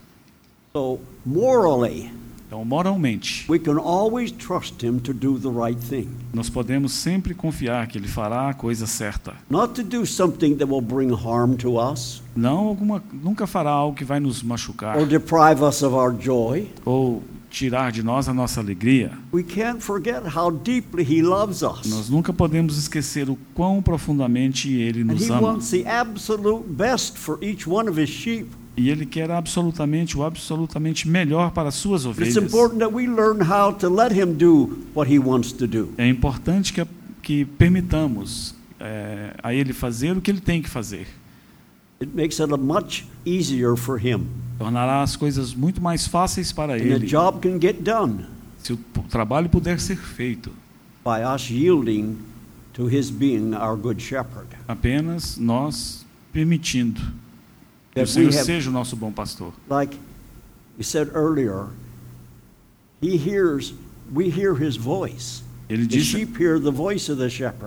So, 0.72 0.98
morally, 1.24 2.10
Então, 2.48 2.64
moralmente, 2.64 3.44
we 3.50 3.58
can 3.58 3.76
always 3.76 4.30
trust 4.30 4.80
him 4.84 4.98
to 5.00 5.12
do 5.12 5.36
the 5.38 5.48
right 5.48 5.80
thing. 5.80 6.08
nós 6.32 6.48
podemos 6.48 6.92
sempre 6.92 7.34
confiar 7.34 7.88
que 7.88 7.98
ele 7.98 8.06
fará 8.06 8.50
a 8.50 8.54
coisa 8.54 8.86
certa. 8.86 9.34
Not 9.50 9.74
to 9.74 9.82
do 9.82 10.06
something 10.06 10.54
that 10.56 10.70
will 10.70 10.80
bring 10.82 11.10
harm 11.12 11.56
to 11.56 11.76
us 11.80 12.22
Não 12.36 12.58
alguma, 12.68 13.02
nunca 13.12 13.46
fará 13.48 13.70
algo 13.70 13.96
que 13.96 14.04
vai 14.04 14.20
nos 14.20 14.42
machucar 14.44 14.96
or 14.96 15.06
deprive 15.06 15.60
us 15.64 15.82
of 15.82 15.94
our 15.96 16.14
joy. 16.16 16.68
ou 16.84 17.20
tirar 17.56 17.90
de 17.90 18.02
nós 18.02 18.28
a 18.28 18.34
nossa 18.34 18.60
alegria. 18.60 19.12
We 19.32 19.42
can't 19.42 19.80
forget 19.80 20.22
how 20.36 20.50
deeply 20.50 21.02
he 21.02 21.22
loves 21.22 21.62
us. 21.62 21.86
Nós 21.86 22.10
nunca 22.10 22.30
podemos 22.30 22.76
esquecer 22.76 23.30
o 23.30 23.38
quão 23.54 23.80
profundamente 23.80 24.70
ele 24.72 25.02
nos 25.02 25.22
he 25.22 25.32
ama. 25.32 25.40
wants 25.40 25.70
the 25.70 25.88
absolute 25.88 26.68
best 26.68 27.16
for 27.16 27.38
each 27.42 27.66
one 27.66 27.88
of 27.88 28.00
his 28.00 28.10
sheep. 28.10 28.48
E 28.76 28.90
ele 28.90 29.06
quer 29.06 29.30
absolutamente 29.30 30.18
o 30.18 30.22
absolutamente 30.22 31.08
melhor 31.08 31.50
para 31.50 31.70
as 31.70 31.76
suas 31.76 32.04
ovelhas. 32.04 32.36
important 32.36 32.78
that 32.78 32.92
we 32.92 33.06
learn 33.06 33.40
how 33.42 33.72
to 33.72 33.88
let 33.88 34.12
him 34.12 34.34
do 34.34 34.76
what 34.94 35.10
he 35.10 35.18
wants 35.18 35.50
to 35.52 35.66
do. 35.66 35.88
É 35.96 36.06
importante 36.06 36.74
que, 36.74 36.86
que 37.22 37.44
permitamos 37.46 38.54
é, 38.78 39.34
a 39.42 39.54
ele 39.54 39.72
fazer 39.72 40.14
o 40.14 40.20
que 40.20 40.30
ele 40.30 40.42
tem 40.42 40.60
que 40.60 40.68
fazer. 40.68 41.06
It 42.00 42.14
makes 42.14 42.38
it 42.40 42.48
much 42.58 43.06
easier 43.24 43.76
for 43.76 43.98
him. 43.98 44.26
Tornará 44.58 45.02
as 45.02 45.16
coisas 45.16 45.54
muito 45.54 45.80
mais 45.80 46.06
fáceis 46.06 46.52
para 46.52 46.74
And 46.74 46.78
the 46.78 46.92
ele. 46.94 47.06
job 47.06 47.40
can 47.40 47.58
get 47.60 47.82
done 47.82 48.26
Se 48.58 48.72
o 48.72 48.76
trabalho 49.08 49.48
puder 49.48 49.78
ser 49.80 49.96
feito, 49.96 50.50
by 51.04 51.22
us 51.22 51.48
yielding 51.50 52.18
to 52.74 52.86
his 52.86 53.10
being 53.10 53.54
our 53.54 53.76
good 53.76 54.00
shepherd. 54.02 54.48
apenas 54.68 55.36
nós 55.38 56.04
permitindo 56.32 57.00
que 57.94 58.00
o 58.02 58.06
Senhor 58.06 58.28
have, 58.34 58.44
seja 58.44 58.68
o 58.70 58.72
nosso 58.72 58.96
bom 58.96 59.12
pastor. 59.12 59.52
like 59.70 59.96
we 60.76 60.84
said 60.84 61.08
earlier, 61.14 61.68
he 63.00 63.16
hears, 63.16 63.72
we 64.12 64.28
hear 64.28 64.54
his 64.54 64.76
voice. 64.76 65.42
Ele 65.68 65.84
disse, 65.84 66.16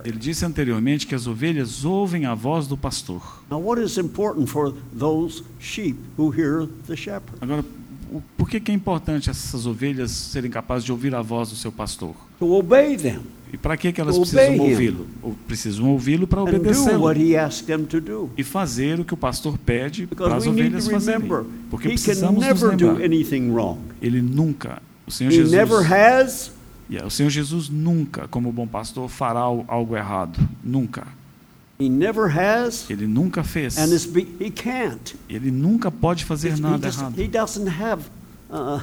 ele 0.06 0.18
disse 0.18 0.46
anteriormente 0.46 1.06
que 1.06 1.14
as 1.14 1.28
ovelhas 1.28 1.84
ouvem 1.84 2.26
a 2.26 2.34
voz 2.34 2.66
do 2.66 2.78
pastor. 2.78 3.44
Now, 3.52 3.62
what 3.62 3.82
is 3.82 3.98
important 3.98 4.48
for 4.48 4.74
those 4.98 5.44
sheep 5.60 5.98
who 6.18 6.34
hear 6.34 6.68
the 6.88 6.96
shepherd? 6.96 7.38
Agora, 7.42 7.64
por 8.38 8.50
que, 8.50 8.60
que 8.60 8.72
é 8.72 8.76
importante 8.76 9.30
essas 9.30 9.66
ovelhas 9.66 10.12
serem 10.12 10.50
capazes 10.50 10.86
de 10.86 10.92
ouvir 10.92 11.14
a 11.14 11.22
voz 11.22 11.50
do 11.50 11.56
seu 11.56 11.72
pastor? 11.72 12.16
To 12.40 12.54
obey 12.54 12.96
them 12.96 13.20
E 13.52 13.58
para 13.58 13.76
que, 13.76 13.92
que 13.92 14.00
elas 14.00 14.18
precisam 14.18 14.60
ouvi-lo? 14.60 15.08
Ou 15.22 15.36
Precisam 15.48 15.90
ouvi-lo 15.90 16.28
para 16.28 16.44
obedecê-lo. 16.44 17.12
E 18.38 18.44
fazer 18.44 19.00
o 19.00 19.06
que 19.06 19.14
o 19.14 19.18
pastor 19.18 19.58
pede 19.58 20.06
para 20.06 20.36
as 20.36 20.46
ovelhas 20.46 20.88
fazerem. 20.88 21.28
Porque 21.70 21.90
precisamos 21.90 22.46
nos 22.46 22.62
lembrar. 22.62 23.02
Ele 24.02 24.22
nunca, 24.22 24.82
o 25.06 25.12
Senhor 25.12 25.32
Jesus, 25.32 25.52
has, 26.90 26.94
Yeah, 26.94 27.06
o 27.06 27.10
Senhor 27.10 27.30
Jesus 27.30 27.70
nunca, 27.70 28.28
como 28.28 28.52
bom 28.52 28.68
pastor, 28.68 29.08
fará 29.10 29.40
al- 29.42 29.66
algo 29.68 29.96
errado. 29.96 30.40
Nunca. 30.64 31.08
he 31.80 31.88
never 31.88 32.28
has, 32.28 32.90
Ele 32.90 33.08
nunca 33.08 33.42
fez. 33.44 33.78
and 33.78 33.94
he 34.40 34.50
can't. 34.50 35.16
Ele 35.30 35.50
nunca 35.52 35.90
pode 35.90 36.26
fazer 36.26 36.54
He, 36.56 36.60
nada 36.62 36.88
just- 36.90 37.00
errado. 37.00 37.16
he 37.16 37.28
doesn't 37.28 37.68
have 37.68 38.10
uh, 38.52 38.82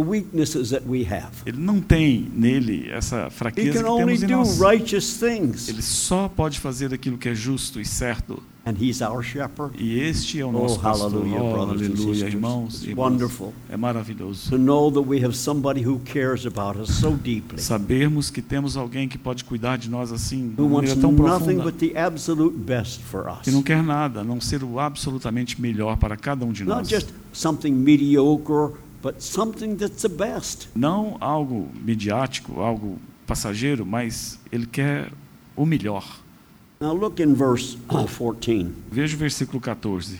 the 0.00 0.10
weaknesses 0.10 0.70
that 0.70 0.84
we 0.86 1.04
have. 1.04 1.30
Ele 1.46 1.58
não 1.58 1.80
tem 1.80 2.28
nele 2.34 2.88
essa 2.90 3.26
He 3.26 3.30
fraqueza 3.30 3.72
can 3.78 3.84
que 3.84 3.90
only 3.90 4.04
temos 4.18 4.22
em 4.22 4.26
do 4.26 4.32
nós. 4.36 4.58
righteous 4.60 5.14
things. 5.18 5.68
Ele 5.68 5.82
só 5.82 6.28
pode 6.28 6.58
fazer 6.60 6.92
aquilo 6.92 7.16
que 7.16 7.28
é 7.28 7.34
justo 7.34 7.80
e 7.80 7.84
certo. 7.84 8.42
And 8.68 8.74
he's 8.80 9.00
our 9.00 9.22
shepherd. 9.22 9.76
E 9.78 10.00
este 10.00 10.40
é 10.40 10.44
o 10.44 10.48
Oh, 10.48 10.52
nosso 10.52 10.80
pastor. 10.80 11.12
hallelujah, 11.12 11.40
Oh, 11.40 11.52
brothers 11.52 11.82
and 11.82 11.92
aleluia, 11.92 12.14
sisters. 12.14 12.34
irmãos. 12.34 12.82
It's 12.82 12.96
wonderful. 12.96 13.54
É 13.70 13.76
maravilhoso. 13.76 14.50
To 14.50 14.58
know 14.58 14.90
that 14.90 15.08
we 15.08 15.24
have 15.24 15.36
somebody 15.36 15.86
who 15.86 16.00
cares 16.00 16.44
about 16.44 16.76
us 16.76 16.90
so 16.96 17.12
deeply, 17.12 17.60
Sabermos 17.62 18.28
que 18.28 18.42
temos 18.42 18.76
alguém 18.76 19.08
que 19.08 19.16
pode 19.16 19.44
cuidar 19.44 19.76
de 19.78 19.88
nós 19.88 20.10
assim, 20.10 20.48
de 20.48 20.60
maneira 20.62 20.96
tão 21.00 21.12
nothing 21.12 21.58
profunda, 21.58 21.62
but 21.62 21.74
the 21.78 21.96
absolute 21.96 22.56
best 22.56 23.00
for 23.04 23.28
us. 23.28 23.42
que 23.44 23.52
não 23.52 23.62
quer 23.62 23.80
nada, 23.84 24.24
não 24.24 24.40
ser 24.40 24.64
o 24.64 24.80
absolutamente 24.80 25.60
melhor 25.60 25.96
para 25.96 26.16
cada 26.16 26.44
um 26.44 26.50
de 26.50 26.64
Not 26.64 26.78
nós. 26.80 26.88
just 26.88 27.10
something 27.32 27.70
mediocre, 27.70 28.72
but 29.02 29.20
something 29.22 29.76
that's 29.76 30.02
the 30.02 30.08
best. 30.08 30.68
Não 30.74 31.16
algo 31.20 31.68
midiático, 31.82 32.60
algo 32.60 32.98
passageiro, 33.26 33.84
mas 33.84 34.38
ele 34.52 34.66
quer 34.66 35.10
o 35.56 35.64
melhor. 35.66 36.04
Now 36.80 36.92
look 36.92 37.22
in 37.22 37.32
verse 37.34 37.78
14 37.88 38.70
Veja 38.92 39.16
o 39.16 39.18
versículo 39.18 39.60
14 39.60 40.18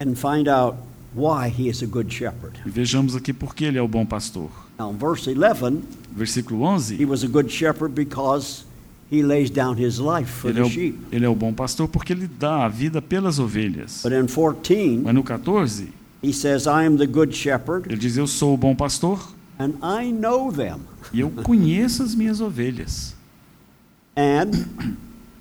and 0.00 0.14
find 0.16 0.48
out 0.48 0.76
why 1.14 1.48
he 1.48 1.68
is 1.68 1.82
a 1.82 1.86
good 1.86 2.12
shepherd. 2.12 2.58
e 2.66 2.68
vejamos 2.70 3.14
aqui 3.14 3.32
por 3.32 3.54
que 3.54 3.64
ele 3.64 3.78
é 3.78 3.82
o 3.82 3.86
bom 3.86 4.04
pastor. 4.04 4.50
Now, 4.76 4.90
in 4.90 4.98
verse 4.98 5.30
11, 5.30 5.82
Versículo 6.16 6.58
he 6.60 6.64
11, 6.64 7.04
was 7.06 7.22
a 7.22 7.28
good 7.28 7.48
shepherd 7.48 7.94
because 7.94 8.64
he 9.08 9.22
lays 9.22 9.50
down 9.50 9.76
his 9.78 10.00
life 10.00 10.28
for 10.28 10.50
ele 10.50 10.58
é, 10.58 10.62
the 10.64 10.68
o, 10.68 10.70
sheep. 10.72 10.98
ele 11.12 11.24
é 11.24 11.28
o 11.28 11.34
bom 11.34 11.52
pastor 11.54 11.86
porque 11.86 12.12
ele 12.12 12.26
dá 12.26 12.64
a 12.64 12.68
vida 12.68 13.00
pelas 13.00 13.38
ovelhas. 13.38 14.02
But 14.02 14.12
in 14.12 14.26
14, 14.26 14.98
Mas 15.04 15.14
no 15.14 15.22
14, 15.22 15.88
he 16.24 16.32
says, 16.32 16.66
I 16.66 16.86
am 16.86 16.96
the 16.96 17.06
good 17.06 17.34
shepherd, 17.36 17.86
ele 17.88 17.98
diz: 17.98 18.16
Eu 18.16 18.26
sou 18.26 18.54
o 18.54 18.56
bom 18.56 18.74
pastor 18.74 19.20
and 19.58 19.74
I 19.82 20.10
know 20.12 20.50
them, 20.52 20.80
e 21.12 21.20
eu 21.20 21.30
conheço 21.30 22.02
as 22.02 22.14
minhas 22.14 22.40
ovelhas. 22.40 23.14
and 24.16 24.50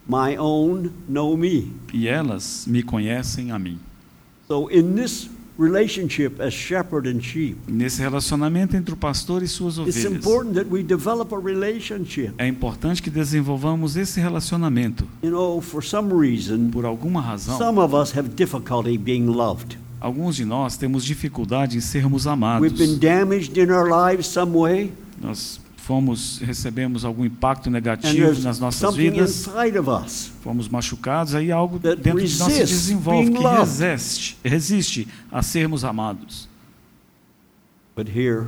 my 0.08 0.36
own 0.38 0.92
know 1.08 1.36
me. 1.38 1.72
E 1.94 2.08
elas 2.08 2.66
me 2.68 2.84
conhecem 2.84 3.52
a 3.52 3.60
mim. 3.60 3.80
So, 4.48 4.68
in 4.70 4.96
this 4.96 5.30
relationship 5.58 6.42
as 6.42 6.52
shepherd 6.54 7.08
and 7.08 7.22
sheep, 7.22 7.56
Nesse 7.68 8.02
relacionamento 8.02 8.76
entre 8.76 8.94
o 8.94 8.98
pastor 8.98 9.44
e 9.44 9.48
suas 9.48 9.78
it's 9.78 9.98
ovelhas, 10.04 10.26
important 10.26 10.56
that 10.56 10.68
we 10.70 10.84
develop 10.84 11.34
a 11.34 11.40
relationship. 11.40 12.34
é 12.38 12.48
importante 12.48 13.02
que 13.02 13.10
desenvolvamos 13.10 13.96
esse 13.96 14.20
relacionamento. 14.20 15.08
You 15.24 15.32
know, 15.32 15.62
for 15.62 15.84
some 15.84 16.12
reason, 16.14 16.70
Por 16.72 16.86
alguma 16.86 17.22
razão, 17.22 17.58
some 17.58 17.80
of 17.80 17.96
us 17.96 18.16
have 18.18 18.30
difficulty 18.30 18.98
being 18.98 19.28
loved. 19.28 19.78
Alguns 20.04 20.36
de 20.36 20.43
nós 20.43 20.76
temos 20.76 21.06
dificuldade 21.06 21.78
em 21.78 21.82
sermos 21.82 22.28
amados. 22.28 22.70
Nós 25.22 25.62
fomos, 25.78 26.39
recebemos 26.39 27.06
algum 27.06 27.24
impacto 27.24 27.70
negativo 27.70 28.41
nas 28.41 28.60
nossas 28.60 28.95
vidas, 28.95 29.49
fomos 30.41 30.68
machucados, 30.68 31.34
aí 31.34 31.51
algo 31.51 31.80
dentro 31.80 32.20
de 32.20 32.38
nós 32.38 32.51
se 32.54 32.60
desenvolve 32.60 33.32
que 33.32 33.41
resiste, 33.41 34.38
resiste 34.43 35.08
a 35.32 35.41
sermos 35.41 35.86
amados. 35.86 36.49
But 37.95 38.10
here, 38.10 38.47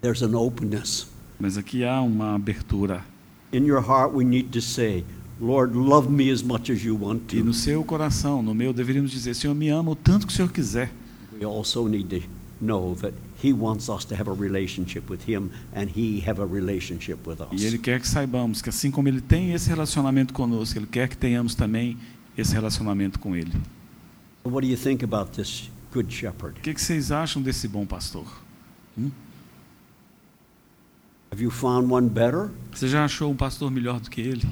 there's 0.00 0.22
an 0.22 0.34
openness. 0.34 1.08
Mas 1.38 1.58
aqui 1.58 1.84
há 1.84 2.00
uma 2.00 2.36
abertura. 2.36 3.04
In 3.52 3.66
your 3.66 3.80
heart, 3.80 4.14
we 4.14 4.24
need 4.24 4.50
to 4.50 4.60
say, 4.62 5.04
Lord, 5.40 5.74
love 5.74 6.10
me 6.10 6.30
as 6.30 6.42
much 6.42 6.70
as 6.70 6.84
you 6.84 6.94
want 6.94 7.32
E 7.32 7.38
to. 7.38 7.44
no 7.44 7.54
seu 7.54 7.82
coração, 7.82 8.42
no 8.42 8.54
meu, 8.54 8.72
deveríamos 8.72 9.10
dizer: 9.10 9.34
Senhor, 9.34 9.54
me 9.54 9.68
ama 9.70 9.92
o 9.92 9.96
tanto 9.96 10.26
que 10.26 10.32
o 10.32 10.36
Senhor 10.36 10.52
quiser. 10.52 10.92
We 11.38 11.46
also 11.46 11.88
need 11.88 12.20
to 12.20 12.28
know 12.60 12.94
that 12.96 13.14
He 13.42 13.52
wants 13.54 13.88
us 13.88 14.04
to 14.04 14.14
have 14.14 14.28
a 14.28 14.34
relationship 14.34 15.10
with 15.10 15.20
Him 15.26 15.50
and 15.74 15.86
He 15.96 16.22
have 16.28 16.40
a 16.42 16.44
relationship 16.46 17.26
with 17.26 17.38
E 17.52 17.54
us. 17.56 17.62
Ele 17.62 17.78
quer 17.78 18.00
que 18.00 18.06
saibamos 18.06 18.60
que, 18.60 18.68
assim 18.68 18.90
como 18.90 19.08
Ele 19.08 19.22
tem 19.22 19.52
esse 19.54 19.68
relacionamento 19.70 20.34
conosco, 20.34 20.78
Ele 20.78 20.86
quer 20.86 21.08
que 21.08 21.16
tenhamos 21.16 21.54
também 21.54 21.96
esse 22.36 22.52
relacionamento 22.52 23.18
com 23.18 23.34
Ele. 23.34 23.52
What 24.44 24.66
do 24.66 24.70
you 24.70 24.76
think 24.78 25.02
about 25.02 25.32
this 25.32 25.70
good 25.92 26.12
shepherd? 26.12 26.58
O 26.58 26.62
que, 26.62 26.74
que 26.74 26.82
vocês 26.82 27.10
acham 27.10 27.40
desse 27.40 27.66
bom 27.66 27.86
pastor? 27.86 28.26
Hum? 28.98 29.10
Have 31.32 31.42
you 31.42 31.50
found 31.50 31.90
one 31.90 32.08
better? 32.10 32.50
Você 32.72 32.88
já 32.88 33.04
achou 33.04 33.30
um 33.30 33.36
pastor 33.36 33.70
melhor 33.70 34.00
do 34.00 34.10
que 34.10 34.20
ele? 34.20 34.46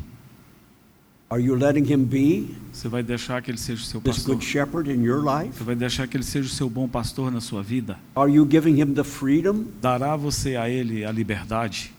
Are 1.30 1.40
you 1.42 1.54
letting 1.56 1.84
Him 1.84 2.04
be 2.04 2.54
Você 2.72 2.88
vai 2.88 3.02
deixar 3.02 3.42
que 3.42 3.50
ele 3.50 3.58
seja 3.58 3.82
o 3.82 3.84
seu 3.84 4.00
this 4.00 4.16
pastor? 4.16 4.34
good 4.36 4.44
shepherd 4.46 4.90
in 4.90 5.02
your 5.02 5.22
life? 5.22 5.52
Você 5.58 5.64
vai 5.64 5.74
deixar 5.76 6.06
que 6.06 6.16
ele 6.16 6.24
seja 6.24 6.46
o 6.46 6.50
seu 6.50 6.70
bom 6.70 6.88
pastor 6.88 7.30
na 7.30 7.40
sua 7.40 7.62
vida? 7.62 7.98
Are 8.16 8.30
you 8.32 8.46
giving 8.50 8.80
Him 8.80 8.94
the 8.94 9.04
freedom 9.04 9.64
Dará 9.80 10.16
você 10.16 10.56
a 10.56 10.70
ele 10.70 11.04
a 11.04 11.12
liberdade 11.12 11.92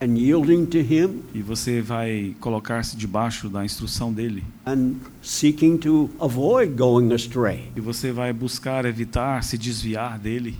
and 0.00 0.16
yielding 0.16 0.64
to 0.64 0.78
Him 0.78 1.20
e 1.34 1.42
você 1.42 1.82
vai 1.82 2.34
colocar-se 2.40 2.96
debaixo 2.96 3.50
da 3.50 3.62
instrução 3.66 4.10
dele 4.14 4.42
and 4.64 4.94
seeking 5.20 5.76
to 5.76 6.08
avoid 6.18 6.72
going 6.74 7.12
astray? 7.12 7.70
e 7.76 7.80
você 7.82 8.10
vai 8.12 8.32
buscar 8.32 8.86
evitar 8.86 9.44
se 9.44 9.58
desviar 9.58 10.18
dele, 10.18 10.56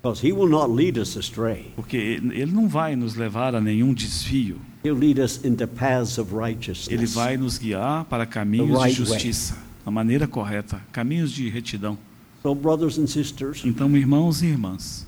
Because 0.00 0.24
He 0.24 0.32
will 0.32 0.48
not 0.48 0.72
lead 0.72 0.96
us 0.98 1.16
astray. 1.16 1.72
porque 1.74 1.96
ele 1.96 2.52
não 2.52 2.68
vai 2.68 2.94
nos 2.94 3.16
levar 3.16 3.54
a 3.56 3.60
nenhum 3.60 3.92
desvio. 3.92 4.58
He'll 4.84 4.96
lead 4.96 5.20
us 5.20 5.44
into 5.44 5.66
paths 5.66 6.18
of 6.18 6.34
righteousness. 6.34 6.88
Ele 6.88 7.06
vai 7.06 7.36
nos 7.36 7.56
guiar 7.56 8.04
para 8.06 8.26
caminhos 8.26 8.82
de 8.82 8.90
justiça, 8.90 9.56
da 9.84 9.90
maneira 9.90 10.26
correta, 10.26 10.80
caminhos 10.90 11.30
de 11.30 11.48
retidão. 11.48 11.96
So, 12.42 12.54
brothers 12.54 12.98
and 12.98 13.06
sisters, 13.06 13.64
Então, 13.64 13.96
irmãos 13.96 14.42
e 14.42 14.46
irmãs, 14.46 15.06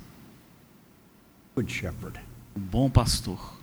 o 1.57 2.61
bom 2.61 2.89
pastor, 2.89 3.59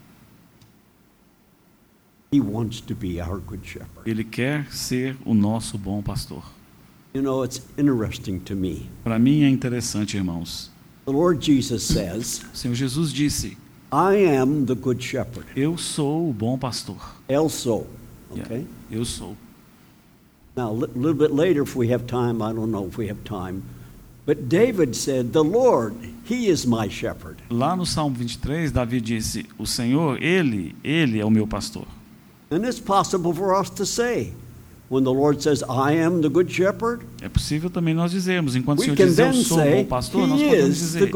ele 4.06 4.24
quer 4.26 4.72
ser 4.74 5.18
o 5.26 5.34
nosso 5.34 5.78
bom 5.78 6.02
pastor. 6.02 6.44
You 7.14 7.22
know, 7.22 7.44
it's 7.44 7.62
interesting 7.78 8.40
to 8.40 8.56
me. 8.56 8.90
Para 9.04 9.20
mim 9.20 9.44
é 9.44 9.50
interessante, 9.50 10.16
irmãos. 10.16 10.72
The 11.06 11.12
Lord 11.12 11.46
Jesus 11.46 11.84
says, 11.84 12.42
O 12.54 12.56
Senhor 12.56 12.76
Jesus 12.76 13.12
disse: 13.12 13.58
I 13.92 14.16
am 14.38 14.66
the 14.66 14.76
good 14.76 15.04
shepherd. 15.04 15.46
Eu 15.56 15.78
sou 15.78 16.30
o 16.30 16.34
bom 16.34 16.58
pastor. 16.58 16.96
El 17.28 17.50
so. 17.50 17.86
Yeah, 18.34 18.46
Okay? 18.46 18.66
Eu 18.90 19.04
sou. 19.04 19.36
Now, 20.56 20.70
a 20.70 20.74
li- 20.74 20.92
little 20.96 21.14
bit 21.14 21.34
later, 21.34 21.64
if 21.64 21.76
we 21.76 21.92
have 21.94 22.06
time, 22.08 22.42
I 22.42 22.54
don't 22.54 22.72
know 22.72 22.88
if 22.88 22.98
we 22.98 23.10
have 23.10 23.24
time, 23.26 23.64
but 24.26 24.48
David 24.50 24.96
said, 24.96 25.34
The 25.34 25.44
Lord, 25.44 25.94
He 26.26 26.48
is 26.48 26.66
my 26.66 26.90
shepherd. 26.90 27.38
Lá 27.50 27.76
no 27.76 27.86
Salmo 27.86 28.16
23, 28.16 28.72
Davi 28.72 29.02
disse: 29.02 29.46
O 29.58 29.66
Senhor, 29.66 30.22
ele, 30.22 30.74
ele 30.84 31.20
é 31.20 31.26
o 31.26 31.30
meu 31.30 31.46
pastor. 31.46 31.86
And 32.50 32.66
it's 32.66 32.80
possible 32.80 33.34
for 33.34 33.54
us 33.54 33.70
to 33.72 33.86
say, 33.86 34.34
when 34.90 35.04
the 35.04 35.12
Lord 35.12 35.42
says, 35.42 35.64
I 35.64 36.02
am 36.02 36.22
the 36.22 36.30
good 36.30 36.50
shepherd, 36.52 37.06
É 37.22 37.28
possível 37.30 37.70
também 37.70 37.94
nós 37.94 38.12
dizermos, 38.12 38.56
enquanto 38.56 38.80
o 38.80 38.84
Senhor 38.84 38.96
diz 38.96 39.18
eu 39.18 39.34
sou 39.34 39.60
o 39.60 39.72
bom 39.72 39.86
pastor, 39.86 40.28
nós 40.28 40.42
podemos 40.42 40.76
dizer 40.78 41.12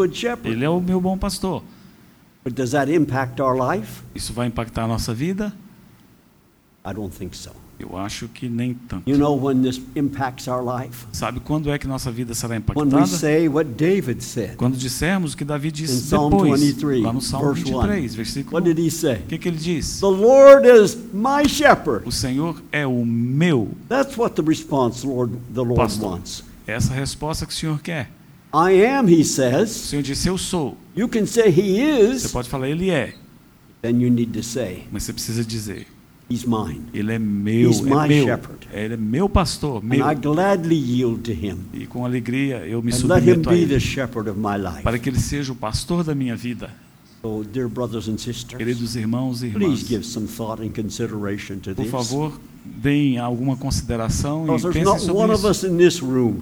ele 0.46 0.64
é 0.66 0.70
o 0.70 0.82
meu 0.82 1.00
bom 1.00 1.18
pastor. 1.18 1.62
But 2.46 2.54
does 2.54 2.72
that 2.74 2.92
impact 2.92 3.42
our 3.42 3.58
life? 3.58 4.04
Isso 4.14 4.32
vai 4.32 4.46
impactar 4.46 4.84
a 4.84 4.88
nossa 4.88 5.14
vida? 5.16 5.52
I 6.86 6.94
don't 6.94 7.10
think 7.12 7.36
so. 7.36 7.50
Eu 7.80 7.98
acho 7.98 8.28
que 8.30 8.48
nem 8.48 8.76
tanto. 8.76 9.10
You 9.10 9.18
know 9.18 9.36
when 9.36 9.64
this 9.64 9.82
impacts 9.96 10.48
our 10.48 10.64
life? 10.64 11.08
Sabe 11.12 11.40
quando 11.40 11.72
é 11.72 11.78
que 11.80 11.88
nossa 11.88 12.12
vida 12.12 12.36
será 12.36 12.52
When 12.54 12.62
we 12.62 12.84
impactada? 12.84 13.08
say 13.08 13.50
what 13.50 13.72
David 13.72 14.22
said. 14.24 14.56
Quando 14.58 14.78
dissermos 14.78 15.34
o 15.34 15.38
que 15.38 15.44
Davi 15.44 15.72
disse 15.72 16.02
Psalm 16.04 16.30
depois, 16.30 16.62
23, 16.62 17.04
lá 17.04 17.12
no 17.12 17.20
Salmo 17.20 17.48
verse 17.54 17.64
23, 17.64 18.14
1. 18.14 18.16
versículo 18.16 18.56
What 18.58 18.70
1. 18.70 18.74
did 18.76 18.86
he 18.86 18.92
say? 18.92 19.16
O 19.16 19.28
que, 19.28 19.38
que 19.40 19.50
ele 19.50 19.58
diz? 19.58 20.00
The 20.00 20.06
Lord 20.06 20.68
is 20.68 20.96
my 21.12 21.50
shepherd. 21.50 22.08
O 22.08 22.12
Senhor 22.12 22.62
é 22.72 22.86
o 22.86 23.04
meu. 23.04 23.72
That's 23.90 24.16
what 24.18 24.36
the 24.40 24.48
response 24.48 25.06
Lord, 25.06 25.34
the 25.54 25.62
Lord 25.62 25.76
Pastor. 25.78 26.12
wants. 26.12 26.44
Essa 26.68 26.94
é 26.94 26.98
a 26.98 27.00
resposta 27.00 27.46
que 27.48 27.52
o 27.54 27.56
Senhor 27.56 27.82
quer. 27.82 28.10
I 28.54 28.72
am, 28.86 29.08
he 29.08 29.22
O 29.22 29.26
says. 29.26 29.70
Senhor 29.72 30.02
disse, 30.04 30.28
eu 30.30 30.38
sou. 30.38 30.78
You 30.96 31.08
can 31.10 31.26
say 31.26 31.50
he 31.50 31.78
Você 31.80 32.26
is, 32.26 32.32
pode 32.32 32.48
falar, 32.50 32.70
ele 32.70 32.90
é. 32.90 33.14
then 33.82 34.00
you 34.02 34.10
need 34.10 34.32
to 34.34 34.44
say, 34.44 34.84
Mas 34.92 35.04
você 35.04 35.12
precisa 35.14 35.44
dizer, 35.44 35.86
he's 36.30 36.46
mine. 36.46 36.84
ele 36.94 37.12
é 37.14 37.20
meu, 37.20 37.70
He's 37.70 37.82
my 37.82 38.06
é 38.06 38.08
meu. 38.08 38.26
shepherd. 38.26 38.68
Ele 38.72 38.94
é 38.94 38.98
meu 38.98 39.28
pastor, 39.28 39.78
And 39.84 39.88
meu. 39.88 40.10
I 40.10 40.16
gladly 40.16 40.76
yield 40.78 41.22
to 41.24 41.32
him. 41.32 41.58
E 41.74 41.86
com 41.86 42.06
alegria 42.06 42.66
eu 42.66 42.82
me 42.82 42.94
And 42.94 43.08
let 43.08 43.24
him 43.24 43.34
submeto 43.36 43.50
a 43.50 43.54
be 43.54 43.66
the 43.66 43.74
ele. 43.74 43.80
shepherd 43.82 44.30
of 44.30 44.40
my 44.40 44.56
life. 44.58 44.84
Para 44.84 44.98
que 44.98 45.10
ele 45.10 45.20
seja 45.20 45.52
o 45.52 45.56
pastor 45.56 46.04
da 46.04 46.16
minha 46.16 46.36
vida. 46.36 46.70
So, 47.22 47.44
dear 47.44 47.68
brothers 47.68 48.08
and 48.08 48.18
sisters, 48.18 48.56
Queridos 48.58 48.96
irmãos 48.96 49.44
e 49.44 49.50
please 49.50 49.66
irmãs, 49.84 49.88
give 49.88 50.06
some 50.06 50.28
thought 50.28 50.62
and 50.64 50.70
consideration 50.70 51.58
to 51.58 51.74
por 51.76 51.84
this. 51.84 51.92
favor, 51.92 52.32
deem 52.66 53.18
alguma 53.18 53.56
consideração 53.56 54.46
e 54.46 54.48
pensem 54.74 55.00
sobre 55.00 55.34
isso. 55.34 55.52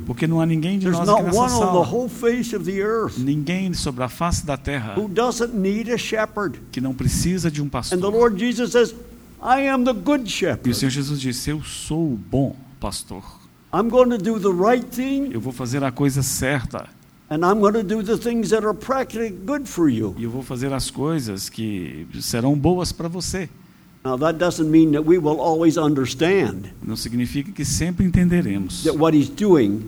Porque 0.05 0.27
não 0.27 0.41
há 0.41 0.45
ninguém 0.45 0.79
de 0.79 0.85
There's 0.85 0.97
nós 0.99 1.09
aqui 1.09 1.23
nessa 1.23 1.37
sala, 1.59 1.87
ninguém 3.17 3.73
sobre 3.73 4.03
a 4.03 4.09
face 4.09 4.45
da 4.45 4.57
terra 4.57 4.95
que 6.71 6.81
não 6.81 6.93
precisa 6.93 7.51
de 7.51 7.61
um 7.61 7.69
pastor. 7.69 7.99
Says, 8.71 8.95
E 10.65 10.69
o. 10.69 10.73
Senhor 10.73 10.89
Jesus 10.91 11.19
disse: 11.19 11.49
Eu 11.49 11.61
sou 11.63 12.13
o 12.13 12.17
bom 12.17 12.55
pastor. 12.79 13.23
I'm 13.73 13.89
going 13.89 14.09
to 14.09 14.17
do 14.17 14.39
the 14.39 14.49
right 14.49 14.85
thing, 14.85 15.31
Eu 15.33 15.41
vou 15.41 15.51
fazer 15.51 15.83
a 15.83 15.91
coisa 15.91 16.21
certa. 16.21 16.87
And 17.29 17.37
I'm 17.37 17.59
going 17.59 17.73
to 17.73 17.83
do 17.83 18.03
the 18.03 18.17
things 18.17 18.51
that 18.51 18.63
are 18.63 18.77
practically 18.77 19.31
good 19.31 19.67
for 19.67 19.89
you. 19.89 20.13
E 20.19 20.23
eu 20.25 20.29
vou 20.29 20.43
fazer 20.43 20.71
as 20.71 20.91
coisas 20.91 21.49
que 21.49 22.05
serão 22.21 22.55
boas 22.55 22.91
para 22.91 23.07
você. 23.07 23.49
Now, 24.05 24.17
that 24.17 24.33
doesn't 24.37 24.69
mean 24.69 24.91
that 24.91 25.03
we 25.05 25.17
will 25.17 25.39
always 25.39 25.77
understand 25.77 26.69
Não 26.85 26.95
significa 26.95 27.51
que 27.51 27.63
sempre 27.63 28.05
entenderemos 28.05 28.83
that 28.83 28.97
what 28.97 29.15
He's 29.17 29.29
doing 29.29 29.83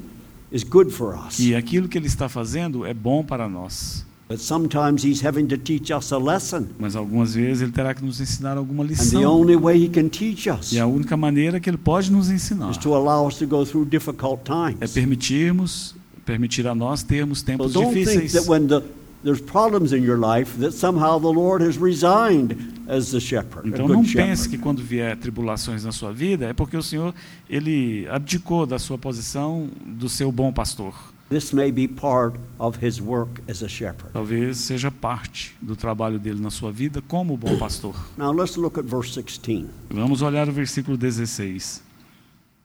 is 0.52 0.64
good 0.64 0.90
for 0.92 1.16
us. 1.16 1.36
que 1.36 1.54
aquilo 1.54 1.88
que 1.90 1.98
ele 1.98 2.08
está 2.08 2.30
fazendo 2.30 2.86
é 2.86 2.94
bom 2.94 3.24
para 3.24 3.50
nós. 3.50 4.06
But 4.30 4.40
sometimes 4.40 5.04
He's 5.04 5.24
having 5.24 5.46
to 5.48 5.58
teach 5.58 5.92
us 5.94 6.12
a 6.14 6.18
lesson. 6.18 6.68
Mas 6.80 6.96
algumas 6.96 7.36
vezes 7.36 7.62
ele 7.62 7.72
terá 7.72 7.94
que 7.94 8.04
nos 8.04 8.20
ensinar 8.22 8.58
alguma 8.58 8.84
And 8.84 8.88
the 8.88 8.94
lição. 8.94 9.24
only 9.40 9.56
way 9.56 9.84
He 9.84 9.90
can 9.90 10.08
teach 10.08 10.48
us 10.50 10.72
E 10.72 10.80
a 10.80 10.88
única 10.88 11.16
maneira 11.18 11.60
que 11.60 11.70
ele 11.70 11.78
pode 11.78 12.10
nos 12.12 12.30
ensinar 12.30 12.72
is 12.72 12.78
to 12.78 12.96
allow 12.96 13.28
us 13.28 13.36
to 13.38 13.46
go 13.46 13.66
through 13.66 13.86
difficult 13.88 14.40
é 14.50 14.74
times. 14.78 14.94
permitirmos, 14.94 15.94
permitir 16.26 16.66
a 16.68 16.74
nós 16.74 17.04
termos 17.04 17.40
So 17.40 17.46
tempos 17.46 17.74
don't 17.74 17.94
think 17.94 18.06
difíceis. 18.08 18.32
that 18.32 18.50
when 18.50 18.68
the, 18.68 18.82
there's 19.26 19.42
problems 19.42 19.92
in 19.92 20.04
your 20.04 20.20
life 20.20 20.56
that 20.60 20.72
somehow 20.72 21.18
the 21.18 21.34
Lord 21.34 21.64
has 21.64 21.80
resigned 21.80 22.56
as 22.88 23.12
the 23.12 23.20
shepherd, 23.20 23.68
Então 23.68 23.88
não 23.88 24.04
pense 24.04 24.48
que 24.48 24.58
quando 24.58 24.84
vier 24.84 25.18
tribulações 25.18 25.84
na 25.84 25.92
sua 25.92 26.14
vida 26.14 26.46
é 26.46 26.54
porque 26.54 26.78
o 26.78 26.84
Senhor 26.84 27.14
ele 27.50 28.08
abdicou 28.08 28.68
da 28.68 28.78
sua 28.78 29.00
posição 29.00 29.68
do 29.84 30.08
seu 30.08 30.32
bom 30.32 30.54
pastor. 30.54 30.94
This 31.28 31.52
may 31.52 31.72
be 31.72 31.88
part 31.88 32.40
of 32.60 32.78
his 32.86 33.02
work 33.02 33.42
as 33.50 33.64
a 33.64 33.68
shepherd. 33.68 34.14
Talvez 34.14 34.58
seja 34.60 34.92
parte 34.92 35.56
do 35.60 35.76
trabalho 35.76 36.20
dele 36.20 36.40
na 36.40 36.52
sua 36.52 36.72
vida 36.72 37.02
como 37.02 37.36
bom 37.36 37.58
pastor. 37.58 37.96
Now 38.16 38.32
let's 38.32 38.56
look 38.58 38.78
at 38.78 38.86
verse 38.86 39.12
16. 39.12 39.68
Vamos 39.90 40.22
olhar 40.22 40.48
o 40.48 40.52
versículo 40.52 40.96
16. 40.96 41.82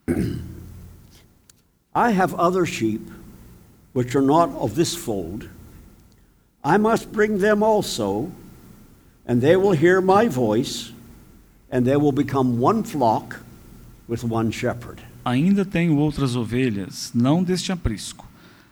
I 1.96 2.12
have 2.12 2.34
other 2.34 2.66
sheep 2.66 3.00
which 3.94 4.14
are 4.14 4.24
not 4.24 4.50
of 4.62 4.74
this 4.74 4.94
fold. 4.94 5.48
I 6.62 6.76
must 6.78 7.10
bring 7.12 7.38
them 7.38 7.62
also, 7.62 8.30
and 9.26 9.40
they 9.40 9.56
will 9.56 9.72
hear 9.72 10.00
my 10.00 10.28
voice, 10.28 10.92
and 11.70 11.86
they 11.86 11.96
will 11.96 12.12
become 12.12 12.60
one 12.60 12.82
flock 12.82 13.40
with 14.06 14.24
one 14.24 14.50
shepherd. 14.50 15.00
Ainda 15.24 15.64
tenho 15.64 15.98
outras 15.98 16.36
ovelhas, 16.36 17.12
não 17.14 17.42
deste 17.42 17.72
aprisco. 17.72 18.26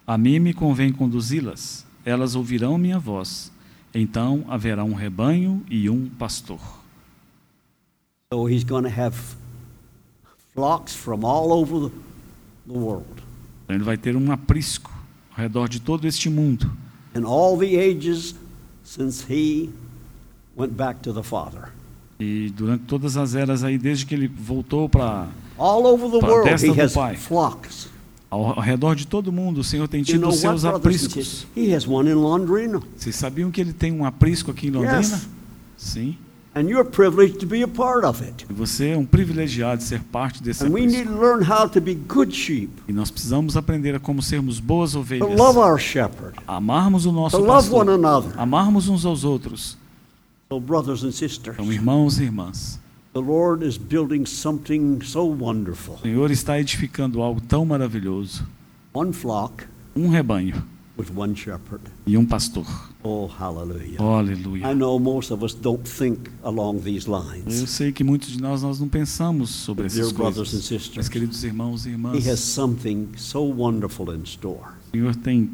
A 0.07 0.17
mim 0.17 0.39
me 0.39 0.55
convém 0.55 0.93
conduzi-las. 0.93 1.85
Elas 2.05 2.35
ouvirão 2.35 2.79
minha 2.79 2.99
voz. 2.99 3.53
Então 3.95 4.45
haverá 4.49 4.85
um 4.85 4.95
rebanho 4.95 5.63
e 5.71 5.89
um 5.91 6.09
pastor. 6.09 6.61
So 8.33 8.49
he's 8.49 8.65
going 8.65 8.85
to 8.85 8.91
have 8.91 9.17
flocks 10.55 10.95
from 10.95 11.25
all 11.25 11.53
over 11.53 11.91
the, 12.67 12.73
world. 12.73 13.23
Então, 13.65 13.77
ele 13.77 13.85
vai 13.85 13.97
ter 13.97 14.17
um 14.17 14.31
aprisco 14.31 14.93
ao 15.31 15.43
redor 15.43 15.69
de 15.69 15.81
todo 15.81 16.07
este 16.07 16.29
mundo. 16.29 16.71
In 17.19 17.25
all 17.25 17.57
the 17.59 17.77
ages 17.77 18.35
since 18.85 19.25
he 19.29 19.71
went 20.57 20.73
back 20.75 21.01
to 21.03 21.13
the 21.13 21.23
Father. 21.23 21.71
E 22.21 22.51
durante 22.51 22.85
todas 22.85 23.17
as 23.17 23.35
eras 23.35 23.63
aí, 23.63 23.79
desde 23.79 24.05
que 24.07 24.15
ele 24.15 24.27
voltou 24.29 24.89
para 24.89 25.29
All 25.57 25.87
over 25.87 26.09
the 26.11 26.25
world, 26.25 26.49
he 26.65 26.81
has 26.81 26.93
Pai. 26.95 27.17
flocks. 27.17 27.89
ao, 28.31 28.45
ao 28.59 28.61
redor 28.61 28.95
de 28.95 29.07
todo 29.07 29.33
mundo, 29.33 29.59
o 29.61 29.65
Senhor 29.65 29.87
tem 29.89 30.01
You 30.01 30.07
tido 30.07 30.21
know 30.23 30.31
os 30.31 30.43
what, 30.43 30.61
seus 30.61 30.65
apriscos. 30.65 31.13
sisters? 31.13 31.47
He 31.57 31.75
has 31.75 31.87
one 31.87 32.11
in 32.11 32.15
Londrina, 32.15 32.81
Vocês 32.97 33.15
sabiam 33.17 33.51
que 33.51 33.61
ele 33.61 33.73
tem 33.73 33.93
um 33.93 34.05
aprisco 34.05 34.51
aqui 34.51 34.67
em 34.69 34.71
Londrina? 34.71 34.99
Yes. 34.99 35.29
Sim. 35.77 36.17
And 36.59 36.69
you're 36.69 36.85
privileged 36.85 37.39
to 37.41 37.47
be 37.47 37.63
a 37.63 37.69
part 37.69 38.05
of 38.05 38.23
it. 38.23 38.45
E 38.49 38.53
você 38.53 38.89
é 38.91 38.97
um 38.97 39.05
privilegiado 39.07 39.79
de 39.79 39.85
ser 39.85 40.01
parte 40.03 40.43
desse 40.43 40.65
And 40.65 40.71
we 40.71 40.87
need 40.87 41.05
to 41.07 41.13
learn 41.19 41.43
how 41.45 41.69
to 41.69 41.81
be 41.81 41.95
good 41.95 42.35
sheep, 42.35 42.71
E 42.89 42.93
nós 42.93 43.11
precisamos 43.11 43.57
aprender 43.57 43.95
a 43.95 44.01
como 44.01 44.21
sermos 44.23 44.59
boas 44.61 44.93
to 44.93 44.99
ovelhas. 45.01 45.39
love 45.39 45.59
our 45.59 45.79
shepherd, 45.79 46.37
Amarmos 46.47 47.07
o 47.07 47.11
to 47.11 47.15
nosso 47.15 47.39
love 47.39 47.71
one 47.71 47.87
pastor. 47.87 47.95
another. 47.95 48.33
Amarmos 48.41 48.89
uns 48.89 49.05
aos 49.05 49.25
outros. 49.25 49.77
So, 50.51 50.59
brothers 50.59 51.05
and 51.05 51.13
sisters, 51.13 51.57
Então, 51.59 51.73
irmãos 51.73 52.19
e 52.19 52.25
irmãs, 52.25 52.81
the 53.13 53.21
Lord 53.21 53.65
is 53.67 53.77
building 53.77 54.25
something 54.27 55.01
so 55.05 55.23
wonderful. 55.25 55.97
o 55.97 56.01
Senhor 56.03 56.31
está 56.31 56.59
edificando 56.59 57.21
algo 57.23 57.41
tão 57.41 57.65
maravilhoso. 57.67 58.47
One 58.95 59.13
flock 59.13 59.65
Um 59.95 60.09
rebanho. 60.09 60.63
E 62.07 62.17
um 62.17 62.25
pastor. 62.27 62.67
Oh, 63.03 63.27
hallelujah. 63.27 63.97
Oh, 64.01 64.17
I 64.17 64.19
aleluia. 64.19 64.75
know 64.75 64.99
most 64.99 65.31
of 65.33 65.45
us 65.45 65.55
don't 65.55 65.83
think 65.89 66.31
along 66.43 66.81
these 66.81 67.07
Eu 67.09 67.19
lines. 67.21 67.55
sei 67.71 67.93
que 67.93 68.03
muitos 68.03 68.31
de 68.31 68.41
nós, 68.43 68.63
nós 68.63 68.81
não 68.81 68.89
pensamos 68.89 69.51
sobre 69.51 69.87
Dear 69.89 70.01
essas 70.01 70.13
brothers 70.13 70.49
and 70.49 70.51
coisas. 70.53 70.65
sisters, 70.65 70.97
Mas, 70.97 71.09
queridos 71.09 71.45
irmãos 71.45 71.87
e 71.87 71.91
irmãs, 71.91 72.15
He 72.27 72.29
has 72.31 72.41
something 72.41 73.09
so 73.17 73.41
wonderful 73.43 74.13
in 74.15 74.23
store. 74.25 74.73
o 74.89 74.91
Senhor 74.91 75.15
tem 75.17 75.49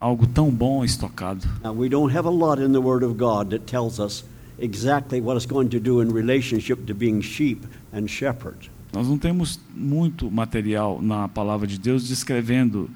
algo 0.00 0.26
tão 0.26 0.50
bom 0.50 0.84
estocado. 0.84 1.46
Now, 1.62 1.72
we 1.72 1.88
don't 1.88 2.16
have 2.16 2.26
a 2.28 2.30
lot 2.30 2.62
in 2.62 2.72
the 2.72 2.78
Word 2.80 3.04
of 3.04 3.14
God 3.16 3.50
that 3.50 3.64
tells 3.66 3.98
us 3.98 4.24
exactly 4.58 5.20
what 5.20 5.36
it's 5.36 5.46
going 5.50 5.68
to 5.70 5.80
do 5.80 6.00
in 6.00 6.12
relationship 6.12 6.86
to 6.86 6.94
being 6.94 7.20
sheep 7.22 7.62
and 7.92 8.06
shepherd. 8.06 8.70
Nós 8.92 9.08
não 9.08 9.18
temos 9.18 9.58
muito 9.74 10.30
material 10.30 11.02
na 11.02 11.26
palavra 11.26 11.66
de 11.66 11.76
Deus 11.78 12.06
descrevendo 12.06 12.88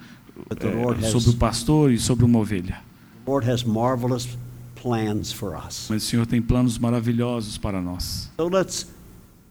But 0.49 0.59
the 0.61 0.68
Lord 0.70 1.01
has- 1.05 1.11
sobre 1.12 1.30
o 1.30 1.34
pastor 1.34 1.91
e 1.93 1.99
sobre 1.99 2.24
uma 2.24 2.39
ovelha. 2.39 2.82
The 3.24 3.30
Lord 3.30 3.51
has 3.51 3.64
marvelous 3.64 4.28
plans 4.74 5.32
for 5.32 5.57
us. 5.57 5.86
Mas 5.91 6.05
o 6.05 6.07
Senhor 6.07 6.26
tem 6.26 6.41
planos 6.41 6.78
maravilhosos 6.78 7.59
para 7.59 7.80
nós. 7.80 8.30
So 8.36 8.49
let's, 8.49 8.86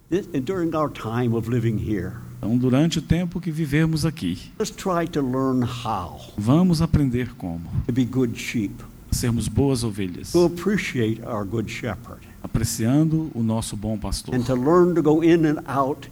this, 0.10 0.28
and 0.34 0.42
during 0.42 0.74
our 0.76 0.90
time 0.90 1.36
of 1.36 1.50
living 1.50 1.78
here, 1.78 2.14
Então, 2.40 2.56
durante 2.58 3.00
o 3.00 3.02
tempo 3.02 3.42
que 3.42 3.52
vivemos 3.52 4.06
aqui, 4.06 4.38
let's 4.60 4.72
try 4.72 5.08
to 5.12 5.22
learn 5.22 5.64
how 5.66 6.20
vamos 6.38 6.82
aprender 6.82 7.34
como 7.36 7.62
to 7.88 7.92
be 7.92 8.06
good 8.06 8.38
sheep, 8.40 8.74
sermos 9.12 9.48
boas 9.48 9.84
ovelhas, 9.84 10.32
to 10.32 10.46
appreciate 10.46 11.22
our 11.26 11.44
good 11.44 11.70
shepherd, 11.70 12.22
apreciando 12.44 13.32
o 13.34 13.42
nosso 13.44 13.76
bom 13.76 13.98
pastor 13.98 14.34
and 14.36 14.44
to 14.44 14.54
learn 14.54 14.94
to 14.94 15.02
go 15.02 15.24
in 15.24 15.46
and 15.46 15.60
out 15.68 16.08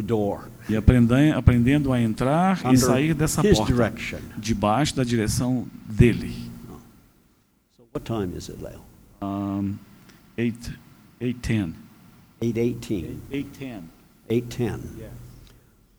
the 0.00 0.06
door 0.06 0.48
e 0.68 0.76
aprendem- 0.76 1.32
aprendendo 1.32 1.92
a 1.92 2.00
entrar 2.00 2.60
e 2.72 2.76
sair 2.76 3.14
dessa 3.14 3.40
His 3.46 3.58
porta, 3.58 3.72
direction. 3.72 4.18
debaixo 4.38 4.94
da 4.96 5.04
direção 5.04 5.66
dele. 5.88 6.34
So 7.76 7.84
what 7.94 8.04
time 8.04 8.36
is 8.36 8.48
it, 8.48 8.58
Leo? 8.62 8.80
Um, 9.22 9.78
8, 10.38 10.72
810. 11.20 11.74
8:18. 12.40 13.18
810. 13.30 13.82
8:10. 14.28 14.80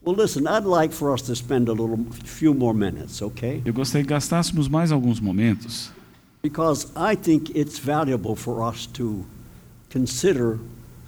Well, 0.03 0.15
listen, 0.15 0.47
I'd 0.47 0.65
like 0.65 0.91
for 0.93 1.13
us 1.13 1.21
to 1.23 1.35
spend 1.35 1.69
a 1.69 1.73
little 1.73 1.99
few 2.23 2.55
more 2.55 2.73
minutes, 2.73 3.21
okay? 3.21 3.61
Eu 3.63 3.71
gostaria 3.73 4.03
que 4.03 4.09
gastássemos 4.09 4.67
mais 4.67 4.91
alguns 4.91 5.19
momentos, 5.19 5.91
Because 6.41 6.87
I 6.95 7.15
think 7.15 7.51
it's 7.55 7.77
valuable 7.77 8.35
for 8.35 8.63
us 8.67 8.87
to 8.93 9.23
consider 9.91 10.57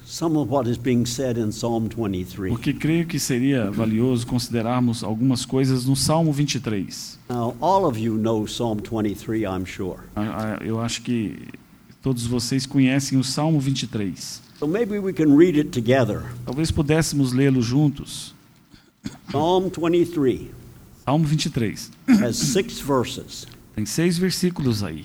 some 0.04 0.36
of 0.38 0.50
what 0.50 0.68
is 0.68 0.76
being 0.76 1.06
said 1.06 1.38
in 1.38 1.50
Psalm 1.50 1.88
23. 1.88 2.50
porque 2.50 2.72
creio 2.74 3.06
que 3.06 3.18
seria 3.18 3.70
valioso 3.70 4.26
considerarmos 4.26 5.02
algumas 5.02 5.44
coisas 5.46 5.86
no 5.86 5.96
Salmo 5.96 6.32
23. 6.32 7.18
Now, 7.28 7.56
all 7.60 7.86
of 7.86 7.98
you 7.98 8.14
know 8.16 8.46
Psalm 8.46 8.78
23, 8.78 9.44
I'm 9.44 9.64
sure. 9.64 10.00
Ah, 10.14 10.58
ah, 10.60 10.64
Eu 10.64 10.80
acho 10.80 11.02
que 11.02 11.48
todos 12.02 12.26
vocês 12.26 12.66
conhecem 12.66 13.18
o 13.18 13.24
Salmo 13.24 13.58
23. 13.58 14.42
So 14.58 14.66
maybe 14.66 14.98
we 14.98 15.12
can 15.12 15.34
read 15.34 15.58
it 15.58 15.70
together. 15.70 16.22
Talvez 16.44 16.70
pudéssemos 16.70 17.32
lê-lo 17.32 17.60
juntos. 17.62 18.34
Psalm 19.30 19.68
23 19.70 20.50
Salmo 21.04 21.24
23. 21.26 21.90
has 22.20 22.36
six 22.36 22.80
verses. 22.80 23.46
Tem 23.74 23.84
seis 23.84 24.16
versículos 24.16 24.82
aí. 24.82 25.04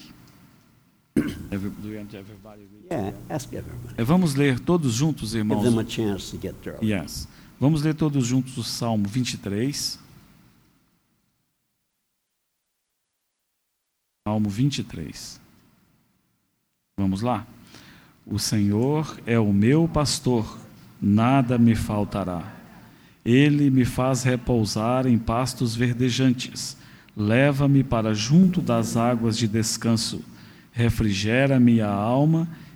Everybody? 1.52 2.69
Yeah, 2.92 3.14
ask 3.30 3.54
everybody. 3.54 3.94
Eh, 3.98 4.04
Vamos 4.04 4.34
ler 4.36 4.60
todos 4.60 4.94
juntos, 4.94 5.30
Give 5.32 5.40
irmãos? 5.42 5.64
them 5.64 5.78
a 5.78 5.86
chance 5.86 6.32
to 6.32 6.38
get 6.42 6.56
there. 6.64 6.78
Yes. 6.84 7.28
Vamos 7.60 7.84
ler 7.84 7.94
todos 7.94 8.26
juntos 8.26 8.58
o 8.58 8.64
Salmo 8.64 9.08
23. 9.08 10.00
Salmo 14.28 14.50
23. 14.50 15.40
Vamos 16.98 17.22
lá? 17.22 17.46
O 18.26 18.38
Senhor 18.38 19.20
é 19.26 19.40
o 19.40 19.52
meu 19.52 19.88
pastor, 19.88 20.58
nada 21.02 21.58
me 21.58 21.76
faltará. 21.76 22.56
Ele 23.26 23.70
me 23.70 23.86
faz 23.86 24.24
repousar 24.24 25.06
em 25.08 25.18
pastos 25.18 25.76
verdejantes, 25.76 26.78
leva-me 27.16 27.84
para 27.84 28.14
junto 28.14 28.62
das 28.62 28.96
águas 28.96 29.38
de 29.38 29.48
descanso, 29.48 30.24
refrigera-me 30.72 31.82
a 31.82 31.92
alma, 31.92 32.48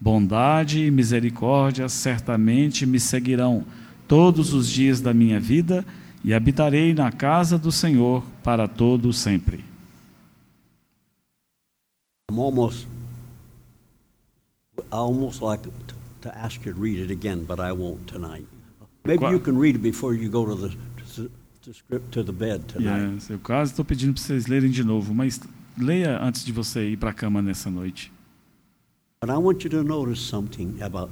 Bondade 0.00 0.84
e 0.84 0.90
misericórdia 0.90 1.88
certamente 1.88 2.84
me 2.84 3.00
seguirão 3.00 3.64
todos 4.06 4.52
os 4.52 4.68
dias 4.68 5.00
da 5.00 5.14
minha 5.14 5.40
vida 5.40 5.84
e 6.22 6.34
habitarei 6.34 6.92
na 6.92 7.10
casa 7.10 7.58
do 7.58 7.72
Senhor 7.72 8.22
para 8.42 8.68
todo 8.68 9.12
sempre. 9.12 9.64
I'm 12.30 12.38
almost, 12.40 12.86
almost 14.90 15.42
like 15.42 15.62
to, 15.62 15.70
to 16.22 16.28
ask 16.36 16.66
you 16.66 16.74
to 16.74 16.80
read 16.80 17.00
it 17.00 17.12
again, 17.12 17.44
but 17.44 17.60
I 17.60 17.72
won't 17.72 18.06
tonight. 18.06 18.46
Maybe 19.04 19.20
Qua- 19.20 19.30
you 19.30 19.40
can 19.40 19.56
read 19.58 19.76
it 19.76 19.82
before 19.82 20.14
you 20.14 20.28
go 20.28 20.44
to 20.44 20.56
the 20.56 20.76
to, 21.14 21.30
to 21.62 21.72
script 21.72 22.10
to 22.12 22.24
the 22.24 22.32
bed 22.32 22.64
tonight. 22.66 23.14
Yes, 23.14 23.30
eu 23.30 23.38
quase 23.38 23.70
estou 23.70 23.84
pedindo 23.84 24.12
para 24.14 24.22
vocês 24.22 24.46
lerem 24.46 24.70
de 24.70 24.82
novo, 24.82 25.14
mas 25.14 25.40
leia 25.78 26.20
antes 26.20 26.44
de 26.44 26.52
você 26.52 26.90
ir 26.90 26.96
para 26.96 27.10
a 27.10 27.14
cama 27.14 27.40
nessa 27.40 27.70
noite. 27.70 28.12
But 29.22 29.30
I 29.30 29.38
want 29.38 29.64
you 29.64 29.70
to 29.70 29.82
notice 29.82 30.20
something 30.20 30.76
about, 30.82 31.08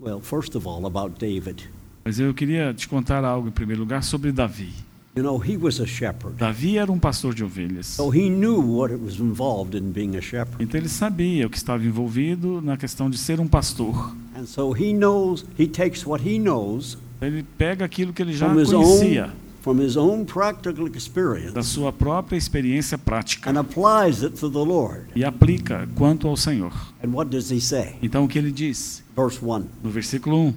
well, 0.00 0.18
first 0.20 0.56
of 0.56 0.66
all, 0.66 0.84
about 0.84 1.16
David. 1.20 1.62
Mas 2.04 2.18
eu 2.18 2.34
queria 2.34 2.74
te 2.74 2.88
contar 2.88 3.24
algo 3.24 3.46
em 3.46 3.52
primeiro 3.52 3.82
lugar 3.82 4.02
sobre 4.02 4.32
Davi. 4.32 4.72
You 5.16 5.22
know, 5.22 5.38
he 5.40 5.56
was 5.56 5.80
a 5.80 5.86
shepherd, 5.86 6.34
Davi 6.36 6.76
era 6.76 6.90
um 6.90 6.98
pastor 6.98 7.32
de 7.32 7.44
ovelhas. 7.44 7.86
so 7.86 8.10
he 8.12 8.28
knew 8.28 8.60
what 8.60 8.92
it 8.92 9.00
was 9.00 9.20
involved 9.20 9.76
in 9.78 9.92
being 9.92 10.16
a 10.16 10.20
shepherd, 10.20 10.56
Então 10.60 10.76
ele 10.80 10.88
sabia 10.88 11.46
o 11.46 11.50
que 11.50 11.56
estava 11.56 11.84
envolvido 11.84 12.60
na 12.60 12.76
questão 12.76 13.08
de 13.08 13.16
ser 13.16 13.38
um 13.38 13.46
pastor. 13.46 14.12
and 14.36 14.44
so 14.46 14.72
he 14.76 14.92
knows. 14.92 15.44
He 15.56 15.68
takes 15.68 16.04
what 16.04 16.28
he 16.28 16.36
knows 16.40 16.98
Ele 17.22 17.44
pega 17.56 17.84
aquilo 17.84 18.12
que 18.12 18.22
ele 18.22 18.32
já 18.32 18.52
conhecia, 18.52 19.30
from 19.64 19.78
his 19.80 19.96
own 19.96 20.26
practical 20.26 20.86
experience 20.86 21.54
da 21.54 21.62
sua 21.62 21.90
própria 21.90 22.36
experiência 22.36 22.98
prática, 22.98 23.48
and 23.48 23.58
applies 23.58 24.22
it 24.22 24.36
to 24.38 24.50
the 24.50 24.58
Lord. 24.62 25.06
e 25.16 25.24
aplica 25.24 25.88
quanto 25.96 26.28
ao 26.28 26.36
Senhor. 26.36 26.70
And 27.02 27.08
what 27.14 27.30
does 27.30 27.50
he 27.50 27.62
say? 27.62 27.96
Então 28.02 28.24
o 28.24 28.28
que 28.28 28.38
ele 28.38 28.52
diz? 28.52 29.02
Verse 29.16 29.42
one: 29.42 29.64
No 29.82 29.88
versículo 29.90 30.36
1: 30.48 30.54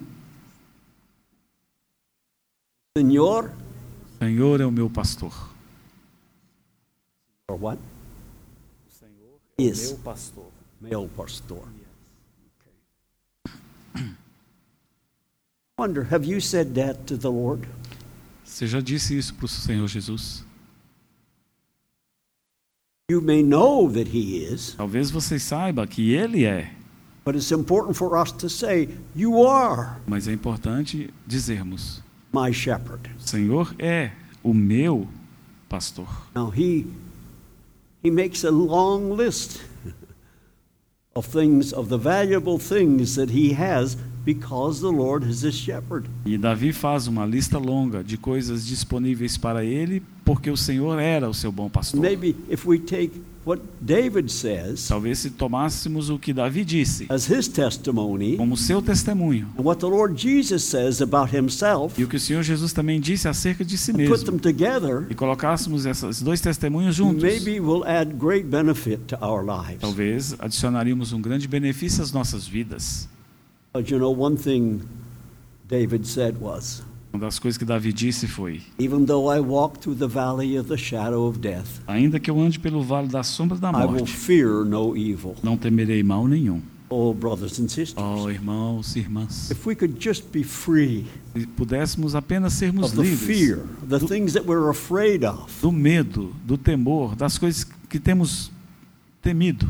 Senor, 2.97 3.51
Senhor 4.20 4.60
é 4.60 4.66
o 4.66 4.72
meu 4.72 4.89
pastor. 4.89 5.32
or 7.47 7.55
what? 7.58 7.80
Senhor 8.89 9.39
Is. 9.58 9.93
pastor. 10.03 10.47
Male 10.82 11.08
pastor. 11.16 11.64
Wonder, 15.80 16.03
have 16.12 16.26
you 16.26 16.41
said 16.41 16.76
that 16.76 17.05
to 17.08 17.16
the 17.16 17.32
Lord? 17.32 17.68
Você 18.48 18.66
já 18.66 18.80
disse 18.80 19.16
isso 19.16 19.36
para 19.36 19.45
o 19.45 19.48
Senhor 19.48 19.88
Jesus? 19.88 20.43
You 23.12 23.22
may 23.22 23.43
know 23.43 23.91
that 23.91 24.10
He 24.10 24.43
is, 24.43 24.74
Talvez 24.76 25.12
você 25.12 25.38
saiba 25.38 25.86
que 25.86 26.14
Ele 26.14 26.43
é, 26.43 26.72
but 27.24 27.36
it's 27.36 27.52
important 27.52 27.95
for 27.95 28.18
us 28.18 28.32
to 28.32 28.50
say, 28.50 28.89
You 29.16 29.45
are 29.45 29.98
mas 30.08 30.28
é 30.28 30.34
importante 30.34 31.14
dizermos: 31.26 32.02
my 32.34 32.52
shepherd. 32.52 33.10
Senhor 33.20 33.76
é 33.78 34.12
o 34.43 34.54
meu 34.54 35.08
pastor. 35.70 36.08
Now, 36.34 36.50
He, 36.50 36.88
he 38.04 38.10
makes 38.10 38.43
a 38.43 38.52
long 38.52 39.16
list 39.16 39.62
of 41.16 41.28
things, 41.28 41.74
of 41.74 41.89
the 41.89 41.98
valuable 41.98 42.58
things 42.58 43.16
that 43.16 43.32
He 43.32 43.54
has 43.54 43.98
because 44.28 44.82
the 44.82 44.91
Lord 44.91 45.25
is 45.25 45.41
His 45.41 45.55
shepherd. 45.55 46.09
E 46.25 46.38
Davi 46.38 46.73
faz 46.73 47.07
uma 47.07 47.25
lista 47.25 47.57
longa 47.57 48.03
de 48.03 48.17
coisas 48.17 48.67
disponíveis 48.67 49.38
para 49.38 49.63
ele, 49.63 50.03
porque 50.25 50.51
o 50.51 50.57
Senhor 50.57 50.99
era 50.99 51.30
o 51.30 51.34
seu 51.34 51.49
bom 51.49 51.69
pastor. 51.69 52.01
Maybe 52.01 52.36
if 52.49 52.65
we 52.65 52.78
take 52.78 53.21
what 53.45 53.61
David 53.80 54.30
says 54.30 54.86
Talvez 54.89 55.19
se 55.19 55.30
tomássemos 55.30 56.09
o 56.09 56.19
que 56.19 56.34
Davi 56.34 56.65
disse 56.65 57.05
as 57.07 57.30
his 57.30 57.47
testimony 57.47 58.36
como 58.36 58.57
seu 58.57 58.82
testemunho, 58.82 59.47
and 59.57 59.63
what 59.63 59.80
the 59.80 59.88
Lord 59.88 60.21
Jesus 60.21 60.65
says 60.65 61.01
about 61.01 61.34
himself 61.34 61.97
e 61.97 62.03
o 62.03 62.09
que 62.09 62.17
o 62.17 62.19
Senhor 62.19 62.43
Jesus 62.43 62.73
também 62.73 62.99
disse 62.99 63.30
acerca 63.30 63.63
de 63.63 63.78
si 63.78 63.91
and 63.91 64.09
put 64.09 64.25
them 64.25 64.34
mesmo, 64.34 64.39
together, 64.39 65.07
e 65.09 65.15
colocássemos 65.15 65.86
esses 65.86 66.21
dois 66.21 66.41
testemunhos 66.41 66.97
juntos, 66.97 67.23
maybe 67.23 67.61
will 67.61 67.86
add 67.86 68.13
great 68.13 68.45
benefit 68.45 68.99
to 69.07 69.15
our 69.25 69.41
lives. 69.41 69.80
talvez 69.80 70.36
adicionaríamos 70.38 71.13
um 71.13 71.21
grande 71.21 71.47
benefício 71.47 72.03
às 72.03 72.11
nossas 72.11 72.45
vidas. 72.45 73.07
But 73.78 73.91
you 73.91 73.99
know, 73.99 74.09
one 74.09 74.36
thing 74.38 74.82
David 75.69 76.07
said 76.07 76.39
was, 76.41 76.82
Uma 77.13 77.23
das 77.25 77.38
coisas 77.38 77.59
que 77.59 77.63
Davi 77.65 77.93
disse 77.93 78.25
foi: 78.25 78.63
Even 78.80 79.05
though 79.05 79.32
I 79.32 79.39
walk 79.39 79.78
through 79.78 79.99
the 79.99 80.07
valley 80.07 80.57
of 80.57 80.67
the 80.67 80.78
shadow 80.78 81.28
of 81.28 81.38
death, 81.39 81.80
Ainda 81.88 82.19
que 82.19 82.32
eu 82.32 82.39
ande 82.41 82.57
pelo 82.59 82.82
vale 82.82 83.07
da 83.07 83.21
sombra 83.21 83.55
da 83.55 83.69
I 83.69 83.86
will 83.86 83.99
morte, 83.99 84.11
fear 84.11 84.65
no 84.65 84.97
evil. 84.97 85.36
não 85.43 85.55
temerei 85.55 86.01
mal 86.01 86.25
nenhum. 86.28 86.59
Oh, 86.89 87.13
brothers 87.13 87.59
and 87.59 87.67
sisters, 87.69 87.93
Oh, 87.97 88.32
irmãos 88.32 88.95
e 88.95 88.99
irmãs, 88.99 89.51
if 89.51 89.63
we 89.67 89.75
could 89.75 90.03
just 90.03 90.32
be 90.32 90.41
free 90.41 91.05
se 91.36 91.45
pudéssemos 91.45 92.15
apenas 92.15 92.53
sermos 92.53 92.86
of 92.88 92.95
the 92.95 93.03
livres 93.03 93.28
fear, 93.28 93.59
the 93.88 93.99
things 93.99 94.34
that 94.34 94.47
we're 94.47 94.71
afraid 94.71 95.23
of, 95.23 95.51
do 95.61 95.71
medo, 95.71 96.34
do 96.47 96.57
temor, 96.57 97.15
das 97.15 97.38
coisas 97.38 97.63
que 97.88 97.99
temos 97.99 98.49
temido. 99.21 99.67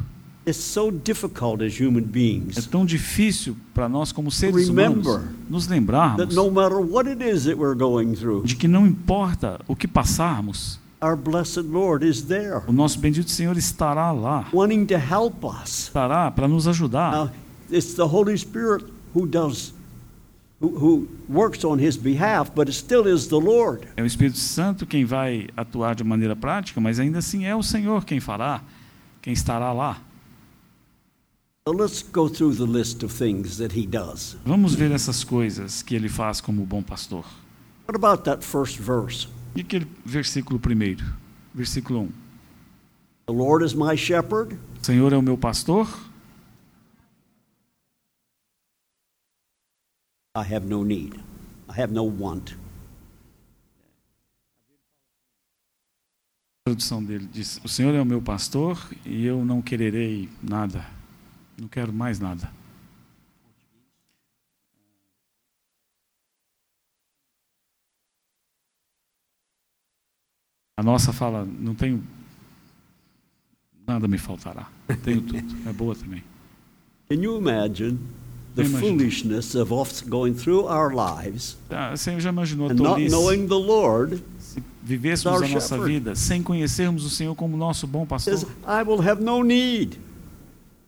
It's 0.47 0.57
so 0.57 0.89
difficult 0.89 1.61
as 1.61 1.77
human 1.79 2.03
É 2.03 2.05
beings 2.05 2.65
tão 2.67 2.85
difícil 2.85 3.57
para 3.73 3.89
nós, 3.89 4.11
como 4.11 4.31
seres 4.31 4.69
humanos, 4.69 5.05
Remember 5.05 5.29
nos 5.49 5.67
that 5.67 5.73
lembrarmos 5.73 6.35
no 6.35 6.49
matter 6.49 6.79
what 6.79 7.09
it 7.09 7.21
is 7.23 7.43
that 7.43 7.57
we're 7.57 7.75
going 7.77 8.15
through, 8.15 8.45
de 8.45 8.55
que 8.55 8.67
não 8.67 8.87
importa 8.87 9.59
o 9.67 9.75
que 9.75 9.87
passarmos, 9.87 10.79
our 11.01 11.15
blessed 11.15 11.63
Lord 11.63 12.07
is 12.07 12.23
there, 12.23 12.61
o 12.67 12.71
nosso 12.71 12.97
bendito 12.99 13.29
Senhor 13.29 13.57
estará 13.57 14.11
lá, 14.11 14.47
wanting 14.53 14.85
to 14.85 14.95
help 14.95 15.43
us. 15.43 15.87
estará 15.87 16.31
para 16.31 16.47
nos 16.47 16.67
ajudar. 16.67 17.11
Now, 17.11 17.31
it's 17.69 17.93
the 17.93 18.03
Holy 18.07 18.37
Spirit 18.37 18.85
who 19.13 19.27
does, 19.27 19.73
who, 20.61 20.69
who 20.69 21.07
works 21.29 21.65
on 21.65 21.77
His 21.79 21.97
behalf, 21.97 22.51
but 22.55 22.69
it 22.69 22.73
still 22.73 23.05
is 23.05 23.27
the 23.27 23.35
Lord. 23.35 23.87
É 23.97 24.01
o 24.01 24.05
Espírito 24.05 24.37
Santo 24.37 24.85
quem 24.85 25.03
vai 25.03 25.49
atuar 25.57 25.93
de 25.93 26.03
maneira 26.03 26.35
prática, 26.35 26.79
mas 26.79 26.99
ainda 26.99 27.19
assim 27.19 27.45
é 27.45 27.55
o 27.55 27.61
Senhor 27.61 28.05
quem 28.05 28.19
fará, 28.21 28.61
quem 29.21 29.33
estará 29.33 29.73
lá. 29.73 29.97
So 30.05 30.05
let's 30.05 30.05
go 30.05 30.05
through 30.05 30.05
the 30.05 30.05
list 30.05 30.05
of 30.05 30.05
things 30.07 31.25
that 31.25 31.43
He 31.43 31.43
does. 31.43 31.56
Vamos 34.45 34.73
ver 34.73 34.91
essas 34.91 35.23
coisas 35.23 35.81
que 35.81 35.95
ele 35.95 36.07
faz 36.07 36.39
como 36.39 36.65
bom 36.65 36.81
pastor. 36.81 37.25
What 37.87 37.95
about 37.95 38.23
that 38.23 38.45
first 38.45 38.79
verse? 38.79 39.27
E 39.55 39.61
aquele 39.61 39.87
versículo 40.05 40.59
primeiro, 40.59 41.03
versículo 41.53 42.01
1. 42.01 42.09
The 43.27 43.33
Lord 43.33 43.65
is 43.65 43.73
my 43.73 43.97
shepherd. 43.97 44.57
O 44.81 44.85
Senhor 44.85 45.11
é 45.11 45.17
o 45.17 45.21
meu 45.21 45.37
pastor, 45.37 45.87
I 50.37 50.53
have 50.53 50.67
no 50.67 50.85
need. 50.85 51.15
I 51.67 51.81
have 51.81 51.91
no 51.91 52.03
want. 52.03 52.51
a 56.67 56.69
tradução 56.69 57.03
dele 57.03 57.27
diz: 57.31 57.59
O 57.63 57.67
Senhor 57.67 57.95
é 57.95 58.01
o 58.01 58.05
meu 58.05 58.21
pastor 58.21 58.77
e 59.05 59.25
eu 59.25 59.43
não 59.43 59.61
quererei 59.61 60.29
nada. 60.43 60.96
Não 61.59 61.67
quero 61.67 61.91
mais 61.91 62.19
nada. 62.19 62.51
A 70.77 70.83
nossa 70.83 71.11
fala: 71.11 71.45
Não 71.45 71.73
tenho. 71.73 72.03
Nada 73.87 74.07
me 74.07 74.17
faltará. 74.17 74.67
Tenho 75.03 75.21
tudo. 75.21 75.55
É 75.67 75.73
boa 75.73 75.95
também. 75.95 76.23
Can 77.09 77.15
you 77.15 77.37
imagine 77.37 77.97
the 78.55 78.65
foolishness 78.65 79.55
of 79.55 79.71
going 80.09 80.33
through 80.33 80.65
our 80.65 80.93
lives 80.93 81.57
Ah, 81.69 81.95
Você 81.95 82.19
já 82.19 82.29
imaginou 82.29 82.69
a 82.69 82.73
not 82.73 82.83
tolice 82.83 83.09
knowing 83.09 83.47
the 83.47 83.53
Lord? 83.55 84.21
se 84.39 84.61
vivêssemos 84.83 85.41
a 85.41 85.47
nossa 85.47 85.83
vida 85.85 86.15
sem 86.15 86.43
conhecermos 86.43 87.05
o 87.05 87.09
Senhor 87.09 87.33
como 87.35 87.55
nosso 87.55 87.87
bom 87.87 88.05
pastor? 88.05 88.33
I 88.65 88.83
will 88.85 89.01
have 89.01 89.23
no 89.23 89.41
need. 89.41 89.97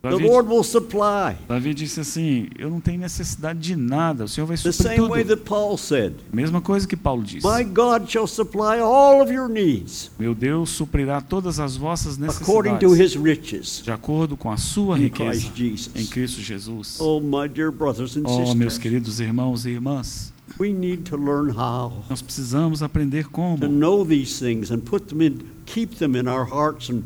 The 0.02 0.12
Davi, 0.12 0.30
Lord 0.30 0.48
will 0.48 0.64
supply. 0.64 1.36
Davi 1.46 1.74
disse 1.74 2.00
assim: 2.00 2.48
Eu 2.58 2.70
não 2.70 2.80
tenho 2.80 3.02
necessidade 3.02 3.60
de 3.60 3.76
nada, 3.76 4.24
o 4.24 4.28
Senhor 4.30 4.48
vai 4.48 4.56
The 4.56 4.72
suprir 4.72 4.96
same 4.96 5.10
way 5.10 5.24
tudo. 5.24 5.36
that 5.36 5.44
Paul 5.50 5.78
said, 5.78 6.14
Mesma 6.32 6.62
coisa 6.62 6.88
que 6.88 6.96
Paulo 6.96 7.22
disse: 7.22 7.46
My 7.46 7.66
God 7.66 8.10
shall 8.10 8.26
supply 8.26 8.80
all 8.80 9.22
of 9.22 9.30
your 9.30 9.50
needs 9.50 10.10
Meu 10.18 10.34
Deus 10.34 10.70
suprirá 10.70 11.20
todas 11.20 11.60
as 11.60 11.76
vossas 11.76 12.18
according 12.18 12.78
to 12.78 12.88
necessidades 12.92 13.16
his 13.16 13.22
riches 13.22 13.82
de 13.84 13.92
acordo 13.92 14.38
com 14.38 14.50
a 14.50 14.56
sua 14.56 14.98
in 14.98 15.04
riqueza 15.04 15.32
Christ 15.32 15.58
Jesus. 15.58 15.92
em 15.96 16.06
Cristo 16.06 16.42
Jesus. 16.42 16.98
Oh, 17.02 17.20
my 17.20 17.50
dear 17.50 17.70
brothers 17.70 18.16
and 18.16 18.24
Oh, 18.26 18.38
meus 18.56 18.76
sisters, 18.76 18.78
queridos 18.78 19.20
irmãos 19.20 19.66
e 19.66 19.72
irmãs, 19.72 20.32
we 20.58 20.72
need 20.72 21.04
to 21.04 21.18
learn 21.18 21.50
how 21.50 21.92
nós 22.10 22.22
precisamos 22.22 22.82
aprender 22.82 23.24
to 23.26 23.30
como 23.32 23.68
know 23.68 24.06
these 24.06 24.40
things 24.40 24.72
and 24.72 24.80
put 24.80 25.08
them 25.10 25.22
in, 25.22 25.42
keep 25.66 25.98
them 25.98 26.16
in 26.16 26.26
our 26.26 26.46
hearts 26.46 26.90
and 26.90 27.04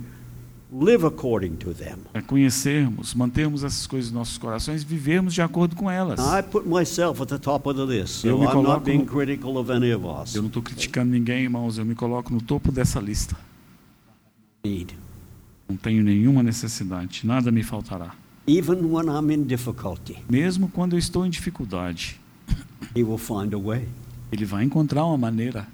live 0.74 1.06
according 1.06 1.56
to 1.58 1.74
them. 1.74 2.00
a 2.14 2.22
conhecermos, 2.22 3.14
mantermos 3.14 3.64
essas 3.64 3.86
coisas 3.86 4.12
nos 4.12 4.20
nossos 4.20 4.38
corações 4.40 4.82
e 4.82 4.86
vivermos 4.86 5.34
de 5.34 5.42
acordo 5.42 5.76
com 5.76 5.90
elas. 5.90 6.20
I 6.20 6.42
put 6.42 6.68
myself 6.68 7.22
at 7.22 7.28
the 7.30 7.38
top 7.38 7.70
of 7.70 7.78
the 7.80 7.86
list, 7.86 8.24
Eu 8.24 8.38
so 8.38 8.40
me 8.40 8.46
I'm 8.48 8.52
coloco 8.52 8.74
not 8.74 8.86
being 8.86 9.06
critical 9.06 9.58
of 9.58 9.72
any 9.72 9.94
of 9.94 10.06
us. 10.06 10.34
Eu 10.34 10.42
não 10.42 10.48
estou 10.48 10.64
criticando 10.64 11.12
ninguém, 11.12 11.44
irmãos, 11.44 11.78
eu 11.78 11.86
me 11.86 11.94
coloco 11.94 12.34
no 12.34 12.42
topo 12.42 12.72
dessa 12.72 13.00
lista. 13.00 13.38
Need. 14.66 14.98
Não 15.70 15.78
tenho 15.78 16.04
nenhuma 16.04 16.42
necessidade, 16.42 17.22
nada 17.26 17.52
me 17.52 17.64
faltará. 17.64 18.16
Even 18.48 18.84
when 18.92 19.06
I'm 19.08 19.32
in 19.32 19.44
difficulty, 19.44 20.18
Mesmo 20.30 20.68
quando 20.70 20.94
eu 20.94 21.00
estou 21.00 21.26
em 21.26 21.30
dificuldade, 21.30 22.20
He 22.96 23.04
will 23.04 23.18
find 23.18 23.54
a 23.54 23.60
way. 23.60 23.88
Ele 24.32 24.46
vai 24.46 24.64
encontrar 24.64 25.06
uma 25.06 25.18
maneira. 25.18 25.68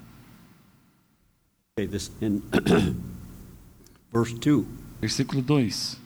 Okay, 1.77 1.87
this 1.87 2.11
in 2.21 2.41
verse 4.13 4.35
2. 4.35 4.65
Versículo 4.99 5.41
2. 5.41 5.97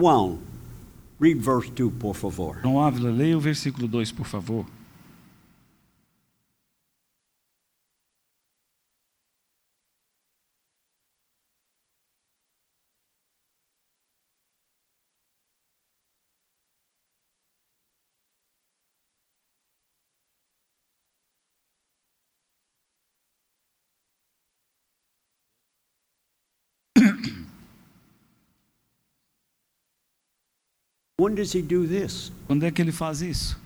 Juan, 0.00 0.38
read 1.20 1.40
verse 1.40 1.70
2, 1.72 1.92
por 1.98 2.14
favor. 2.14 2.60
João 2.62 2.80
Ávila, 2.80 3.10
leia 3.10 3.36
o 3.36 3.40
versículo 3.40 3.88
2, 3.88 4.12
por 4.12 4.26
favor. 4.26 4.64
Quando 31.18 32.64
é 32.64 32.70
que 32.70 32.80
ele 32.80 32.92
faz 32.92 33.20
isso? 33.22 33.58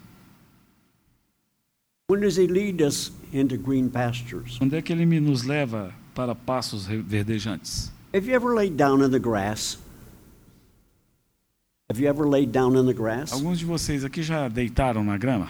When 2.10 2.20
does 2.20 2.38
He 2.38 2.46
lead 2.46 2.82
us 2.82 3.12
into 3.30 3.58
green 3.58 3.90
pastures? 3.90 4.56
Quando 4.56 4.74
é 4.74 4.80
que 4.80 4.90
ele 4.90 5.04
nos 5.20 5.42
leva 5.42 5.92
para 6.14 6.34
passos 6.34 6.86
re- 6.86 7.02
verdejantes? 7.02 7.92
Have 8.14 8.26
you 8.26 8.34
ever 8.34 8.54
laid 8.54 8.76
down 8.76 9.02
in 9.04 9.10
the 9.10 9.18
grass? 9.18 9.78
Have 11.90 12.00
you 12.00 12.08
ever 12.08 12.26
laid 12.26 12.52
down 12.52 12.74
in 12.74 12.86
the 12.86 12.94
grass? 12.94 13.32
Alguns 13.32 13.58
de 13.58 13.66
vocês 13.66 14.02
aqui 14.02 14.22
já 14.22 14.48
deitaram 14.48 15.04
na 15.04 15.18
grama? 15.18 15.48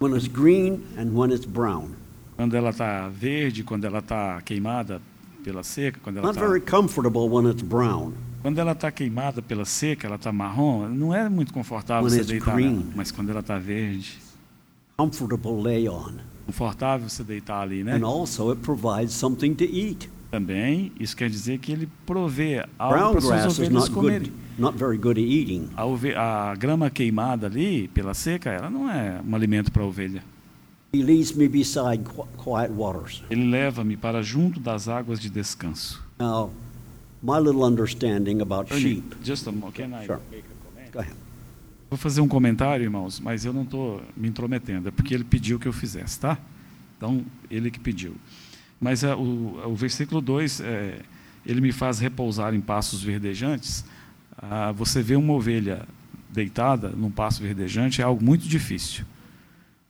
When 0.00 0.14
it's 0.14 0.28
green 0.28 0.82
and 0.98 1.14
when 1.18 1.32
it's 1.32 1.46
brown. 1.46 1.92
Quando 2.36 2.54
ela 2.54 2.68
está 2.70 3.08
verde, 3.08 3.64
quando 3.64 3.86
ela 3.86 4.00
está 4.00 4.42
queimada 4.42 5.00
pela 5.42 5.62
seca, 5.62 5.98
quando 6.02 6.18
ela 6.18 6.26
Not 6.26 6.36
está 6.36 6.46
very 6.46 6.60
comfortable 6.60 7.28
when 7.30 7.46
it's 7.50 7.62
brown. 7.62 8.12
Quando 8.48 8.58
ela 8.60 8.74
tá 8.74 8.90
queimada 8.90 9.42
pela 9.42 9.66
seca, 9.66 10.06
ela 10.06 10.16
está 10.16 10.32
marrom, 10.32 10.88
não 10.88 11.14
é 11.14 11.28
muito 11.28 11.52
confortável 11.52 12.08
When 12.08 12.18
você 12.18 12.24
deitar 12.24 12.54
green. 12.54 12.70
nela. 12.76 12.84
Mas 12.96 13.10
quando 13.12 13.28
ela 13.28 13.40
está 13.40 13.58
verde, 13.58 14.18
Comfortable 14.96 15.62
lay 15.62 15.86
on. 15.86 16.14
confortável 16.46 17.06
você 17.10 17.22
deitar 17.22 17.60
ali, 17.60 17.84
né? 17.84 17.92
And 17.96 18.06
also 18.06 18.50
it 18.50 18.62
provides 18.62 19.12
something 19.12 19.52
to 19.54 19.64
eat. 19.64 20.08
Também, 20.30 20.92
isso 20.98 21.14
quer 21.14 21.28
dizer 21.28 21.58
que 21.58 21.70
ele 21.72 21.88
provê 22.06 22.64
algo 22.78 23.12
para 23.12 23.20
suas 23.20 23.44
is 23.52 23.58
ovelhas 23.58 23.88
comerem. 23.90 24.32
not 24.58 24.78
very 24.78 24.96
good 24.96 25.20
at 25.20 25.26
eating. 25.26 25.68
A, 25.76 25.84
ove- 25.84 26.14
a 26.14 26.54
grama 26.58 26.88
queimada 26.88 27.46
ali, 27.48 27.88
pela 27.88 28.14
seca, 28.14 28.48
ela 28.50 28.70
não 28.70 28.90
é 28.90 29.20
um 29.28 29.34
alimento 29.34 29.70
para 29.70 29.82
a 29.82 29.86
ovelha. 29.86 30.24
He 30.94 31.02
leads 31.02 31.32
me 31.32 31.48
beside 31.48 31.98
qu- 32.02 32.26
quiet 32.42 32.72
waters. 32.72 33.22
Ele 33.28 33.50
leva-me 33.50 33.94
para 33.94 34.22
junto 34.22 34.58
das 34.58 34.88
águas 34.88 35.20
de 35.20 35.28
descanso. 35.28 36.02
Now, 36.18 36.50
my 37.22 37.38
little 37.38 37.64
understanding 37.64 38.40
about 38.40 38.72
Ernie, 38.72 38.80
sheep. 38.96 39.16
just 39.22 39.46
a 39.48 39.52
mo- 39.52 39.72
can 39.72 39.92
I 39.94 40.06
Sure. 40.06 40.20
make 40.30 40.44
a 40.44 40.64
comment? 40.68 40.92
Go 40.92 40.98
ahead. 41.00 41.16
Vou 41.90 41.98
fazer 41.98 42.20
um 42.20 42.28
comentário, 42.28 42.82
irmãos, 42.84 43.18
mas 43.18 43.44
eu 43.44 43.52
não 43.52 43.62
estou 43.62 44.02
me 44.16 44.28
intrometendo, 44.28 44.88
é 44.88 44.90
porque 44.90 45.14
ele 45.14 45.24
pediu 45.24 45.58
que 45.58 45.66
eu 45.66 45.72
fizesse, 45.72 46.20
tá? 46.20 46.38
Então, 46.96 47.24
ele 47.50 47.70
que 47.70 47.80
pediu. 47.80 48.14
Mas 48.80 49.02
é, 49.02 49.14
o, 49.14 49.60
o 49.66 49.74
versículo 49.74 50.20
2, 50.20 50.60
é, 50.60 51.00
ele 51.46 51.60
me 51.60 51.72
faz 51.72 51.98
repousar 51.98 52.54
em 52.54 52.60
passos 52.60 53.02
verdejantes. 53.02 53.84
Ah, 54.36 54.70
você 54.72 55.02
vê 55.02 55.16
uma 55.16 55.32
ovelha 55.32 55.86
deitada 56.30 56.90
num 56.90 57.10
passo 57.10 57.42
verdejante 57.42 58.00
é 58.02 58.04
algo 58.04 58.22
muito 58.22 58.46
difícil, 58.46 59.04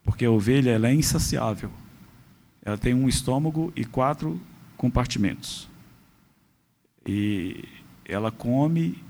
porque 0.03 0.23
a 0.25 0.31
ovelha 0.31 0.71
ela 0.71 0.87
é 0.87 0.93
insaciável. 0.93 1.69
Ela 2.63 2.77
tem 2.77 2.93
um 2.93 3.07
estômago 3.09 3.71
e 3.75 3.83
quatro 3.85 4.39
compartimentos. 4.77 5.68
E 7.05 7.63
ela 8.05 8.31
come 8.31 9.01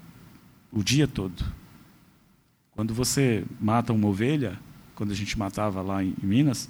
o 0.71 0.83
dia 0.83 1.07
todo. 1.07 1.43
Quando 2.71 2.93
você 2.93 3.43
mata 3.59 3.91
uma 3.91 4.07
ovelha, 4.07 4.59
quando 4.95 5.11
a 5.11 5.15
gente 5.15 5.37
matava 5.37 5.81
lá 5.81 6.03
em, 6.03 6.15
Minas, 6.21 6.69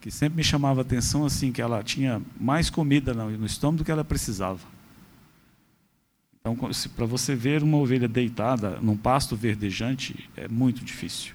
que 0.00 0.10
sempre 0.10 0.36
me 0.36 0.44
chamava 0.44 0.80
a 0.80 0.82
atenção 0.82 1.24
assim 1.24 1.50
que 1.50 1.62
ela 1.62 1.82
tinha 1.82 2.22
mais 2.38 2.70
comida 2.70 3.12
no 3.14 3.46
estômago 3.46 3.78
do 3.78 3.84
que 3.84 3.90
ela 3.90 4.04
precisava. 4.04 4.60
Então, 6.40 6.56
para 6.94 7.06
você 7.06 7.34
ver 7.34 7.62
uma 7.62 7.76
ovelha 7.76 8.06
deitada 8.06 8.78
num 8.80 8.96
pasto 8.96 9.34
verdejante 9.34 10.30
é 10.36 10.46
muito 10.46 10.84
difícil. 10.84 11.34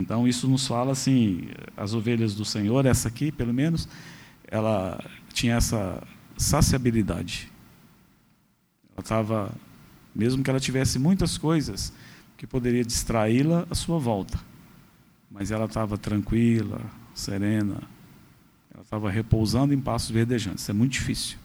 Então 0.00 0.26
isso 0.26 0.48
nos 0.48 0.66
fala 0.66 0.92
assim, 0.92 1.48
as 1.76 1.92
ovelhas 1.92 2.34
do 2.34 2.44
Senhor, 2.44 2.86
essa 2.86 3.08
aqui, 3.08 3.32
pelo 3.32 3.52
menos, 3.52 3.88
ela 4.46 5.04
tinha 5.32 5.56
essa 5.56 6.02
saciabilidade. 6.36 7.50
Ela 8.98 9.02
estava, 9.04 9.52
mesmo 10.12 10.42
que 10.42 10.50
ela 10.50 10.58
tivesse 10.58 10.98
muitas 10.98 11.38
coisas 11.38 11.92
que 12.36 12.48
poderia 12.48 12.84
distraí-la 12.84 13.64
à 13.70 13.74
sua 13.74 13.96
volta, 13.96 14.38
mas 15.30 15.52
ela 15.52 15.66
estava 15.66 15.96
tranquila, 15.96 16.80
serena, 17.14 17.80
ela 18.74 18.82
estava 18.82 19.08
repousando 19.08 19.72
em 19.72 19.80
passos 19.80 20.10
verdejantes. 20.10 20.62
Isso 20.62 20.70
é 20.72 20.74
muito 20.74 20.92
difícil. 20.92 21.38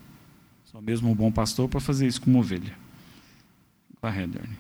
Só 0.66 0.82
mesmo 0.82 1.12
um 1.12 1.16
bom 1.16 1.32
pastor 1.32 1.70
para 1.70 1.80
fazer 1.80 2.08
isso 2.08 2.22
com 2.22 2.32
uma 2.32 2.40
ovelha. 2.40 2.76
Go 4.02 4.08
ahead, 4.08 4.36
Ernie. 4.36 4.58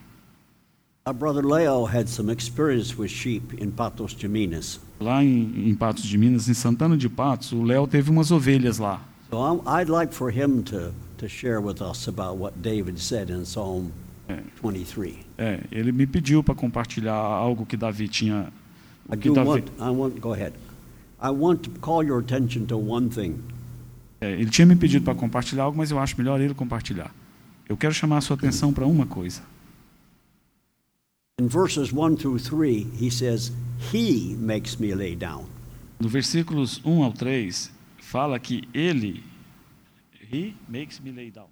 Our 1.08 1.16
brother 1.16 1.44
Leo 1.44 1.84
had 1.84 2.08
some 2.08 2.32
experience 2.32 2.96
with 2.96 3.10
sheep 3.10 3.62
in 3.62 3.72
Patos 3.72 4.14
de 4.14 4.28
Minas. 4.28 4.80
Lá 5.00 5.24
em, 5.24 5.68
em 5.68 5.76
Patos 5.76 6.04
de 6.04 6.16
Minas, 6.16 6.48
em 6.48 6.54
Santana 6.54 6.96
de 6.96 7.10
Patos, 7.10 7.52
o 7.54 7.64
Léo 7.64 7.88
teve 7.88 8.12
umas 8.12 8.30
ovelhas 8.30 8.78
lá. 8.78 9.02
So 9.34 9.42
I'm, 9.42 9.68
I'd 9.68 9.90
like 9.90 10.14
for 10.14 10.30
him 10.30 10.64
to, 10.66 10.94
to 11.18 11.28
share 11.28 11.60
with 11.60 11.82
us 11.82 12.08
about 12.08 12.38
what 12.38 12.62
David 12.62 13.00
said 13.00 13.32
in 13.32 13.46
Psalm 13.46 13.92
É, 14.30 14.40
23. 14.62 15.16
é, 15.40 15.64
ele 15.72 15.92
me 15.92 16.06
pediu 16.06 16.44
para 16.44 16.54
compartilhar 16.54 17.16
algo 17.16 17.66
que 17.66 17.76
Davi 17.76 18.08
tinha. 18.08 18.54
I 19.10 19.16
O 19.16 19.18
que 19.18 19.30
do 19.30 19.34
Davi, 19.34 19.48
want, 19.50 19.66
I 19.80 19.90
want, 19.90 20.20
go 20.20 20.34
ahead. 20.34 20.54
I 21.20 21.32
want 21.32 21.64
to 21.64 21.72
call 21.82 22.04
your 22.06 22.20
attention 22.20 22.68
to 22.68 22.78
one 22.78 23.10
thing. 23.10 23.40
é, 24.22 24.34
ele 24.34 24.52
tinha 24.52 24.68
me 24.68 24.76
pedido 24.76 25.04
para 25.04 25.16
compartilhar 25.16 25.64
algo, 25.64 25.80
mas 25.80 25.90
eu 25.90 25.98
acho 25.98 26.16
melhor 26.16 26.40
ele 26.40 26.54
compartilhar. 26.54 27.12
Eu 27.68 27.76
quero 27.76 27.92
chamar 27.92 28.20
a 28.20 28.22
sua 28.22 28.36
atenção 28.36 28.72
para 28.72 28.86
uma 28.86 29.08
coisa. 29.08 29.42
In 31.42 31.48
verses 31.48 31.92
1 31.92 32.18
through 32.18 32.38
3, 32.40 32.86
he 33.02 33.10
says, 33.10 33.52
He 33.92 34.36
makes 34.38 34.78
me 34.78 34.94
lay 34.94 35.16
down. 35.16 35.46
No 36.00 36.08
versículos 36.08 36.80
1 36.86 37.04
ao 37.04 37.12
3, 37.12 37.72
fala 38.14 38.39
que 38.39 38.70
ele. 38.76 39.24
He 40.32 40.53
makes 40.70 40.99
me 40.99 41.11
lay 41.11 41.32
down. 41.32 41.47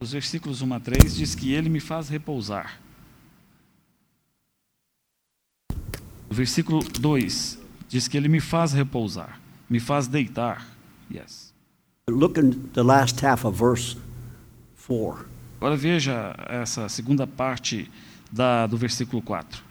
Nos 0.00 0.12
versículos 0.12 0.62
1 0.62 0.74
a 0.74 0.80
3, 0.80 1.14
diz 1.14 1.34
que 1.34 1.52
ele 1.52 1.68
me 1.68 1.78
faz 1.78 2.08
repousar. 2.08 2.80
No 5.68 6.34
versículo 6.34 6.82
2, 6.82 7.58
diz 7.86 8.08
que 8.08 8.16
ele 8.16 8.28
me 8.28 8.40
faz 8.40 8.72
repousar, 8.72 9.38
me 9.68 9.78
faz 9.78 10.08
deitar. 10.08 10.66
Yes. 11.10 11.52
Look 12.08 12.38
in 12.40 12.70
the 12.72 12.82
last 12.82 13.22
half 13.22 13.44
of 13.44 13.58
verse 13.58 13.98
4. 14.76 15.26
Agora 15.58 15.76
veja 15.76 16.34
essa 16.48 16.88
segunda 16.88 17.26
parte 17.26 17.90
da, 18.32 18.66
do 18.66 18.78
versículo 18.78 19.20
4. 19.20 19.62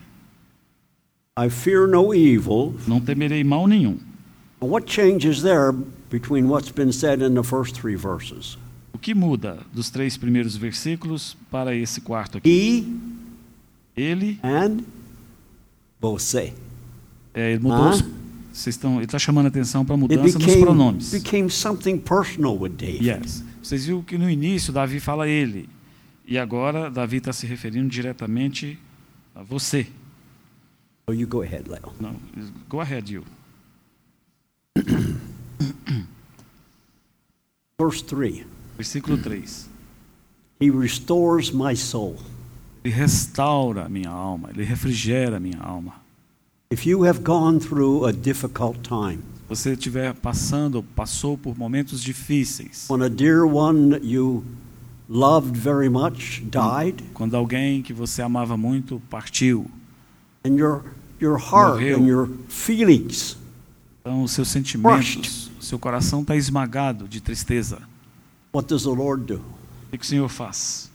I 1.40 1.50
fear 1.50 1.88
no 1.88 2.14
evil. 2.14 2.76
Não 2.88 3.02
temerei 3.02 3.44
mal 3.44 3.66
nenhum. 3.66 3.98
What 4.62 4.86
changes 4.92 5.42
there 5.42 5.74
between 6.10 6.46
what's 6.50 6.72
been 6.72 6.92
said 6.92 7.22
in 7.22 7.34
the 7.36 7.44
first 7.44 7.76
three 7.80 7.96
verses? 7.96 8.58
O 8.94 8.98
que 8.98 9.14
muda 9.14 9.60
dos 9.74 9.90
três 9.90 10.18
primeiros 10.18 10.56
versículos 10.58 11.38
para 11.52 11.76
esse 11.76 12.02
quarto 12.02 12.38
aqui? 12.38 12.50
He 12.50 14.02
Ele, 14.02 14.40
and 14.44 14.84
você. 16.00 16.54
é, 17.34 17.52
ele 17.54 17.64
mudou. 17.64 17.78
Ah. 17.84 17.90
os- 17.92 18.04
vocês 18.52 18.76
estão, 18.76 18.96
ele 18.96 19.06
está 19.06 19.20
chamando 19.20 19.46
a 19.46 19.50
atenção 19.50 19.86
para 19.86 19.94
a 19.96 19.98
mudança 19.98 20.38
became, 20.40 20.62
pronomes. 20.62 21.12
became 21.12 21.50
something 21.50 21.98
personal 21.98 22.58
with 22.60 22.72
David. 22.72 23.06
Yes. 23.08 23.44
Vocês 23.64 23.86
viram 23.86 24.02
que 24.02 24.18
no 24.18 24.30
início 24.30 24.74
Davi 24.74 25.00
fala 25.00 25.28
ele. 25.28 25.70
E 26.26 26.38
agora 26.38 26.90
Davi 26.90 27.18
está 27.18 27.32
se 27.32 27.46
referindo 27.46 27.88
diretamente 27.90 28.78
a 29.36 29.44
você. 29.44 29.88
So 31.08 31.14
you 31.14 31.28
go 31.28 31.42
ahead, 31.42 31.70
Leo. 31.70 31.94
Não, 32.00 32.16
go 32.68 32.82
ahead, 32.82 33.14
you. 33.14 33.24
Verse 37.80 38.02
3 38.04 38.46
Versículo 38.78 39.18
3. 39.22 39.68
He 40.62 40.70
restores 40.70 41.52
my 41.52 41.76
soul. 41.76 42.18
Ele 42.84 42.94
restaura 42.94 43.90
minha 43.90 44.10
alma, 44.10 44.50
ele 44.54 44.64
refrigera 44.64 45.40
minha 45.40 45.60
alma. 45.60 45.96
If 46.72 46.86
you 46.86 47.04
have 47.06 47.22
gone 47.24 47.60
through 47.60 48.06
a 48.06 48.12
difficult 48.14 48.80
time, 48.84 49.20
você 49.50 49.74
estiver 49.74 50.14
passando, 50.14 50.84
passou 50.96 51.38
por 51.38 51.58
momentos 51.58 52.02
difíceis, 52.02 52.86
when 52.90 53.02
a 53.02 53.10
dear 53.10 53.44
one 53.46 54.00
you 54.02 54.46
loved 55.10 55.58
very 55.58 55.90
much 55.90 56.42
died, 56.50 57.04
Quando 57.14 57.36
alguém 57.36 57.82
que 57.82 57.92
você 57.92 58.22
amava 58.22 58.56
muito 58.56 59.02
partiu, 59.10 59.66
and 60.46 60.56
your, 60.56 60.84
your 61.20 61.38
heart 61.38 61.82
Morreu. 61.82 61.98
and 61.98 62.08
your 62.08 62.30
feelings 62.48 63.36
então 64.02 64.24
os 64.24 64.32
seus 64.32 64.48
sentimentos, 64.48 65.49
seu 65.62 65.78
coração 65.80 66.22
está 66.22 66.36
esmagado 66.36 67.08
de 67.08 67.22
tristeza. 67.22 67.80
What 68.54 68.68
does 68.68 68.84
the 68.84 68.90
Lord 68.90 69.26
do? 69.26 69.42
O 69.92 69.98
que 69.98 70.04
o 70.04 70.08
Senhor 70.08 70.30
faz? 70.30 70.90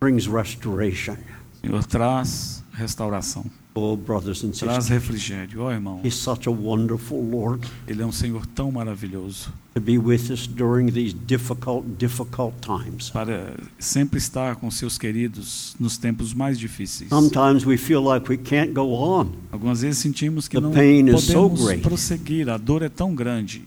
Brings 0.00 0.26
restoration. 0.26 1.16
O 1.62 1.66
Senhor 1.66 1.84
traz 1.84 2.62
restauração, 2.72 3.44
Oh, 3.74 3.96
brothers 3.96 4.42
and 4.42 4.50
traz 4.50 4.84
sisters, 4.84 4.88
refrigério. 4.88 5.60
Ó 5.62 5.70
irmão, 5.70 6.00
He's 6.04 6.14
such 6.14 6.48
a 6.48 6.50
wonderful 6.50 7.20
Lord 7.22 7.68
Ele 7.86 8.02
é 8.02 8.06
um 8.06 8.10
Senhor 8.10 8.44
tão 8.46 8.72
maravilhoso 8.72 9.52
to 9.74 9.80
be 9.80 9.96
with 9.98 10.30
us 10.32 10.48
during 10.48 10.90
these 10.90 11.14
difficult, 11.14 11.86
difficult 11.96 12.54
times. 12.60 13.10
para 13.10 13.54
sempre 13.78 14.18
estar 14.18 14.56
com 14.56 14.68
seus 14.70 14.98
queridos 14.98 15.76
nos 15.78 15.96
tempos 15.96 16.34
mais 16.34 16.58
difíceis. 16.58 17.08
Sometimes 17.10 17.64
we 17.64 17.76
feel 17.76 18.02
like 18.02 18.28
we 18.28 18.36
can't 18.36 18.72
go 18.72 18.92
on. 18.94 19.30
Algumas 19.52 19.82
vezes 19.82 19.98
sentimos 19.98 20.48
que 20.48 20.56
The 20.56 20.60
não 20.62 20.72
pain 20.72 21.08
is 21.08 21.22
so 21.24 21.48
podemos 21.48 21.64
great. 21.64 21.82
prosseguir, 21.82 22.48
a 22.48 22.56
dor 22.56 22.82
é 22.82 22.88
tão 22.88 23.14
grande. 23.14 23.62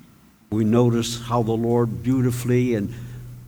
We 0.52 0.66
notice 0.66 1.18
how 1.30 1.44
the 1.44 1.56
Lord 1.56 2.04
beautifully 2.04 2.76
and 2.76 2.90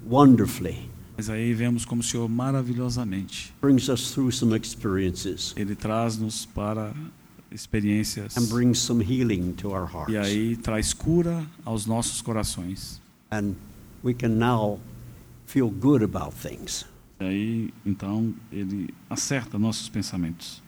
wonderfully 0.05 0.89
Mas 1.17 1.29
aí 1.29 1.53
vemos 1.53 1.85
como 1.85 2.01
o 2.01 2.03
Senhor 2.03 2.29
maravilhosamente 2.29 3.53
brings 3.61 3.89
us 3.89 4.11
through 4.11 4.31
some 4.31 4.55
experiences 4.55 5.53
Ele 5.57 5.75
traz-nos 5.75 6.45
para 6.45 6.93
experiências 7.51 8.35
and 8.37 8.47
brings 8.49 8.79
some 8.79 9.01
healing 9.01 9.53
to 9.53 9.69
our 9.69 9.85
hearts. 9.85 10.11
e 10.13 10.17
aí 10.17 10.55
traz 10.57 10.93
cura 10.93 11.45
aos 11.63 11.85
nossos 11.85 12.21
corações. 12.21 12.99
And 13.31 13.55
we 14.03 14.13
can 14.13 14.39
now 14.39 14.79
feel 15.45 15.69
good 15.69 16.03
about 16.03 16.33
things. 16.33 16.85
E 17.19 17.25
aí, 17.25 17.73
então, 17.85 18.33
Ele 18.51 18.93
acerta 19.09 19.59
nossos 19.59 19.87
pensamentos. 19.87 20.61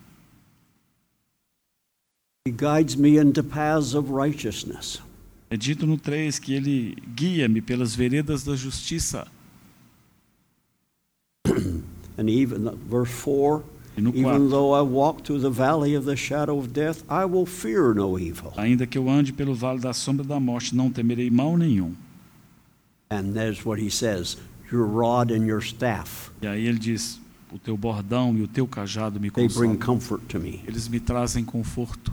He 2.48 2.52
guides 2.52 2.96
me 2.96 3.18
into 3.18 3.44
paths 3.44 3.96
of 3.96 4.12
righteousness. 4.12 5.02
É 5.50 5.58
dito 5.58 5.86
no 5.86 5.98
3 5.98 6.40
que 6.40 6.54
Ele 6.54 6.96
guia-me 7.16 7.62
pelas 7.62 7.96
veredas 7.96 8.44
da 8.44 8.56
justiça. 8.56 9.28
And 12.18 12.30
even 12.30 12.72
verse 12.90 13.12
4 13.24 13.64
E 13.98 14.02
no 14.02 14.10
even 14.10 14.24
4, 14.24 14.50
though 14.50 14.74
I 14.74 14.82
walk 14.82 15.24
through 15.24 15.42
the 15.42 15.50
valley 15.50 15.96
of 15.96 16.06
the 16.06 16.18
shadow 16.18 16.58
of 16.58 16.70
death, 16.74 17.04
I 17.10 17.26
will 17.26 17.46
fear 17.46 17.94
no 17.94 18.20
evil. 18.20 18.52
ainda 18.58 18.86
que 18.86 18.98
eu 18.98 19.10
ande 19.10 19.32
pelo 19.32 19.56
vale 19.56 19.80
da 19.80 19.94
sombra 19.94 20.26
da 20.26 20.40
morte, 20.40 20.76
não 20.76 20.92
temerei 20.92 21.30
mal 21.30 21.56
nenhum. 21.58 21.96
And 23.10 23.34
what 23.64 23.82
he 23.82 23.90
says 23.90 24.38
your 24.72 24.86
rod 24.86 25.32
and 25.32 25.46
your 25.46 25.62
staff, 25.62 26.32
E 26.42 26.48
aí 26.48 26.68
ele 26.68 26.80
diz: 26.80 27.22
O 27.52 27.60
teu 27.60 27.78
bordão 27.78 28.36
e 28.38 28.42
o 28.42 28.48
teu 28.48 28.68
cajado 28.68 29.20
me 29.20 29.30
consolam. 29.30 29.78
Eles 30.68 30.88
me 30.88 31.00
trazem 31.00 31.46
conforto. 31.46 32.12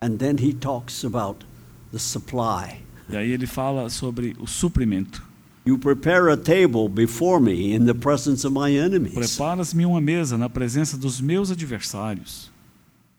And 0.00 0.16
then 0.16 0.36
he 0.38 0.52
talks 0.54 1.04
about 1.04 1.44
the 1.92 1.98
supply. 1.98 2.82
E 3.08 3.16
aí 3.16 3.30
ele 3.30 3.46
fala 3.46 3.88
sobre 3.90 4.34
o 4.40 4.46
suprimento. 4.46 5.22
You 5.64 5.78
prepare 5.78 6.28
a 6.30 6.36
table 6.36 6.88
before 6.88 7.38
me 7.40 7.72
in 7.72 7.84
the 7.86 7.94
presence 7.94 8.44
of 8.44 8.52
my 8.52 8.74
enemies. 8.76 9.14
Preparas-me 9.14 9.86
uma 9.86 10.00
mesa 10.00 10.36
na 10.36 10.48
presença 10.48 10.96
dos 10.96 11.20
meus 11.20 11.50
adversários. 11.52 12.50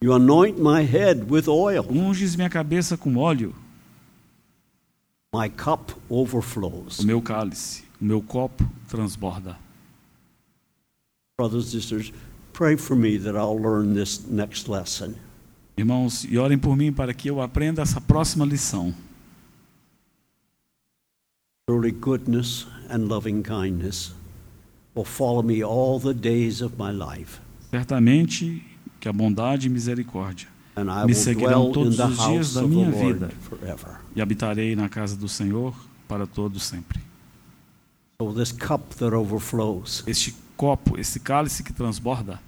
You 0.02 0.12
anoint 0.12 0.58
my 0.60 0.82
head 0.82 1.24
with 1.30 1.48
oil. 1.48 1.86
Unges 1.88 2.36
minha 2.36 2.50
cabeça 2.50 2.98
com 2.98 3.16
óleo, 3.16 3.54
My 5.34 5.48
cup 5.48 5.92
overflows. 6.10 6.98
o 6.98 7.06
meu 7.06 7.22
cálice, 7.22 7.82
o 8.00 8.04
meu 8.04 8.20
copo 8.20 8.68
transborda. 8.88 9.56
Brothers 11.38 11.66
and 11.66 11.70
sisters, 11.70 12.12
pray 12.52 12.76
for 12.76 12.94
me 12.94 13.18
that 13.18 13.34
I'll 13.36 13.58
learn 13.58 13.94
this 13.94 14.26
next 14.28 14.68
lesson. 14.68 15.16
Irmãos, 15.76 16.24
e 16.24 16.38
orem 16.38 16.56
por 16.58 16.76
mim 16.76 16.92
para 16.92 17.12
que 17.12 17.28
eu 17.28 17.40
aprenda 17.40 17.82
essa 17.82 18.00
próxima 18.00 18.44
lição. 18.44 18.94
Surely 21.68 21.90
goodness 21.90 22.66
and 22.90 23.06
loving 23.08 23.42
kindness 23.42 24.12
will 24.94 25.04
follow 25.04 25.42
me 25.42 25.62
all 25.64 25.98
the 25.98 26.12
days 26.14 26.60
of 26.60 26.74
my 26.78 26.92
life, 26.92 27.40
Certamente 27.70 28.62
que 29.00 29.08
a 29.08 29.12
bondade 29.12 29.66
e 29.66 29.70
misericórdia 29.70 30.48
Me 31.06 31.14
seguirão 31.14 31.72
todos 31.72 31.98
os 31.98 32.18
dias 32.26 32.52
da 32.54 32.62
minha 32.62 32.90
vida. 32.90 33.30
e 34.14 34.20
habitarei 34.20 34.76
na 34.76 34.88
casa 34.88 35.16
do 35.16 35.28
Senhor 35.28 35.74
para 36.06 36.26
todo 36.26 36.60
sempre. 36.60 37.00
So 38.20 38.32
this 38.32 38.52
cup 38.52 38.94
that 38.98 39.14
overflows, 39.14 40.04
Este 40.06 40.34
copo, 40.56 40.98
esse 40.98 41.18
cálice 41.18 41.62
que 41.64 41.72
transborda, 41.72 42.40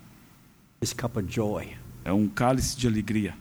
this 0.79 0.93
cup 0.93 1.17
of 1.17 1.27
joy. 1.29 1.77
É 2.07 2.13
um 2.13 2.29
cálice 2.29 2.77
de 2.77 2.87
alegria. 2.87 3.35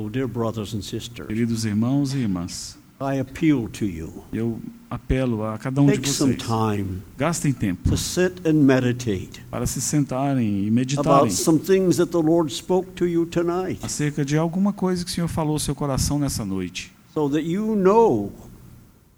So 0.00 0.08
dear 0.08 0.26
brothers 0.26 0.74
and 0.74 0.82
sisters, 0.82 1.28
Queridos 1.28 1.64
irmãos 1.64 2.14
e 2.14 2.18
irmãs, 2.18 2.76
I 3.00 3.20
appeal 3.20 3.68
to 3.68 3.84
you. 3.84 4.24
eu 4.32 4.58
apelo 4.88 5.44
a 5.44 5.58
cada 5.58 5.82
um 5.82 5.86
de 5.86 6.08
some 6.08 6.34
vocês. 6.34 6.48
time 6.48 7.02
Gastem 7.18 7.52
tempo 7.52 7.88
to 7.90 7.96
sit 7.96 8.46
and 8.46 8.54
meditate 8.54 9.42
para 9.50 9.66
se 9.66 9.80
sentarem 9.80 10.66
e 10.66 10.70
meditarem 10.70 11.10
about 11.10 11.32
some 11.32 11.58
things 11.58 11.96
that 11.98 12.10
the 12.10 12.18
Lord 12.18 12.52
spoke 12.52 12.92
to 12.92 13.06
you 13.06 13.26
tonight 13.26 13.84
acerca 13.84 14.24
de 14.24 14.36
alguma 14.36 14.72
coisa 14.72 15.04
que 15.04 15.10
o 15.10 15.14
Senhor 15.14 15.28
falou 15.28 15.52
ao 15.52 15.58
seu 15.58 15.74
coração 15.74 16.18
nessa 16.18 16.44
noite, 16.44 16.92
so 17.12 17.28
that 17.28 17.44
you 17.44 17.76
know 17.76 18.32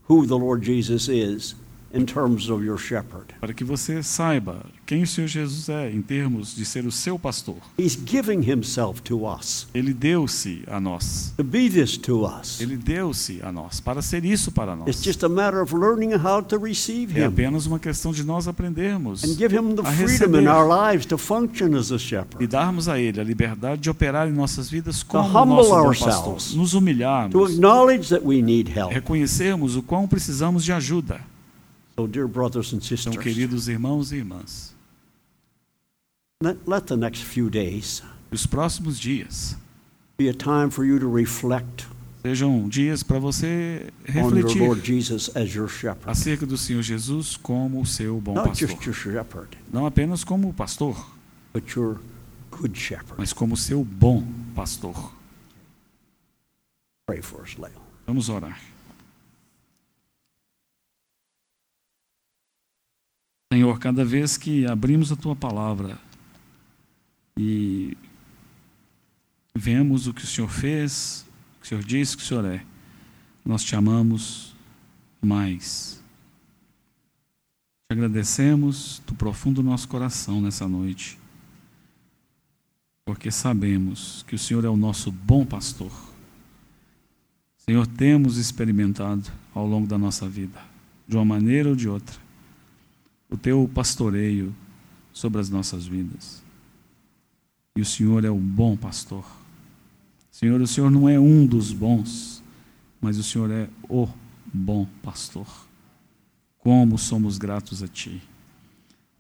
who 0.09 0.27
the 0.27 0.35
Lord 0.35 0.67
Jesus 0.67 1.09
is 1.09 1.55
in 1.95 2.05
terms 2.05 2.49
of 2.51 2.65
your 2.65 2.79
shepherd. 2.79 3.27
para 3.41 3.53
que 3.55 3.65
você 3.65 4.03
saiba 4.03 4.65
quem 4.85 5.03
o 5.03 5.07
Senhor 5.07 5.27
Jesus 5.27 5.69
é 5.69 5.91
em 5.91 6.03
termos 6.03 6.55
de 6.55 6.65
ser 6.65 6.85
o 6.87 6.93
seu 6.93 7.19
pastor. 7.19 7.57
He's 7.79 7.99
giving 8.07 8.41
himself 8.49 9.01
to 9.03 9.27
us, 9.27 9.67
Ele 9.75 9.93
deu-se 9.95 10.63
a 10.67 10.79
nós. 10.81 11.33
to 11.37 11.45
be 11.45 11.69
this 11.71 11.97
to 11.97 12.25
us. 12.25 12.61
Ele 12.61 12.77
deu-se 12.77 13.41
a 13.43 13.51
nós 13.51 13.81
para 13.81 14.03
ser 14.03 14.25
isso 14.25 14.53
para 14.53 14.73
It's 14.75 14.87
nós. 14.99 15.03
just 15.05 15.23
a 15.25 15.29
matter 15.29 15.61
of 15.63 15.75
learning 15.75 16.13
how 16.15 16.43
to 16.43 16.59
receive 16.59 17.19
É 17.19 17.23
him 17.23 17.27
apenas 17.29 17.67
uma 17.67 17.79
questão 17.79 18.13
de 18.13 18.23
nós 18.25 18.47
aprendermos 18.47 19.25
and 19.25 19.35
give 19.37 19.55
him 19.57 19.75
the 19.75 19.83
freedom 19.83 20.39
in 20.41 20.47
our 20.49 20.67
lives 20.69 21.07
to 21.07 21.17
function 21.19 21.75
as 21.77 21.91
a 21.91 21.97
e 21.97 21.99
shepherd, 21.99 22.47
darmos 22.47 22.89
a 22.89 22.99
Ele 22.99 23.21
a 23.21 23.25
liberdade 23.25 23.81
de 23.83 23.91
operar 23.91 24.29
em 24.29 24.33
nossas 24.33 24.69
vidas 24.71 25.03
como 25.03 25.25
o 25.27 25.43
humble 25.43 25.57
nosso 25.57 25.73
ourselves. 25.75 26.45
pastor. 26.45 26.57
Nos 26.59 26.71
to 26.73 26.79
humilharmos, 26.79 27.53
acknowledge 27.53 28.09
that 28.11 28.25
we 28.25 28.43
need 28.43 28.71
help. 28.71 28.93
reconhecermos 28.93 29.77
o 29.77 29.83
quão 29.83 30.07
precisamos 30.07 30.65
de 30.65 30.73
ajuda. 30.73 31.21
So, 31.99 32.07
dear 32.07 32.29
brothers 32.29 32.73
and 32.73 32.79
Então, 32.79 32.89
sisters, 32.97 33.17
queridos 33.17 33.69
irmãos 33.69 34.13
e 34.13 34.17
irmãs, 34.17 34.75
let, 36.43 36.87
the 36.87 36.97
next 36.97 37.25
few 37.25 37.49
days 37.49 38.03
os 38.31 38.47
próximos 38.47 38.99
dias 39.01 39.57
be 40.19 40.29
a 40.29 40.35
time 40.35 40.71
for 40.71 40.85
you 40.85 40.99
to 41.01 41.09
reflect 41.11 41.87
sejam 42.23 42.69
dias 42.69 43.03
para 43.03 43.19
você 43.19 43.91
on 44.11 44.13
your 44.13 44.33
refletir 44.35 44.63
Lord 44.63 44.85
Jesus 44.87 45.31
as 45.35 45.55
your 45.55 45.69
shepherd. 45.69 46.11
acerca 46.11 46.45
do 46.45 46.59
Senhor 46.59 46.83
Jesus 46.83 47.37
como 47.37 47.81
o 47.81 47.87
seu 47.87 48.21
bom 48.21 48.35
Not 48.35 48.49
pastor. 48.51 48.69
just 48.69 48.85
your 48.85 48.95
shepherd, 48.95 49.57
Não 49.73 49.87
apenas 49.87 50.23
como 50.23 50.53
pastor, 50.53 50.95
but 51.55 51.67
your 51.75 51.99
good 52.51 52.79
shepherd. 52.79 53.15
mas 53.17 53.33
como 53.33 53.57
seu 53.57 53.83
bom 53.83 54.23
pastor. 54.55 55.15
Pray 57.07 57.23
for 57.23 57.41
us, 57.43 57.57
Leo. 57.57 57.81
Vamos 58.07 58.29
orar. 58.29 58.61
Senhor, 63.57 63.79
cada 63.79 64.05
vez 64.05 64.37
que 64.37 64.67
abrimos 64.67 65.11
a 65.11 65.17
tua 65.17 65.35
palavra 65.35 65.99
e 67.39 67.97
vemos 69.55 70.07
o 70.07 70.13
que 70.13 70.25
o 70.25 70.27
Senhor 70.27 70.51
fez, 70.51 71.25
o 71.57 71.61
que 71.61 71.65
o 71.65 71.69
Senhor 71.71 71.83
disse 71.83 72.19
que 72.19 72.23
o 72.23 72.27
Senhor 72.27 72.45
é, 72.45 72.63
nós 73.43 73.65
te 73.65 73.75
amamos 73.75 74.55
mais. 75.23 76.05
Te 77.89 77.95
agradecemos 77.95 79.01
do 79.07 79.15
profundo 79.15 79.63
do 79.63 79.71
nosso 79.71 79.89
coração 79.89 80.39
nessa 80.43 80.69
noite, 80.69 81.19
porque 83.07 83.31
sabemos 83.31 84.23
que 84.29 84.35
o 84.35 84.39
Senhor 84.39 84.67
é 84.67 84.69
o 84.69 84.77
nosso 84.77 85.11
bom 85.11 85.47
pastor. 85.47 85.93
Senhor, 87.57 87.87
temos 87.87 88.37
experimentado 88.37 89.33
ao 89.55 89.67
longo 89.67 89.87
da 89.87 89.97
nossa 89.97 90.29
vida, 90.29 90.61
de 91.09 91.17
uma 91.17 91.25
maneira 91.25 91.71
ou 91.71 91.75
de 91.75 91.89
outra, 91.89 92.26
o 93.31 93.37
teu 93.37 93.71
pastoreio 93.75 94.55
sobre 95.13 95.41
as 95.41 95.49
nossas 95.49 95.87
vidas. 95.87 96.43
E 97.77 97.81
o 97.81 97.85
Senhor 97.85 98.25
é 98.25 98.31
o 98.31 98.39
bom 98.39 98.77
pastor. 98.77 99.25
Senhor, 100.31 100.61
o 100.61 100.67
Senhor 100.67 100.91
não 100.91 101.09
é 101.09 101.19
um 101.19 101.47
dos 101.47 101.73
bons, 101.73 102.43
mas 103.01 103.19
o 103.19 103.23
Senhor 103.23 103.51
é 103.51 103.69
o 103.89 104.09
bom 104.53 104.87
pastor. 105.03 105.47
Como 106.59 106.99
somos 106.99 107.39
gratos 107.39 107.83
a 107.83 107.89
Ti. 107.89 108.23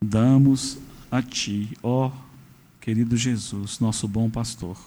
Damos 0.02 0.78
a 1.10 1.22
Ti, 1.22 1.76
ó 1.82 2.10
querido 2.86 3.16
Jesus, 3.16 3.80
nosso 3.80 4.06
bom 4.06 4.30
pastor, 4.30 4.78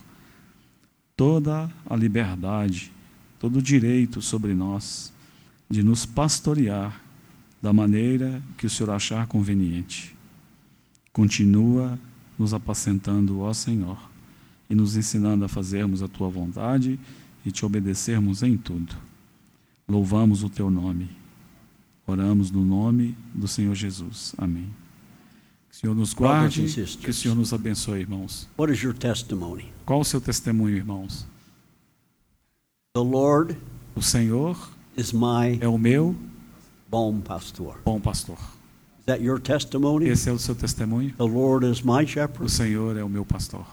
toda 1.18 1.70
a 1.86 1.96
liberdade, 1.98 2.94
todo 3.38 3.60
o 3.60 3.62
direito 3.62 4.22
sobre 4.22 4.54
nós 4.54 5.12
de 5.70 5.84
nos 5.84 6.06
pastorear 6.06 7.04
da 7.62 7.74
maneira 7.74 8.42
que 8.58 8.66
o 8.66 8.70
Senhor 8.70 8.92
achar 8.92 9.28
conveniente. 9.28 10.16
Continua 11.12 12.00
nos 12.38 12.54
apacentando, 12.54 13.42
ó 13.42 13.54
Senhor, 13.54 13.98
e 14.70 14.76
nos 14.76 14.96
ensinando 14.96 15.44
a 15.44 15.48
fazermos 15.48 16.02
a 16.02 16.08
tua 16.08 16.30
vontade 16.30 17.00
e 17.46 17.52
te 17.52 17.66
obedecermos 17.66 18.44
em 18.44 18.56
tudo. 18.56 18.96
Louvamos 19.88 20.44
o 20.44 20.50
teu 20.50 20.70
nome. 20.70 21.10
Oramos 22.06 22.52
no 22.52 22.64
nome 22.64 23.18
do 23.34 23.48
Senhor 23.48 23.76
Jesus. 23.76 24.34
Amém. 24.38 24.70
Que 25.70 25.76
o 25.76 25.80
Senhor 25.80 25.96
nos 25.96 26.14
guarde, 26.14 26.66
que 27.02 27.10
o 27.10 27.14
Senhor 27.14 27.36
nos 27.36 27.54
abençoe, 27.54 28.00
irmãos. 28.00 28.48
What 28.58 28.74
is 28.74 28.82
your 28.82 28.94
testimony? 28.94 29.72
Qual 29.86 30.00
o 30.00 30.06
seu 30.06 30.22
testemunho, 30.22 30.76
irmãos? 30.76 31.28
The 32.94 33.02
Lord 33.02 33.56
O 33.96 34.02
Senhor 34.02 34.58
é 35.60 35.68
o 35.68 35.78
meu 35.78 36.16
bom 36.90 37.22
pastor. 37.22 37.78
bom 37.86 38.00
pastor. 38.00 38.38
Is 39.00 39.06
that 39.06 39.22
your 39.22 39.40
testimony? 39.40 40.08
Esse 40.08 40.30
é 40.30 40.34
o 40.34 40.40
seu 40.40 40.56
testemunho? 40.56 41.14
The 41.18 41.24
Lord 41.24 41.66
is 41.66 41.82
my 41.82 42.04
O 42.04 42.08
shepherd. 42.08 42.52
Senhor 42.52 42.98
é 42.98 43.04
o 43.04 43.10
meu 43.10 43.26
pastor. 43.26 43.66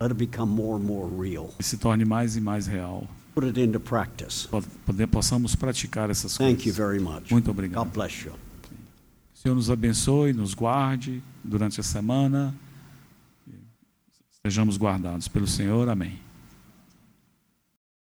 Let 0.00 0.12
it 0.12 0.14
become 0.14 0.50
more 0.50 0.80
and 0.80 0.84
more 0.86 1.08
real. 1.08 1.50
E 1.58 1.62
se 1.62 1.76
torne 1.76 2.04
mais 2.04 2.36
e 2.36 2.40
mais 2.40 2.66
real. 2.66 3.06
Put 3.34 3.46
it 3.46 3.60
into 3.60 3.78
practice. 3.78 4.48
Possamos 5.10 5.54
praticar 5.54 6.10
essas 6.10 6.36
Thank 6.36 6.66
you 6.68 6.74
coisas. 6.74 6.76
very 6.76 7.00
much. 7.00 7.30
Muito 7.30 7.50
obrigado. 7.50 7.84
God 7.84 7.92
bless 7.94 8.24
you. 8.24 8.32
O 8.32 9.38
Senhor 9.42 9.54
nos 9.54 9.70
abençoe, 9.70 10.32
nos 10.32 10.54
guarde 10.54 11.22
durante 11.42 11.80
a 11.80 11.82
semana. 11.82 12.54
Sejamos 14.44 14.76
guardados 14.76 15.28
pelo 15.28 15.46
Senhor. 15.46 15.88
Amém. 15.88 16.18